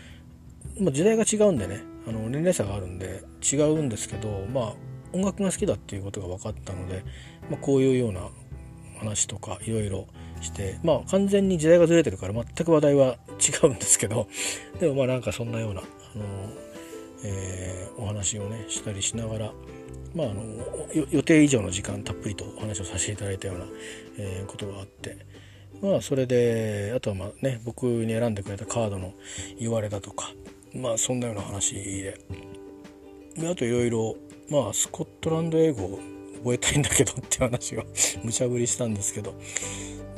[0.80, 4.74] まあ、時代が違うんでねあの年齢差があるんで違うんですけどまあ
[5.12, 7.04] 音楽が好きだっていうことが分かったので、
[7.50, 8.28] まあ、こういうような
[8.98, 10.06] 話とかいろいろ
[10.40, 14.28] してまあ完全に時代がずれてるから全く話題は違うんですけど
[14.80, 15.84] でもまあなんかそんなようなあ
[16.18, 16.24] の、
[17.24, 19.52] えー、お話をねしたりしながら
[20.14, 20.44] まあ、あの
[21.10, 23.64] 予定以上の時間たっぷりとお話をさせていただいたような、
[24.18, 25.16] えー、ことがあって
[25.80, 29.14] まあそれであとはまあね僕に選んでくれたカードの
[29.58, 30.30] 言われだとか
[30.74, 32.18] まあそんなような話で。
[33.36, 34.16] であといろいろ
[34.50, 36.00] まあスコットランド英語を
[36.38, 37.84] 覚えたいんだけどっていう話を
[38.22, 39.34] 無茶ぶりしたんですけど。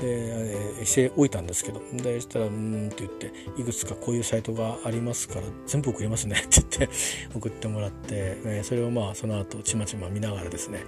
[0.01, 1.81] でしておいたんですけど。
[1.94, 6.97] でしたら「うん」って言って「いくつかこういうサイトがありますから全部送りますね」って言って
[7.35, 10.81] 送ってもらって、えそれをまあその後ちまちま見ながらですね、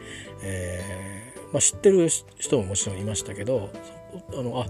[0.43, 3.71] えーまあ、知ってる人ももちろんいましたけど
[4.33, 4.67] あのあ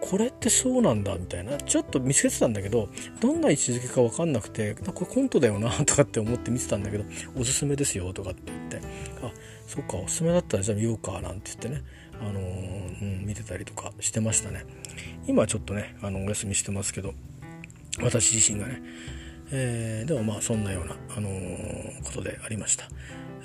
[0.00, 1.58] これってそうなんだみたいな。
[1.58, 2.88] ちょっと見つけてたんだけど
[3.20, 7.04] どんな位置づけか分かんなくてこれコントだよなとかって思って見てたんだけど
[7.36, 8.88] おすすめですよとかって言って。
[9.22, 9.32] あ
[9.66, 11.82] そっかおすすめだったらじゃあ見ようかなんて言ってね。
[12.20, 14.64] あのー、うん、見てたりとかしてましたね。
[15.26, 17.12] 今ちょっとねあのお休みしてますけど
[18.00, 18.80] 私自身がね、
[19.50, 22.88] えー、でもまあそんなような、あのー、ことでありました、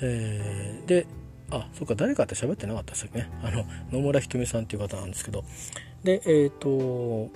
[0.00, 1.06] えー、で
[1.50, 3.30] あそっか誰かって喋ってなかったですよね。
[3.42, 5.44] あの野村ひとみさんっていう方なんですけど。
[6.04, 7.30] でえっ、ー、と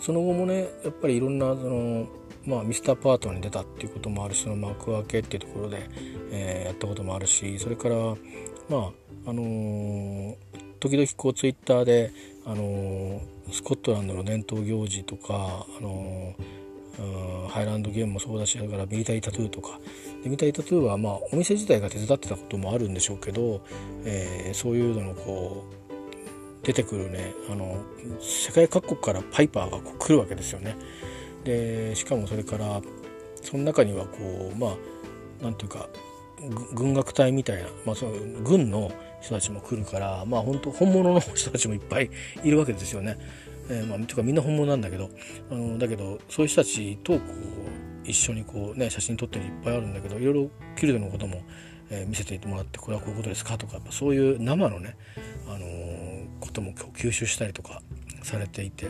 [0.00, 2.06] その後もねやっぱりいろんなその
[2.46, 5.88] まあ、ミスターパートに出たっていうこともあるしその幕開けっていうところで、
[6.30, 7.94] えー、やったこともあるしそれから
[8.68, 10.36] まああのー、
[10.80, 12.12] 時々こうツイッターで、
[12.44, 16.34] あの、スコットランドの伝統行事とか、あの
[17.48, 19.80] ハイランドゲームもそうだしだからミリタリータトゥーとか。
[20.22, 23.62] でミリタリータトゥーはまあお店自体が手伝ってたこともあるんでしょうけど、
[24.04, 25.83] えー、そういうののこう
[26.64, 27.82] 出てくるねあの
[28.20, 30.76] 世界各国からパイパーがこう来るわけですよね。
[31.44, 32.80] でしかもそれから
[33.42, 34.76] その中にはこうま
[35.40, 35.88] あなんていうか
[36.74, 38.12] 軍楽隊みたいな、まあ、その
[38.42, 42.10] 軍の人たちも来るからまあ本当本物の人たちもいっぱい
[42.42, 43.18] いるわけですよね。
[43.70, 45.10] えー、まあ、というかみんな本物なんだけど
[45.50, 51.42] あのだけどそういう人たちとこう一緒にこう、ね、写真撮ってるいっぱいあるんだけどいろいろキルドのことも、
[51.90, 54.96] えー、見せてもらってこれはこういうことですかとかそういう生のね、
[55.48, 55.93] あのー、
[56.44, 57.80] ことも吸収したりとか
[58.22, 58.86] されていて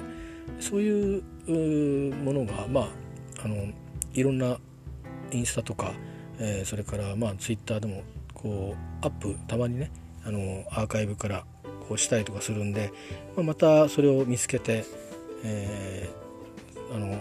[0.60, 1.22] そういう
[2.16, 2.88] ものがまあ
[3.44, 3.72] あの
[4.12, 4.58] いろんな
[5.30, 5.92] インスタとか、
[6.38, 8.02] えー、それからまあツイッターでも
[8.32, 9.90] こうアップたまにね
[10.24, 11.44] あのアーカイブから
[11.88, 12.92] こうしたりとかするんで、
[13.36, 14.84] まあ、またそれを見つけて、
[15.44, 17.12] えー、あの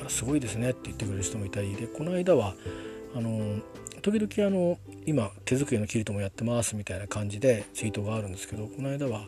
[0.00, 2.54] あらすごいですねって言ってくれる人もいたりでこの間は
[3.14, 3.60] あの
[4.02, 9.26] 時々あの今手作りのキルトもやってますみたいな感じでツイートがあるんですけどこの間は、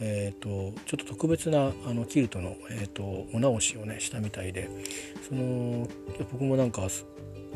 [0.00, 4.68] えーと、ちょっと特別なあのキルトの、えーと、お直しをねしたみたいで
[5.28, 5.88] その
[6.32, 6.88] 僕もなんか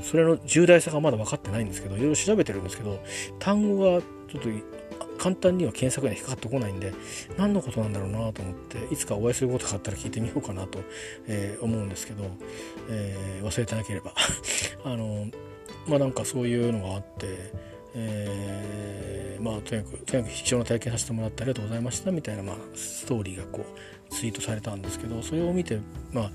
[0.02, 3.02] それの重大さがまだ分かってないんですけどいろいろ調べてるんですけど
[3.38, 4.48] 単語がちょっと
[5.18, 6.94] 簡単には検索には引っかかってこないんで
[7.36, 10.80] 何のことなんだろうなと思っていつかお会いすることがあったら聞いてみようかなと、
[11.26, 12.24] えー、思うんですけど、
[12.88, 14.14] えー、忘れてなければ。
[14.84, 15.26] あの
[15.90, 17.52] まあなんかそういうのがあって、
[17.94, 23.66] えー、まあとにかくとにかく貴重な体験させてもらってありがとうございましたみたいな、まあ、ストーリーがこ
[24.08, 25.80] うツイートされたんですけどそれを見て
[26.12, 26.30] まあ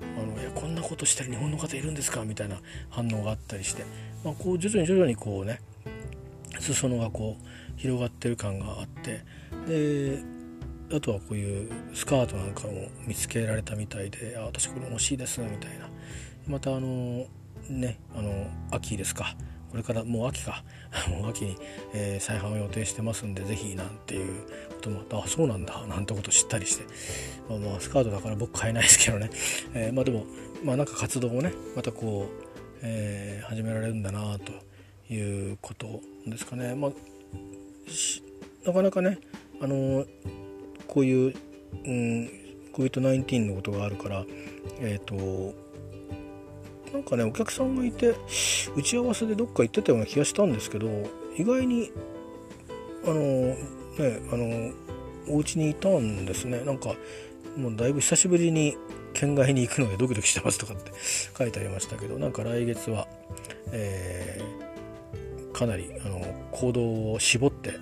[0.00, 2.60] あのいやこんなことしてる日本の方いるんですかみたいな
[2.90, 3.84] 反応があったりして、
[4.24, 5.60] まあ、こう徐々に徐々にこうね
[6.60, 7.46] 裾野がこう
[7.76, 9.24] 広がってる感があって
[9.66, 10.22] で
[10.94, 15.88] あとはこういうスカートなんかも見つけられたみたいで「あ私これ欲しいです」みたいな。
[16.46, 17.26] またあの
[17.68, 19.36] ねあの秋ですか。
[19.70, 20.64] これからもう秋か。
[21.10, 21.56] もう秋に、
[21.92, 25.86] えー、再販を予定してますんで是非なんていうこともあそうなんだ。
[25.86, 26.84] なんてこと知ったりして、
[27.48, 29.30] まあ、まあスカートだから僕買えないですけどね、
[29.74, 30.24] えー、まあでも
[30.64, 32.46] まあなんか活動をねまたこう、
[32.82, 34.52] えー、始められるんだなと
[35.12, 36.74] いうことですかね。
[36.74, 36.92] まあ
[38.66, 39.18] なかなかね
[39.60, 40.06] あの
[40.86, 41.34] こういう、
[41.84, 42.30] うん、
[42.72, 44.24] COVID-19 のことがあるから
[44.80, 45.65] えっ、ー、と
[46.92, 48.14] なんかねお客さんがいて
[48.76, 50.88] 打ち合わせでどっか行ってたような気がしたんですけど
[51.36, 51.92] 意外に
[53.04, 53.56] あのね
[54.32, 54.72] あの
[55.28, 56.60] お家にいたんですね。
[56.60, 56.94] なんか
[57.56, 58.76] もうだいぶ久しぶりに
[59.14, 60.92] 県外に行くのでドキドキしてますとかって
[61.36, 63.08] 書いてありましたけどなんか来月は、
[63.72, 66.22] えー、かなりあの
[66.52, 67.72] 行動を絞って、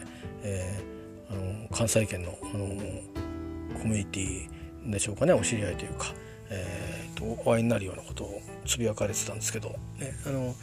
[0.43, 2.68] えー、あの関西圏のあの
[3.81, 6.14] コミュニティでしょうかねお知り合いというか、
[6.51, 10.55] えーと、お会いになるようなことをつぶやかれてたんですけど、ね、あの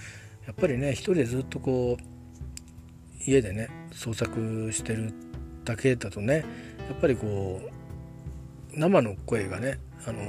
[0.45, 5.14] やっぱりね一人でずっとこう家でね創作してる
[5.64, 6.45] だけだとね
[6.90, 10.19] やっぱりこう生の声がねあの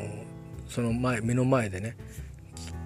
[0.68, 1.96] その前目の前でね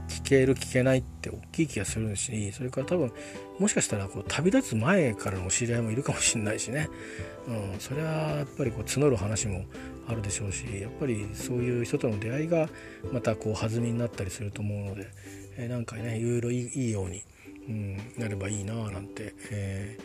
[0.09, 3.13] 聞ける聞けないって大きい気がするしそれから多分
[3.59, 6.89] もしかしたらこう旅立つ前からの知り合いもいるかもしれないしね、
[7.49, 9.65] うん、それはやっぱりこう募る話も
[10.09, 12.69] あるでしょうしやっぱりそういう人との出会いが
[13.13, 15.09] またこう弾みになったりすると思うので、
[15.57, 17.23] えー、なんかねいろいろいいように、
[17.69, 19.99] うん、なればいいなあなんて、え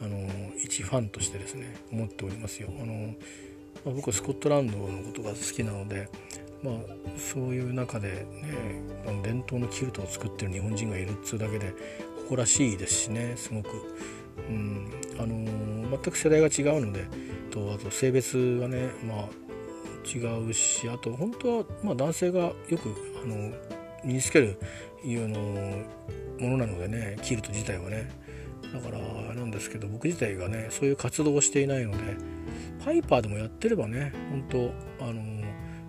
[0.00, 0.28] ー、あの
[0.62, 2.70] 一ファンとしてですね思っておりますよ。
[2.80, 3.14] あの
[3.84, 6.08] まあ、僕はスコットランドのことが好きなので
[6.64, 6.74] まあ、
[7.18, 8.24] そういう中でね
[9.06, 11.74] あの伝統のキルトを作ってる日本人がいるっつうだけで
[12.22, 13.68] 誇らしいですしねすごく、
[14.48, 17.06] うんあのー、全く世代が違うので
[17.54, 19.28] とあと性別がね、まあ、
[20.06, 23.52] 違うしあと本当は、まあ、男性がよくあの
[24.04, 24.58] 身につける
[25.04, 25.38] いうの
[26.40, 28.10] ものなのでねキルト自体はね。
[28.72, 28.98] だから
[29.34, 32.16] なんですけど僕自体がねそういう活動をしていないので
[32.84, 35.22] パイパーでもやってればね本当あの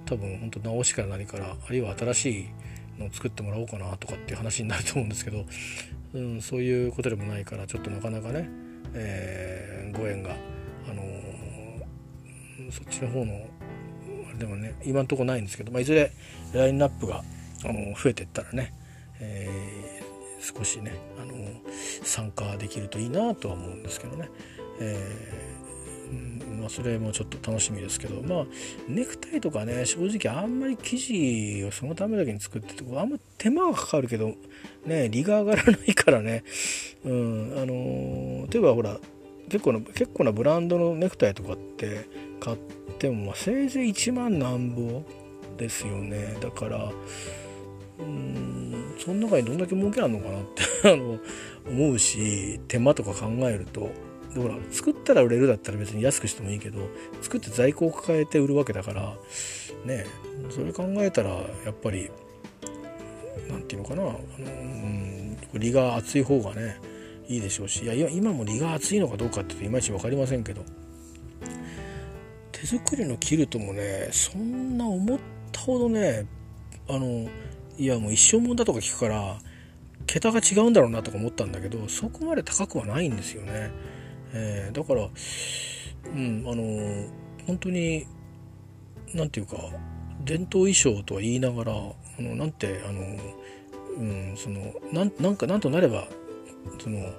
[0.06, 2.48] 多分本当直しから何からあるいは新しい
[3.00, 5.46] のを作ってもらおうかなとかっていう話になると思うんですけど
[6.16, 8.50] うん、そういうことでもないからちょっとなかなかね、
[8.94, 10.32] えー、ご縁が、
[10.90, 11.04] あの、
[12.72, 13.34] そっちの方の
[14.28, 16.12] あれでもね今んとこないんですけど、まあ、いずれ
[16.54, 17.24] ラインナップが、
[17.64, 18.74] あの、増えてったらね、
[19.20, 21.34] えー、少しね、あの
[22.04, 24.30] 参加できるといいなとは思うんですけどね。
[24.80, 25.56] え
[26.06, 28.46] うんまあ、それもちょっと楽しみですけどまあ
[28.88, 34.36] ネクタイとかね正直あんまり生地をそのためだけに作っててあんま手間がかかるけど
[34.86, 36.44] ね利が上がらないからね
[37.04, 39.00] うんあの例えばほら
[39.50, 42.08] 結構な結構なブランドのネクタイとかって
[42.40, 42.58] 買っ
[43.00, 45.04] ても、まあ、せいぜい1万なんぼ
[45.58, 46.38] ですよね。
[46.42, 46.92] だから
[48.00, 51.20] うんその中にどんだけ儲けあるのかなって あの
[51.68, 53.90] 思うし手間とか考えると
[54.34, 56.80] でほら作ったら売れるだったら別に安くしてもいいけど
[57.22, 59.18] 作って在庫を抱えて売るわけだから
[59.86, 60.06] ね
[60.50, 62.10] それ考えたらやっぱり
[63.50, 64.20] 何て言うのかなあの、
[65.54, 66.80] うん、利が厚い方がね
[67.28, 70.64] いいでしょうしいや今も利が厚いのかどうかっていまいち分かりませんけど
[72.52, 75.20] 手作りのキルトもねそんな思っ
[75.52, 76.26] たほどね
[76.88, 77.28] あの
[77.78, 79.38] いやもう一生もんだとか聞くから
[80.08, 83.72] 桁が違うんだろうなとか思ったんだけどそこまで高くはないんですよね。
[84.34, 85.10] えー、だから
[86.06, 87.08] うんあの
[87.48, 88.06] 本当に
[89.14, 89.58] 何て言うか
[90.24, 93.02] 伝統衣装とは言いながらあのなんてあの、
[93.98, 96.08] うん、そのなんなんかなんとなれば
[96.82, 97.12] その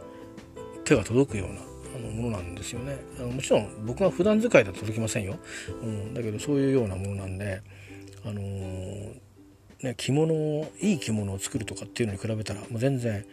[0.85, 1.61] 手が届くような
[1.97, 2.99] あのものなんですよね。
[3.19, 5.37] あのもちろん僕が普段使いだと届きませんよ、
[5.83, 7.63] うん、だけどそういうようなものなんで
[8.25, 8.41] あの
[9.83, 13.25] ね、着物をいい着物を作るとかっていうのに比べたらもう全然、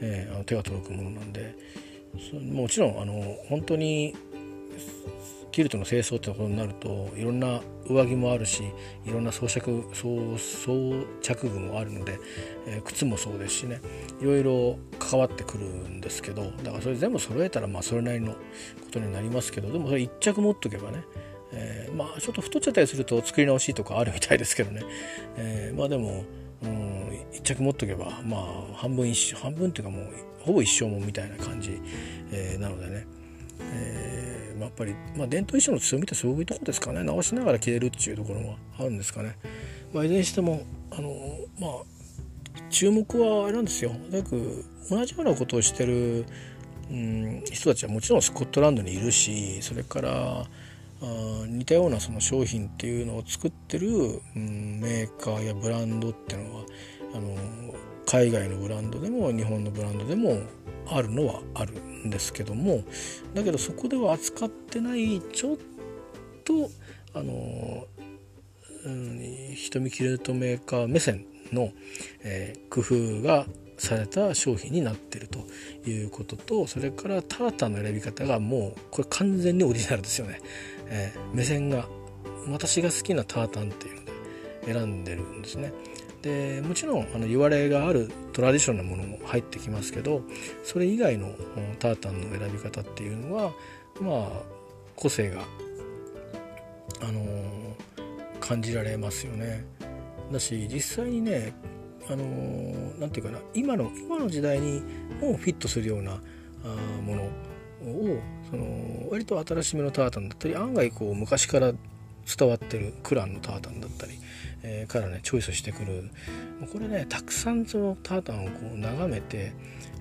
[0.00, 1.56] えー、あの手が届くものなんで
[2.52, 4.14] もちろんあの本当に
[5.56, 8.62] キルトの清掃ってことになるといろんな上着もあるし
[9.06, 12.18] いろんな装着装装着具もあるので、
[12.66, 13.80] えー、靴もそうですしね
[14.20, 18.38] いろいろ関わってくるんですけどだからそれ全部揃えたらまあそれなりのこ
[18.90, 21.04] とになりますけどでもそれ1着持っとけばね
[21.52, 24.82] えー、まあちょっと太っちゃったりすると作り直しとかあるみたいですけどね、
[25.36, 26.24] えー、まあでも、
[26.64, 28.42] うん、1着持っとけばまあ
[28.74, 30.08] 半分一半分っていうかもう
[30.40, 31.80] ほぼ一生もみたいな感じ、
[32.30, 33.06] えー、なのでね、
[33.60, 37.02] えーまあ、やっぱり、まあ、伝統衣装の強みってそういうとこですかね。
[37.04, 39.36] 直しながら着れるっていうところもあるんですかね、
[39.92, 41.10] まあ、いずれにしてもあの
[41.60, 41.70] まあ
[42.70, 43.92] 注目はあれなんですよ。
[44.10, 46.24] なく同じようなことをしてる、
[46.90, 50.46] うん、人たちはもちろんスコットランドにいるしそれから
[51.02, 56.64] あ似たようなその商品っていうのを作ってる、うん、メーカーやブランドっていうのは
[57.14, 57.36] あの
[58.06, 60.38] 海外のブランドでも日本のブランドでも
[60.88, 62.84] あるのはあるんですけども
[63.34, 65.56] だけどそこでは扱ってないちょっ
[66.44, 66.70] と
[67.14, 67.86] あの、
[68.84, 71.70] うん、人見キルトメーカー目線の、
[72.22, 72.80] えー、工
[73.20, 73.46] 夫が
[73.78, 75.40] された商品になってると
[75.88, 80.40] いうこととそれからタータンの選び方がもうこれ完全にオリジナルですよね。
[80.88, 81.86] えー、目線が
[82.48, 85.72] 私が好きなタータンっていうので選んでるんですね。
[86.26, 90.22] でもちろんあの言われがあるトラディショナルなものも入ってきますけど
[90.64, 91.32] それ以外の
[91.78, 93.52] タータンの選び方っていうのは
[94.00, 94.42] まあ
[94.96, 95.42] 個性が、
[97.00, 97.74] あのー、
[98.40, 99.64] 感じられますよね。
[100.32, 101.52] だし実際にね
[102.08, 104.82] あのー、て言うかな今の今の時代に
[105.20, 106.20] もフィットするような
[106.64, 107.30] あものを
[108.50, 111.72] その割と新しめのタータンだったり案外こう昔から
[112.26, 114.12] 伝わってるクランのタータンだったり、
[114.62, 116.10] えー、からねチョイスしてくる
[116.72, 119.52] これねたくさんそのタータンをこう眺めて、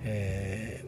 [0.03, 0.85] え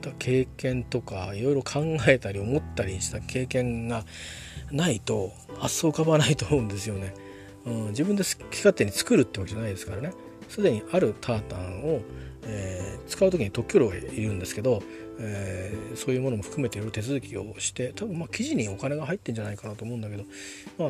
[0.00, 4.04] ー、経験とかいろいろ考えたり思ったりした経験が
[4.70, 7.14] ないと発想浮かばないと思うんですよね。
[7.66, 10.12] うん、自分で好き勝手に作るってわけじゃないですからね。
[10.48, 12.00] すでにあるタータンを、
[12.48, 14.82] えー、使う時に特許料がいるんですけど
[15.18, 20.24] えー、そういうものも含めていろいろ手続きをして多分まあ記事にお金が入ってんじゃないかなと思うんだけど、
[20.78, 20.86] ま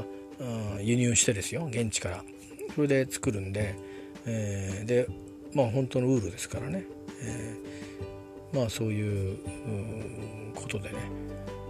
[0.77, 2.25] あ、輸入してですよ現地から。
[2.75, 3.75] それで作るんで、
[4.27, 5.09] えー、で
[5.55, 6.85] まあ本当のウールですからね、
[7.23, 9.39] えー、まあそういう
[10.55, 10.97] ことでね、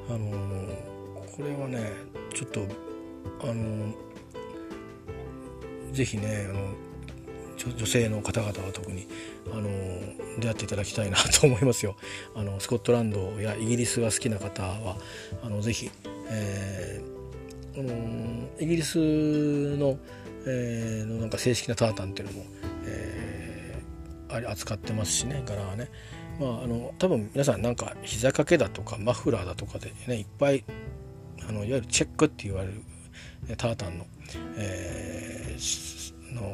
[0.09, 1.93] あのー、これはね
[2.35, 2.67] ちょっと
[3.43, 3.95] あのー、
[5.93, 6.86] ぜひねあの
[7.57, 9.07] 女性の方々は特に
[9.53, 9.69] あの
[10.39, 11.97] 出会っていただきたいなと思いますよ。
[12.37, 14.99] あのスコットランドやイギリスが好きな方は
[15.43, 15.91] あのぜひ、
[16.31, 18.99] えー、あのイギリス
[19.77, 19.99] の,、
[20.47, 22.45] えー、のなんか正式なタータンっていうのも、
[22.85, 25.89] えー、扱ってますしね柄はね。
[26.39, 30.65] まあ、あの多分皆さんなんか膝掛けだとかマフラーだとかでねいっぱい
[31.49, 32.83] あのいわゆるチェックって言われる
[33.57, 34.07] タータンの、
[34.59, 35.95] えー、
[36.37, 36.53] の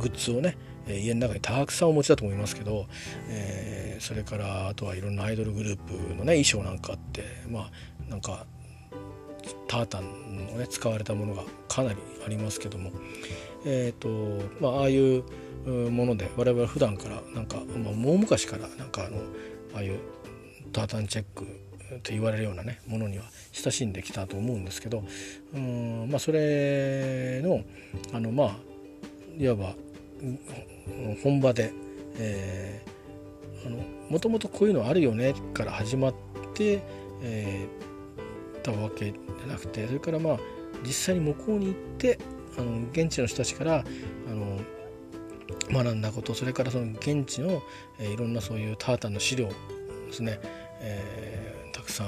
[0.00, 0.56] グッズをね
[0.88, 2.86] 家の中にたくさんお持ちだと思いますけど、
[3.28, 8.46] えー、それからあとはいろんなアイドルグループのね衣装なんかあってまあなんか
[9.68, 12.90] タータンのね使われたものがかなりありますけども
[13.64, 15.24] えっ、ー、とまあああいう
[15.90, 19.18] もので我々普段からなんか、まあ、もう昔からなんかあの
[19.74, 20.00] ああいう
[20.72, 21.46] タータンチェック
[22.02, 25.04] と言われるようなねものには親しんできたと思うんですけど
[25.54, 27.62] うんまあそれの
[28.12, 28.71] あのまあ
[29.38, 29.74] いわば
[31.22, 31.72] 本場で、
[32.16, 33.78] えー、あの
[34.08, 36.14] もともとこういうのあるよねから始まっ
[36.54, 36.82] て、
[37.22, 40.38] えー、たわけじゃなくてそれからまあ
[40.84, 42.18] 実際に向こうに行って
[42.58, 43.84] あの現地の人たちから
[44.28, 44.60] あの
[45.70, 47.62] 学んだことそれからその現地の、
[47.98, 49.54] えー、いろんなそういうタータンの資料で
[50.12, 50.40] すね、
[50.80, 52.06] えー、たくさん、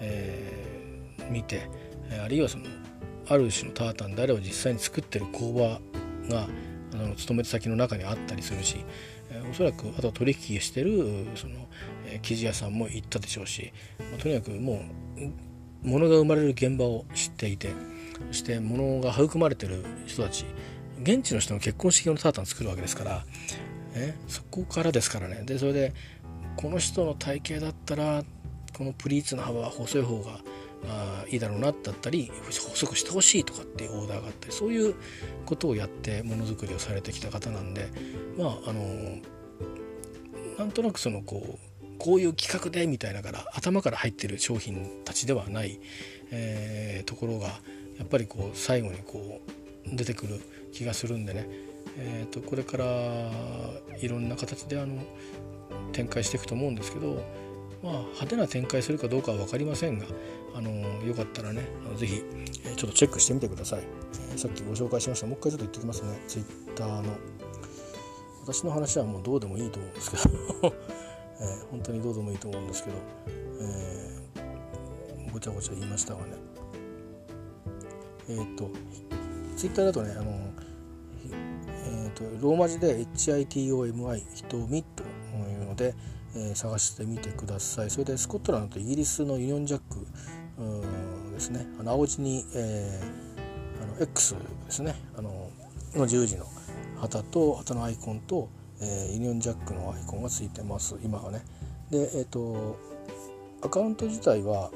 [0.00, 1.68] えー、見て
[2.24, 2.64] あるいはその
[3.28, 5.80] ある種のタータンであれば実際に作ってる工場
[6.30, 6.48] が
[6.94, 8.84] あの勤めて先の中にあったりするし、
[9.30, 11.68] え、おそらくあと取引してるその、
[12.06, 13.72] え、生地屋さんも行ったでしょうし、
[14.12, 14.82] ま、とにかくも
[15.84, 17.70] う物が生まれる現場を知っていて
[18.28, 20.44] そして物が育まれてる人たち
[21.02, 23.24] 現地の人の結婚式用のタータン作るわけですから、
[23.94, 25.42] えそこからですからね。
[25.46, 25.94] でそれで
[26.56, 28.22] この人の体型だったら
[28.76, 30.40] このプリーツの幅は細い方が
[30.88, 34.94] あいいだろうなだったり細くしてほしいとかっていうオーダーがあったりそういう
[35.46, 37.88] ことをやってものづくりをされてきた方なんで
[38.38, 39.18] まああの
[40.58, 45.78] なんとなくそのこうこういう企画でみたいなから頭から入ってる商品たちではない、
[46.30, 47.48] えー、ところが
[47.98, 50.40] やっぱりこう最後にこう出てくる
[50.72, 51.46] 気がするんでね、
[51.98, 52.86] えーと、これから
[54.00, 55.02] いろんな形であの
[55.92, 57.22] 展開していくと思うんですけど、
[57.82, 60.04] まあ、派手な展開するかどうかは分かりませんが
[60.54, 60.70] あの
[61.04, 62.22] よかったらねあのぜひ、
[62.76, 63.82] ちょっとチェックしてみてください、
[64.32, 65.26] えー、さっきご紹介しました。
[65.26, 66.20] もう一回ちょっと言ってきますね。
[66.28, 67.02] Twitter の。
[68.42, 70.22] 私の話はもうどうでもいいと思うんですけど。
[71.40, 72.96] えー、本当にどうでもいいと思うんですけど、
[73.60, 76.26] えー、ごちゃごちゃ言いましたがね。
[78.28, 78.70] えっ、と
[79.56, 80.30] ツイッターだとねあの、
[81.30, 85.06] えーと、ローマ字で HITOMI 瞳とい
[85.62, 85.94] うので、
[86.34, 87.90] えー、探してみてください。
[87.90, 90.06] それでスコットランドとイギリスのユニオンジャック
[91.32, 91.66] ですね。
[91.78, 94.94] あの青字に、えー、あの X ですね。
[95.16, 95.50] あの
[95.94, 96.46] の十字の
[96.98, 98.48] 旗と旗のアイコンと
[98.82, 100.96] えー、ユニオンジャックのアイコンがついてます。
[101.02, 101.44] 今はね。
[101.90, 102.78] でえっ、ー、と
[103.62, 104.70] アカウント自体は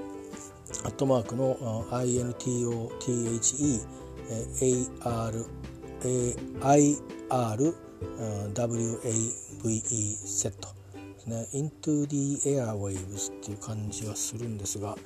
[0.84, 1.56] アットマークの
[1.90, 2.90] INTOTHE
[4.60, 5.46] AR
[6.02, 7.74] AIRWAVE
[10.26, 10.68] セット
[11.26, 14.96] ですね Into the Airwaves っていう感じはするんですが、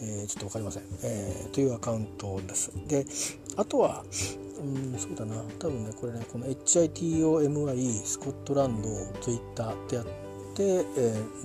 [0.00, 2.72] えー、ちょっと分かりません、えー、というアカウントです。
[2.86, 3.06] で
[3.56, 4.04] あとは
[4.60, 5.42] うんそうだな。
[5.58, 8.88] 多分ねこれねこの HITOMI スコットランド
[9.20, 10.04] Twitter ってやっ
[10.54, 10.82] て、え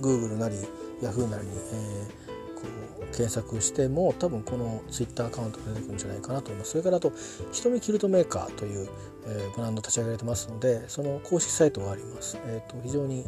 [0.00, 0.56] Google なり
[1.02, 2.62] Yahoo なりに、えー、こ
[3.00, 6.70] う検索しても多分この Twitter アカウントが出てくるんじゃないかなと思います。
[6.72, 7.12] それからあと
[7.52, 8.88] 瞳キルトメーカーという、
[9.26, 13.24] え、ブランド立ち上げられてますのでその公式サイトがあります、えーと、非常に、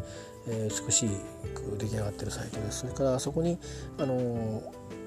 [0.49, 1.07] えー、美し
[1.55, 3.59] く出来上がってるサイトですそれからそこに
[3.99, 4.63] あの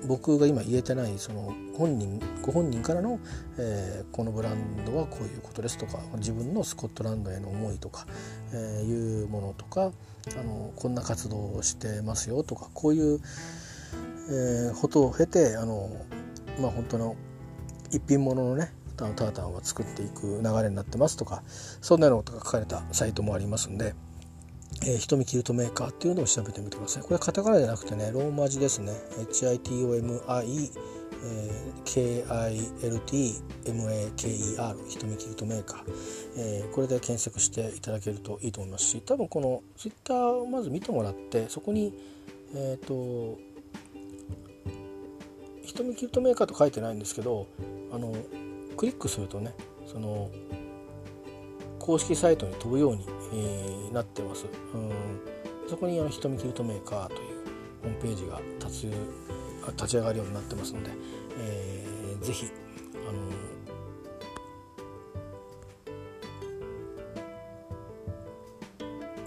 [0.07, 3.19] 僕が今言えてないその本人ご本人からの、
[3.57, 8.05] えー、このブランドはこういうことですとか自分のスコットランドへの思いとか、
[8.53, 9.91] えー、いうものとか
[10.38, 13.19] あのこんな活動をしてますよとかこういう、
[14.30, 15.89] えー、ことを経てあの、
[16.60, 17.15] まあ、本当の
[17.91, 23.95] 一品物のねタータンは作っていく流れになってますとかそんなようなことが書かれたサイトもありますんで。
[24.81, 27.03] えー、瞳キルトメーカーっていうのを調べてみてください。
[27.03, 28.91] これカタカナじゃなくてね、ローマ字ですね。
[29.31, 30.71] HITOMI
[31.85, 32.55] KILTMAKER
[34.89, 35.83] 瞳キルトメーカー、
[36.37, 41.93] えー、これで検索していただけるといいと思いますし多分この Twitter をまず見てもらってそこに
[42.53, 43.39] えっ、ー、と
[45.65, 47.47] 瞳キルトメーカーと書いてないんですけど
[47.91, 48.13] あの
[48.75, 49.53] クリックするとね
[49.85, 50.29] その
[51.84, 54.45] 公式サイトに飛ぶように、えー、なってます。
[54.73, 54.89] うん
[55.68, 57.19] そこにあの瞳キルトメーカーという
[57.84, 58.93] ホームページが立つ
[59.73, 60.91] 立ち上がるようになってますので、
[61.39, 62.45] えー、ぜひ
[63.07, 63.19] あの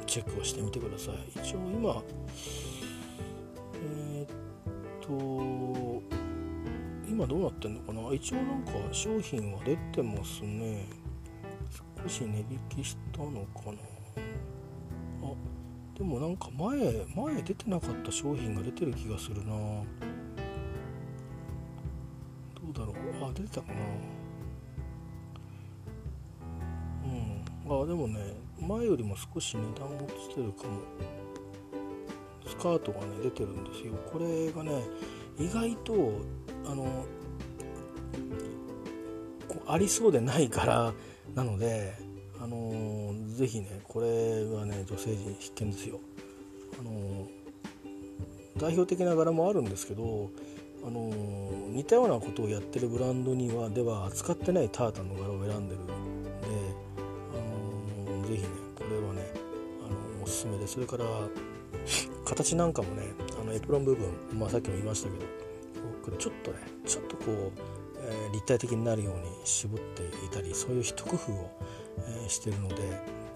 [0.07, 1.15] チェックをしてみてください。
[1.45, 2.03] 一応今
[3.75, 4.29] えー、っ
[5.03, 6.03] と
[7.07, 8.15] 今どうなってんのかな？
[8.15, 10.87] 一応なんか商品は出てますね。
[12.03, 13.79] 少し値引きしたのかな？
[15.23, 15.33] あ
[15.97, 19.55] でもなんか前前出てなかった商品が出てる気がするな。
[19.55, 19.85] ど
[22.71, 22.95] うだろう？
[23.25, 23.81] あ出てたかな。
[27.05, 27.83] うん。
[27.83, 30.81] あでもね前よりも少し値段落ちてるかも。
[32.47, 33.95] スカートがね出てるんですよ。
[34.13, 34.85] これがね
[35.39, 36.13] 意外と
[36.65, 37.05] あの
[39.67, 40.95] ありそうでないから
[41.37, 41.95] なので、
[42.43, 46.01] あのー、ぜひねこれはね女性陣必見ですよ。
[46.81, 47.27] あのー、
[48.59, 50.31] 代表的な柄もあるんですけど、
[50.83, 55.93] あのー、似たようなことをやってるブランドにはでは扱ってないタータンの柄を選んでるんで、
[58.07, 59.31] あのー、ぜひねこれはね、
[59.87, 61.05] あのおすすめでそれから
[62.25, 67.76] 形なんかもねあのエプロン部分、まあ、さっきも言いましたけどちょっとねちょっとこう
[68.07, 71.51] え立体的になるように絞っていたりそういう一工夫を、
[72.27, 72.75] えしてるので、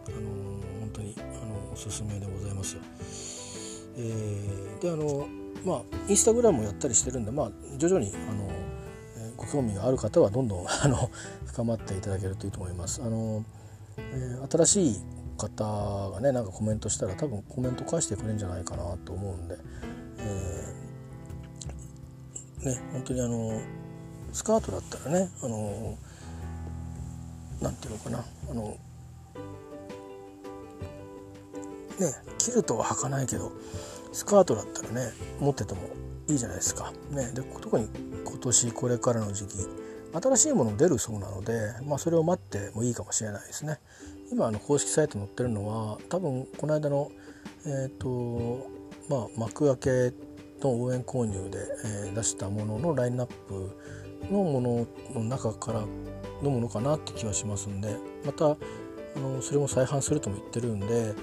[0.07, 0.29] あの
[0.81, 2.83] 本当に、あのおすすめでございますよ。
[3.97, 5.27] えー、であの
[5.65, 8.49] まあインスタグラムもやったりしてるんで、まあ、徐々にあの、
[9.17, 11.11] えご興味がある方はどんどんあの
[11.47, 13.03] 深まっていただけるといいと思います。
[13.03, 13.45] あの
[13.97, 15.01] えー、新しい
[15.37, 19.59] 方がねなんかコメントしたら多分コメント返してくれるんじゃないかなと思うんで、
[20.19, 23.61] えー、ね本当にあの
[24.33, 25.97] スカートだったらねあの
[27.61, 28.77] なんていうのかなあの
[31.99, 33.53] ねキルトは履かないけど
[34.13, 35.81] スカートだったらね持ってても
[36.29, 36.93] いいじゃないですか。
[37.11, 37.89] ね、で特に
[38.25, 39.57] 今年これからの時期
[40.13, 43.79] 新しいもの出るそうなので、まあ、それを待ってもいいかもしれないですね。
[44.33, 47.11] 今あの公式サイト載ってるのは多分この間の、
[47.67, 48.69] えーと
[49.09, 50.17] まあ、幕開け
[50.63, 51.59] の応援購入で、
[52.07, 53.77] えー、出したもののラインナップ
[54.31, 55.85] のものの中から
[56.43, 58.57] のものかなって気はしますんでまた
[59.17, 61.15] あのそれも再販するとも言ってるんで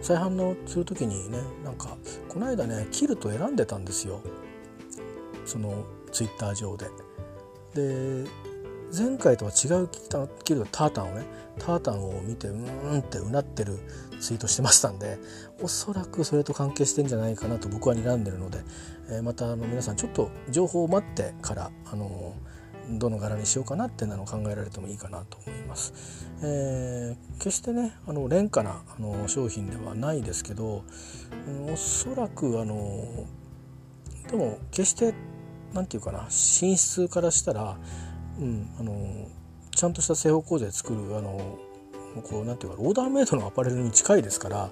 [0.00, 1.96] 再販のする時にねなんか
[2.28, 4.20] この間ねキルト選んでたんですよ
[5.44, 6.86] そのツイッター上で。
[7.74, 8.28] で
[8.96, 9.88] 前回とは違う
[10.44, 11.24] キルトタータンをね
[11.58, 13.78] タータンを見てうーんってうなってる
[14.20, 15.18] ツイートしてましたんで
[15.62, 18.58] おそらくそれと関係してんじゃないかなと僕は睨んでるので、
[19.12, 22.34] えー、またあの皆さんちょっと情報を待ってからあの
[22.90, 26.26] どの柄にしようかなっていうのを考えられてもいいかなと思います。
[26.42, 30.84] えー、決してねあの廉価なあの商品ではないですけど、
[31.46, 33.26] うん、おそらくあの
[34.28, 35.14] でも決して
[35.72, 37.76] 何て言うかな寝室からしたら、
[38.40, 39.28] うん、あの
[39.74, 41.58] ちゃんとした製法工場で作るあの
[42.24, 44.70] こうなんていうかオーダーメイドのアパレルに近いですから、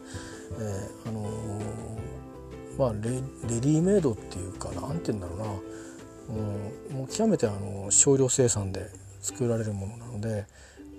[0.58, 1.26] えー、あの
[2.78, 3.20] まあレレ
[3.60, 5.44] ディメイドっていうかなんて言うんだろうな、
[6.90, 8.90] うん、もう極めてあの少量生産で
[9.20, 10.46] 作られるものなので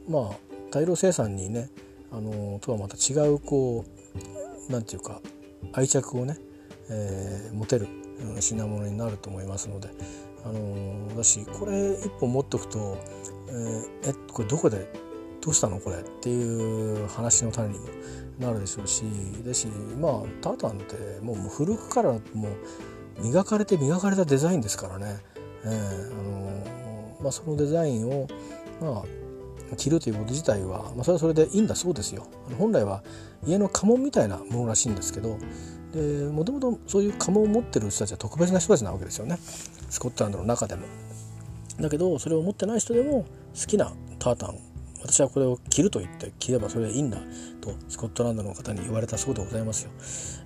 [0.07, 0.35] まあ
[0.71, 1.69] 大量生産にね
[2.11, 3.85] あのとはまた違うこ
[4.69, 5.21] うなんていうか
[5.73, 6.37] 愛着をね、
[6.89, 7.87] えー、持てる
[8.39, 9.89] 品物になると思いますので、
[10.45, 12.97] あのだしこれ一本持っとくと、
[13.49, 14.91] えー、えこれどこで
[15.41, 17.85] どうしたのこれっていう話の種にも
[18.41, 19.03] なるでしょうし
[19.45, 19.67] だし
[19.99, 22.19] まあタータンってもう古くからも
[23.19, 25.19] う磨かれて磨かれたデザインですからね、
[25.63, 28.27] えーあのまあ、そのデザインを
[28.81, 32.27] まあ着るということ自体は、まあ、それはそれでいいんだそうですよ。
[32.57, 33.03] 本来は
[33.45, 35.37] 家の家紋みたいなものらしいんですけど
[36.31, 39.37] もともとそういう家紋を持ってる人たちは特別な人たちなわけですよね
[39.89, 40.87] スコットランドの中でも。
[41.79, 43.25] だけどそれを持ってない人でも
[43.59, 44.70] 好きなタータン
[45.03, 47.17] 私はこれを着ると言って着ればそれでいいんだ
[47.61, 49.91] とスコットランドの方に言われたそうでございますよ。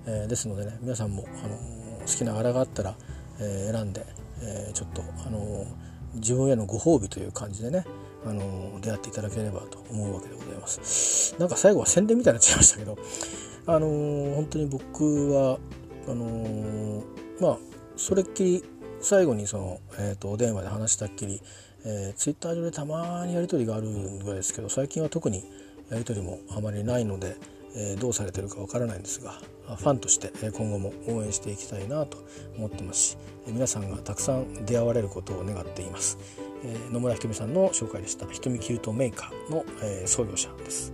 [0.06, 1.56] えー、ですのでね皆さんも、あの、
[2.00, 2.96] 好きな柄があったら、
[3.40, 4.06] えー、選んで、
[4.42, 5.66] えちょっと、あの
[6.14, 7.84] 自分へのご褒美という感じでね、
[8.24, 11.34] あの出会っていただければと思うわけでございます。
[11.38, 12.98] なんか最後は宣伝みたいになっちゃいましたけど、
[13.66, 13.86] あの、
[14.36, 15.58] 本当に僕は
[16.08, 17.02] あの、
[17.40, 17.58] まあ
[17.96, 18.64] それっきり
[19.00, 21.42] 最後にその、えーと、お電話で話したっきり、
[21.88, 25.44] えー、ツイッター上でたまにやり取りがあるぐらいですけど最近は特に
[25.88, 27.36] やり取りもあまりないので、
[27.76, 32.18] えー、どうされてるかわからないんですがファンとして今後も応援していきたいなと
[32.56, 36.18] 思ってますし皆さんがたくさん出会われることを願っています、
[36.64, 38.26] えー、野村ひとみさんの紹介でした。
[38.26, 40.92] ひとみキルトメーカーの、え、創業者です。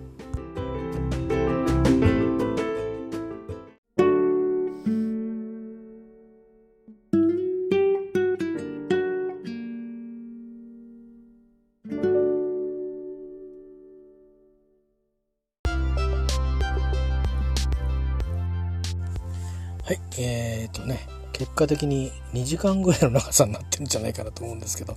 [21.62, 24.96] 果的に2時間ぐらいの長さになってるんじゃないかなと思うんですけど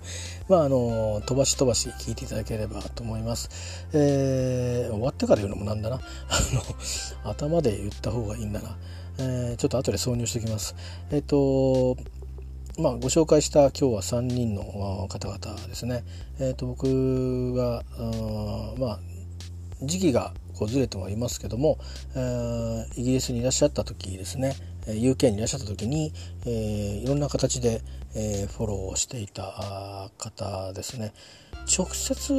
[0.50, 5.96] まああの飛ばし飛ばし聞いていただければと思います、えー、終わってから言うのもなんだな。
[7.26, 8.78] あの頭で言った方がいいんだな、
[9.20, 10.76] えー、ちょっと後で挿入しておきます。
[11.12, 11.98] えっ、ー、と
[12.78, 16.04] まあ、ご紹介した今日は3人の方々ですね。
[16.40, 17.84] えー、と僕が
[18.78, 19.00] まあ
[19.82, 21.78] 時期がこうずれてはいますけども、
[22.16, 24.56] えー、イギリスにいらっしゃった時ですね。
[24.88, 26.14] UK にいらっしゃった時に、
[26.46, 27.82] えー、いろんな形で、
[28.16, 31.14] えー、フォローをしていた方ですね。
[31.78, 32.34] 直接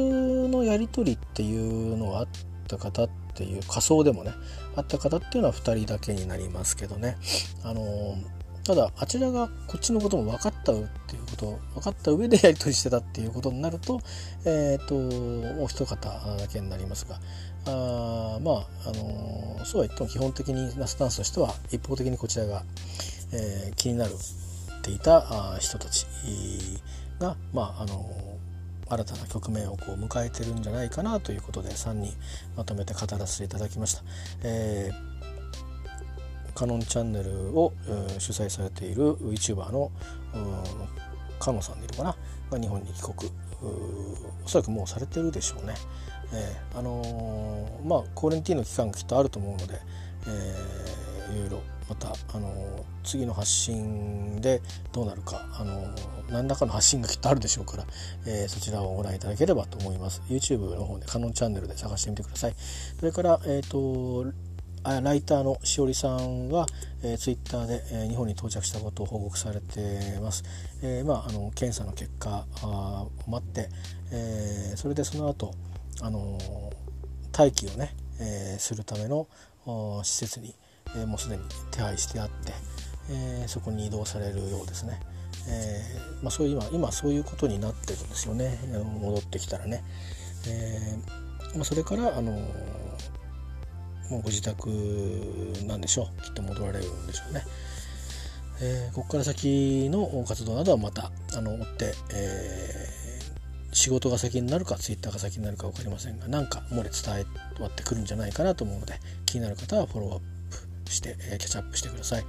[0.47, 2.27] のやり取りっていうのがあっ
[2.67, 4.31] た方っていう仮想でもね
[4.75, 7.17] あった方っていうのは2人だけになりますけどね。
[7.63, 8.37] あのー
[8.67, 10.75] ただあちらがこっちのことも分かったっ
[11.07, 14.01] ていうこと分かった上でやり取りしてたっていうことになると
[14.43, 14.95] えっ、ー、と
[15.55, 17.17] もう一方だけになりますが
[17.67, 22.63] あまあ、あのそうは言っても基本的なスタンスとしては一方的にこちらが、
[23.33, 26.05] えー、気になるっていた人たち
[27.19, 28.09] がまああの
[28.89, 32.13] 新たな局面をこう迎えてるんじゃないかなということで3人
[32.55, 34.03] まとめて語らせていただきました。
[34.43, 35.17] えー
[36.57, 37.71] カノンチャンネルを、
[38.17, 39.91] 主催されている YouTuber の
[41.39, 42.15] カノさんでいるかな？
[42.49, 43.31] が日本に帰国
[43.61, 45.75] おそらくもうされてるでしょうね。
[46.33, 49.79] えー、あのー、まあコーレンティーの期間がきっとあると思うので、
[50.27, 55.87] えー、いろいろまた、あの、次の発信でどうなるか、あの、
[56.29, 57.85] 何らかの発信がきっとあるでしょうから、
[58.25, 62.53] えー、そちらをご覧いただければと思います YouTube の方でカノンチャンネルで探してみてください
[62.99, 64.33] それから、えーと
[65.01, 66.65] ライターのしおりさんは、
[67.03, 70.45] えー、ツイッターで、えー、日本に到着したことを報告されてます。
[70.81, 73.69] えー、まあ、あの検査の結果を待って、
[74.11, 75.53] えー、それでその後
[76.01, 76.37] あの
[77.37, 79.27] 待機をね、えー、するための
[80.03, 80.55] 施設に、
[80.95, 82.53] えー、もうすでに手配してあって、
[83.09, 84.99] えー、そこに移動されるようですね。
[85.49, 88.59] えー、まあ、そういう今今そういうことになってるんですよね
[88.99, 89.83] 戻ってきたらね。
[90.47, 92.31] えー、まあ、それからあの
[94.09, 94.69] もうご自宅
[95.65, 97.43] なんでしょうきっと戻られるんでしょうね。
[98.59, 102.96] えー、ここから先の活動などはまたあの追って、えー、
[103.71, 107.25] 仕事が先になるかツイッターが先になるか分かりませんが何か漏れ伝
[107.59, 108.93] えわってくるんじゃないかなと思うので
[109.25, 110.19] 気になる方はフォローアッ
[110.85, 112.25] プして、えー、キャッチアップしてください、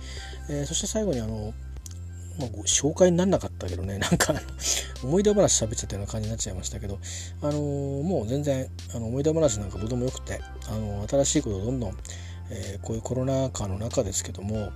[0.51, 1.55] えそして最後にあの
[2.39, 4.33] まあ、紹介になんなかったけどね なんか
[5.03, 6.99] 思い出話喋っちゃったような感じになっちゃいましたけど、
[7.43, 11.97] あのー、もう全然あの思い出話なんかどうでもよくて、あの、新しいことをどんどん、
[12.51, 14.71] え、こういうコロナ禍の中ですけども、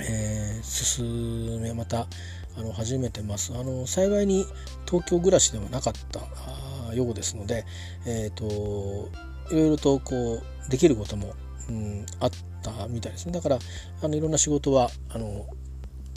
[0.00, 2.06] え進めまた
[2.56, 3.52] あの始めてます。
[3.54, 4.46] あの幸いに
[4.86, 7.64] 東京暮らしではなかったようですので、
[8.06, 9.10] えーと、
[9.50, 11.34] いろいろとこうできることも、
[11.68, 12.30] うん、あっ
[12.62, 13.58] たみたいですねだから
[14.02, 15.46] あのいろんな仕事はあの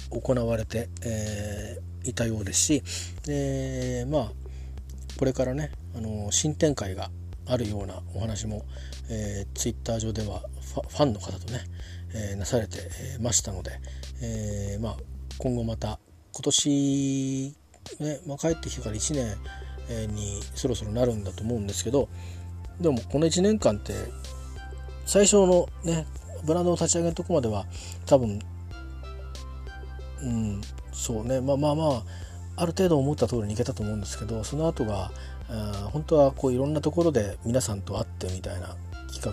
[0.09, 2.83] 行われて、えー、いたようですし、
[3.27, 4.31] えー、まあ
[5.17, 7.11] これからねあの新展開が
[7.45, 8.63] あるようなお話も、
[9.09, 11.61] えー、ツイッター上ではファンの方とね、
[12.13, 12.77] えー、なされて
[13.19, 13.71] ましたので、
[14.21, 14.97] えー、まあ、
[15.39, 15.99] 今後また
[16.39, 17.55] 今年、
[17.99, 19.13] ねまあ、帰ってきてから1
[19.89, 22.07] 年にそろそろなるんだと思うんですけど
[22.79, 23.93] でもこの1年間って
[25.05, 26.07] 最初のね
[26.45, 27.65] ブランドを立ち上げるとこまでは
[28.05, 28.39] 多分
[30.23, 30.61] うん
[30.93, 32.03] そうねまあまあまあ
[32.55, 35.11] ある程度思った通りにいけたと思うんですけどその後が
[35.91, 38.77] 本当はこういろんなところで皆さんと会ってみたいな
[39.11, 39.23] 企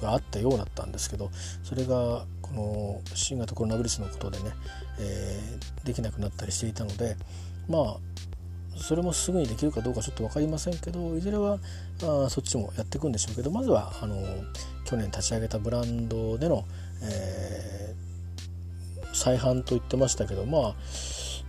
[0.00, 1.30] 画があったようだったんですけど
[1.64, 4.50] それがこの新型コロナウイルスのことでね、
[4.98, 7.16] えー、できなくなったりしていたので
[7.68, 7.96] まあ
[8.76, 11.58] それもすぐにできるかどうかちょっと分かりませんけどいずれは
[12.02, 14.22] あそっちもやっていくんでしょうけどまずはあの
[14.84, 16.64] 去年立ち上げたブランドでの、
[17.02, 17.76] えー
[19.16, 20.74] 再販と言ってましたけどまあ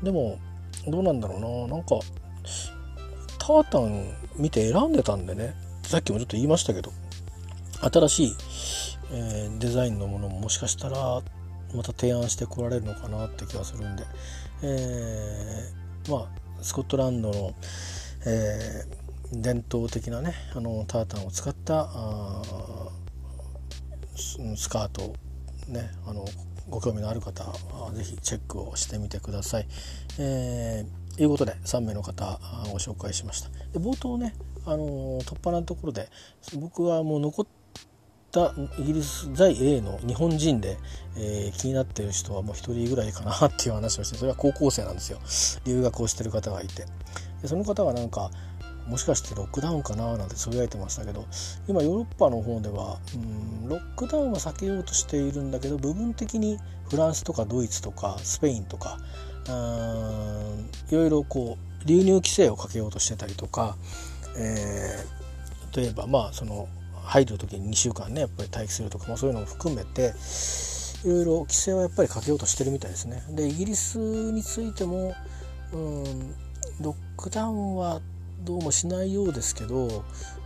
[0.01, 0.39] でも
[0.87, 1.75] どうなんだろうな。
[1.75, 1.99] なんか
[3.37, 4.05] タータン
[4.37, 5.53] 見て選んでたんでね。
[5.83, 6.91] さっきもちょっと言いましたけど
[7.81, 8.35] 新しい、
[9.13, 11.21] えー、デザインのものももしかしたら
[11.75, 14.03] また提案してこられるのかなって気がするんで、
[14.63, 17.55] えー、まあスコットランドの、
[18.25, 21.89] えー、伝統的なねあのタータンを使った
[24.55, 25.13] スカート
[25.67, 26.25] ねあの
[26.69, 29.67] ご興味のある方は是非チェックをしてみてください。
[30.19, 32.39] えー、いうことで3名の方
[32.71, 33.49] ご紹介しました。
[33.71, 34.33] で冒頭ね、
[34.65, 36.09] あの突破なところで
[36.59, 37.47] 僕はもう残っ
[38.37, 40.77] たイギリス在 A の日本人で、
[41.17, 45.19] えー、気になっている人はもう1人ぐらいかなっていう話をしてそれは高校生なんですよ。
[45.65, 46.85] 留学をしてる方がいて。
[47.41, 48.29] でその方がなんか
[48.87, 51.25] もしかしてロックダウンかななんてつぶやいてましたけど
[51.67, 56.57] 今ヨーロッパの方ではうんロックダウンは避けようとしているんだけど部分的に
[56.89, 58.97] フランスとかドイツとかスペインとか
[59.49, 63.77] うんいろいろこう流入規制をかけようとしてたりとか、
[64.37, 66.69] えー、例えばまあその
[67.07, 70.13] 入る時に2週間ねやっぱり待機するとか、まあ、そういうのも含めて
[71.05, 73.23] いろいろ規制はやっぱりかけようとしてるみたいですね。
[73.29, 75.15] でイギリスについても
[75.73, 76.03] うん
[76.81, 78.01] ロックダウンは
[78.41, 80.03] どうもしないようですけど、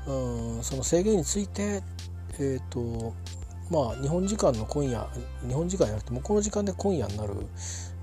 [0.08, 1.84] うん、その制限について、
[2.40, 3.14] えーと
[3.70, 5.08] まあ、日本時間の今夜
[5.48, 7.34] 日本時間じゃなくてもこの時間で今夜になる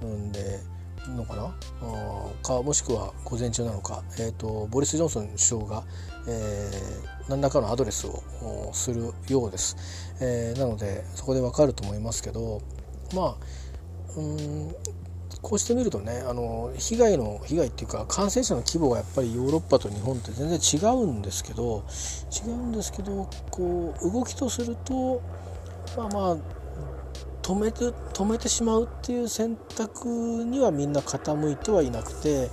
[0.06, 0.60] んで
[1.16, 1.55] のかな？
[1.82, 5.85] あかもしくは午前中なのか、えーと、ボリス・ジョンソン首相が、
[6.26, 9.77] えー、何らかのアドレスをするようです、
[10.21, 12.63] えー、なのでそこでわかると思いますけど
[13.15, 14.75] まあうん
[15.41, 21.85] こうしてみるとねあの被害の被害っていうか感染者の規模がやっぱりヨーロッパと日本って全然違うんですけど
[22.47, 25.23] 違うんですけどこう動きとすると
[25.97, 26.37] まあまあ
[27.43, 30.09] 止めて止めてしまうっていう選択
[30.45, 32.51] にはみんな傾いてはいなくて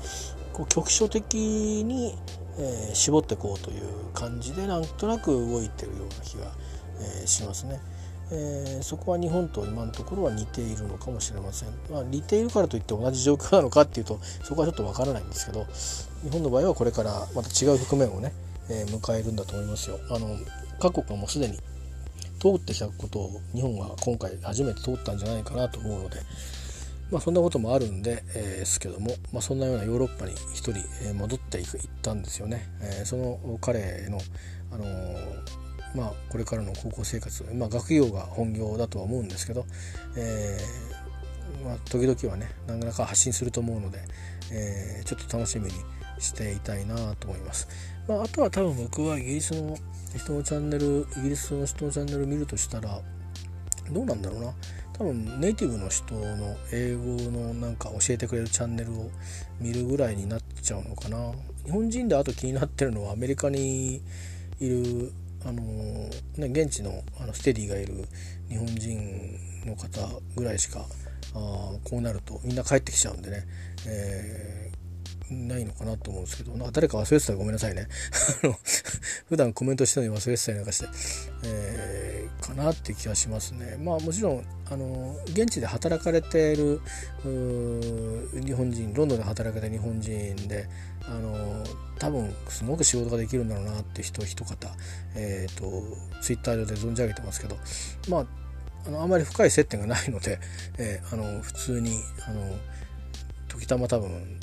[0.54, 2.16] こう局所的に、
[2.58, 3.82] えー、絞っていこうという
[4.14, 6.52] 感じでなんとなく動いてるような気が、
[7.00, 7.80] えー、しますね。
[8.32, 15.66] えー、そこは日本と今のところは似ているのかもしれません、まあ、似ているからといって同じ状況なのかっていうとそこはちょっとわからないんですけど
[16.24, 18.34] 日本の場合はこれからまた違う局面をね、
[18.70, 20.36] えー、迎えるんだと思いますよあの
[20.80, 21.60] 各国はもうすでに
[22.40, 26.18] 通ってきたことを日本は今回初めて通ったんじゃないかなと思うので
[27.12, 30.72] まあそんなこともあるんで、えー、ですけども、まあ、そんなようなヨーロッパに一人、
[31.04, 34.20] えー、戻っていく行ったんですよね、えー、その彼の
[34.72, 34.86] あの
[35.96, 39.66] まあ、これからの高校生活、まあ、学業が本業だとは思うんですけど、
[40.18, 44.00] えー、まあ、時々はね何らか発信すると思うので、
[44.52, 45.72] えー、ちょっと楽しみに
[46.20, 47.68] していたいなと思います。
[48.08, 49.78] まあ、あとは多分僕はイギリスの
[50.16, 53.02] 人のチャンネルイギリスの人のチャンネル見るとしたら
[53.92, 54.54] どうなんだろうな
[54.98, 59.12] 多分ネイティブの人の英語のなんか教えてくれるチャンネルを
[59.60, 61.34] 見るぐらいになっちゃうのかな。
[61.66, 64.02] 日本人であと気になってるのはアメリカに
[64.60, 65.12] いる
[65.44, 65.62] あの、
[66.38, 68.06] ね、現地のあのステディがいる
[68.48, 70.86] 日本人の方ぐらいしか
[71.34, 73.44] あこうなるとみんな帰ってきちゃうんでね、
[73.88, 74.72] え
[75.30, 77.88] ないのかなと思うんですけどなんか誰か忘れてたらごめんなさいね。
[79.28, 80.90] 普段コメントしてるのに忘れてたりなんかして、
[81.44, 83.78] えー、かなって気がしますね。
[83.80, 86.82] まあもちろんあの現地で働かれている
[87.24, 90.68] 日本人ロンドンで働かれてる日本人で
[91.08, 91.64] あの
[92.00, 94.68] 多分すごく仕事ができるんだろうなって人一方、
[95.16, 95.84] えーと、
[96.22, 97.58] ツイッター上で存じ上げてますけど
[98.10, 98.26] まあ
[98.88, 100.40] あのあまり深い接点がないので、
[100.78, 101.98] えー、あの普通に
[102.28, 102.56] あの
[103.48, 104.40] 時たま多分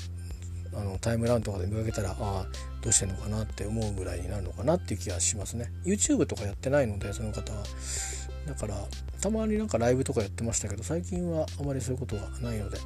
[0.75, 2.47] あのタイムラウンとかで見かけたらああ
[2.81, 5.71] どうしてんのかなって思うぐらいになるのかなっていう気がしますね。
[5.85, 7.63] YouTube とかやってないのでその方は。
[8.47, 8.75] だから
[9.21, 12.79] たまになんかライブとかやってましたけど最近はあまりそういうことがないので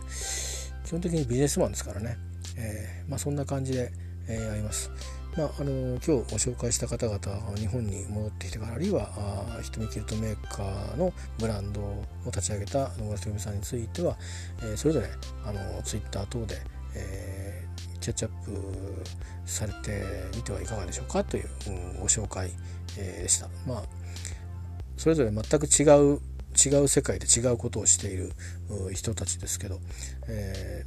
[0.84, 2.18] 基本的にビジネスマンですからね、
[2.56, 3.90] えー、まあ、そんな感じで、
[4.28, 4.90] えー、やります。
[5.36, 9.10] まあ、あの今日ご紹介した方々が日本に戻ってきてからあるいは
[9.58, 14.16] あヒトミキルトメーカーのブランドを立ち上げた野村ひさんについては、
[14.62, 15.08] えー、それぞれ
[15.44, 16.56] あのツイッター等で、
[16.94, 17.45] え
[17.98, 18.50] キャッチアップ
[19.44, 20.04] されて
[20.34, 22.50] みてはいかがでしょうかという、うん、ご紹介、
[22.98, 23.48] えー、でした。
[23.66, 23.82] まあ
[24.96, 26.20] それぞれ全く違う
[26.56, 28.32] 違う世界で違うことをしている
[28.94, 29.78] 人たちですけど、
[30.26, 30.84] え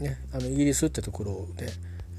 [0.00, 1.68] ー、ね、あのイギリスってところで、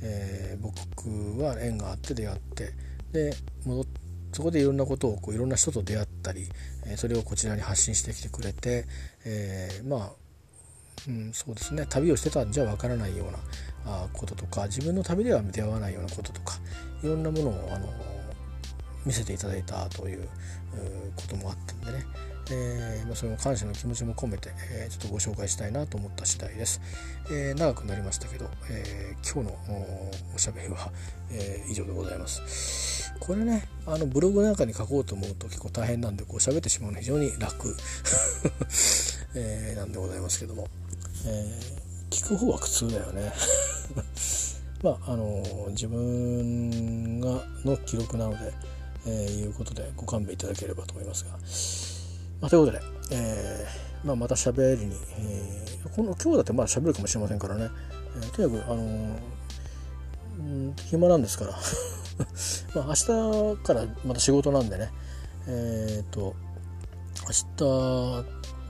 [0.02, 2.72] えー、僕は縁があって出会って
[3.12, 3.36] で
[3.66, 4.06] 戻って
[4.36, 6.50] そこでいろんなことをこういろんな人と出会ったり、
[6.86, 8.86] えそれをこちらに発信してきてくれて、
[9.24, 10.10] えー、まあ、
[11.08, 13.38] うん、そうですね旅をしてたんじゃわからないような
[14.14, 16.56] こととか自分の旅では出会わないようなこととか
[17.04, 17.88] いろんなものをあの
[19.06, 20.28] 見せていただいたという
[21.16, 22.06] こともあったんでね、
[22.52, 26.82] えーまあ、その感謝の気持ちも込めて、えー、ちょっとご紹介したいなと思った次第です、
[27.30, 29.58] えー、長くなりましたけど、え、今日の
[30.36, 30.92] おしゃべりは、
[31.32, 33.14] え、以上でございます。
[33.20, 37.76] これねあのブログなんかに書こうと思うと結構大変なんでこう喋ってしまうのは非常に楽、
[39.36, 40.68] えー、なんでございますけども、
[41.26, 41.85] えー
[42.16, 43.34] 聞く方は苦痛だよね。
[44.82, 48.54] まああの自分がの記録なので、
[49.06, 51.32] えー、いうことでご勘弁いただければと思いますが、
[52.40, 52.82] まあ、ということで、
[53.12, 57.70] えーまあ、また喋りに、えー、この今日だってまだ喋るかもしれませんからね、
[58.16, 59.20] えー、とにかくあの
[60.38, 61.52] うん、暇なんですから。
[62.76, 64.90] まあ明日からまた仕事なんでね。
[65.48, 66.34] えっ、ー、と
[67.24, 67.46] 明日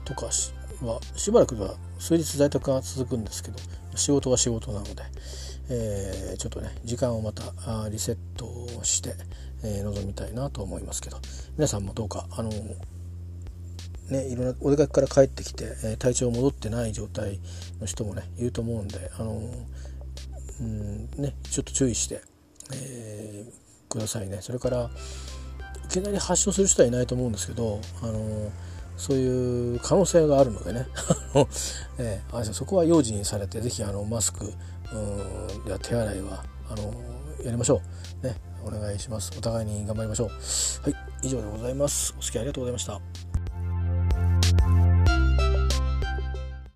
[0.04, 3.58] とかはしばらくは数日在宅が続くんですけど
[3.94, 5.02] 仕事は仕事なので、
[5.70, 7.42] えー、ちょっとね時間をまた
[7.88, 9.14] リセットして、
[9.64, 11.18] えー、臨みたいなと思いますけど
[11.56, 12.50] 皆さんもどうかあの
[14.10, 17.40] ね、いろんなお出かけから帰ってきて、えー、体調戻ってない状態
[17.80, 19.50] の人もねいると思うんであの
[20.60, 22.22] うんねちょっと注意して、
[22.72, 24.38] えー、くださいね。
[24.42, 24.90] それから
[25.86, 28.50] いきなり発症する人はいないと思うんですけどあの
[28.96, 30.86] そういう可能性があるのでね。
[31.98, 34.52] えー、そこは用心されて是非あのマスク
[34.92, 36.94] うんや手洗いはあの
[37.44, 37.80] やりましょ
[38.22, 38.26] う。
[38.26, 39.32] ねお願いします。
[39.36, 40.28] お互いに頑張りましょう。
[40.28, 42.14] はい以上でございます。
[42.18, 42.84] お付き合いありがとうございまし
[44.90, 44.95] た。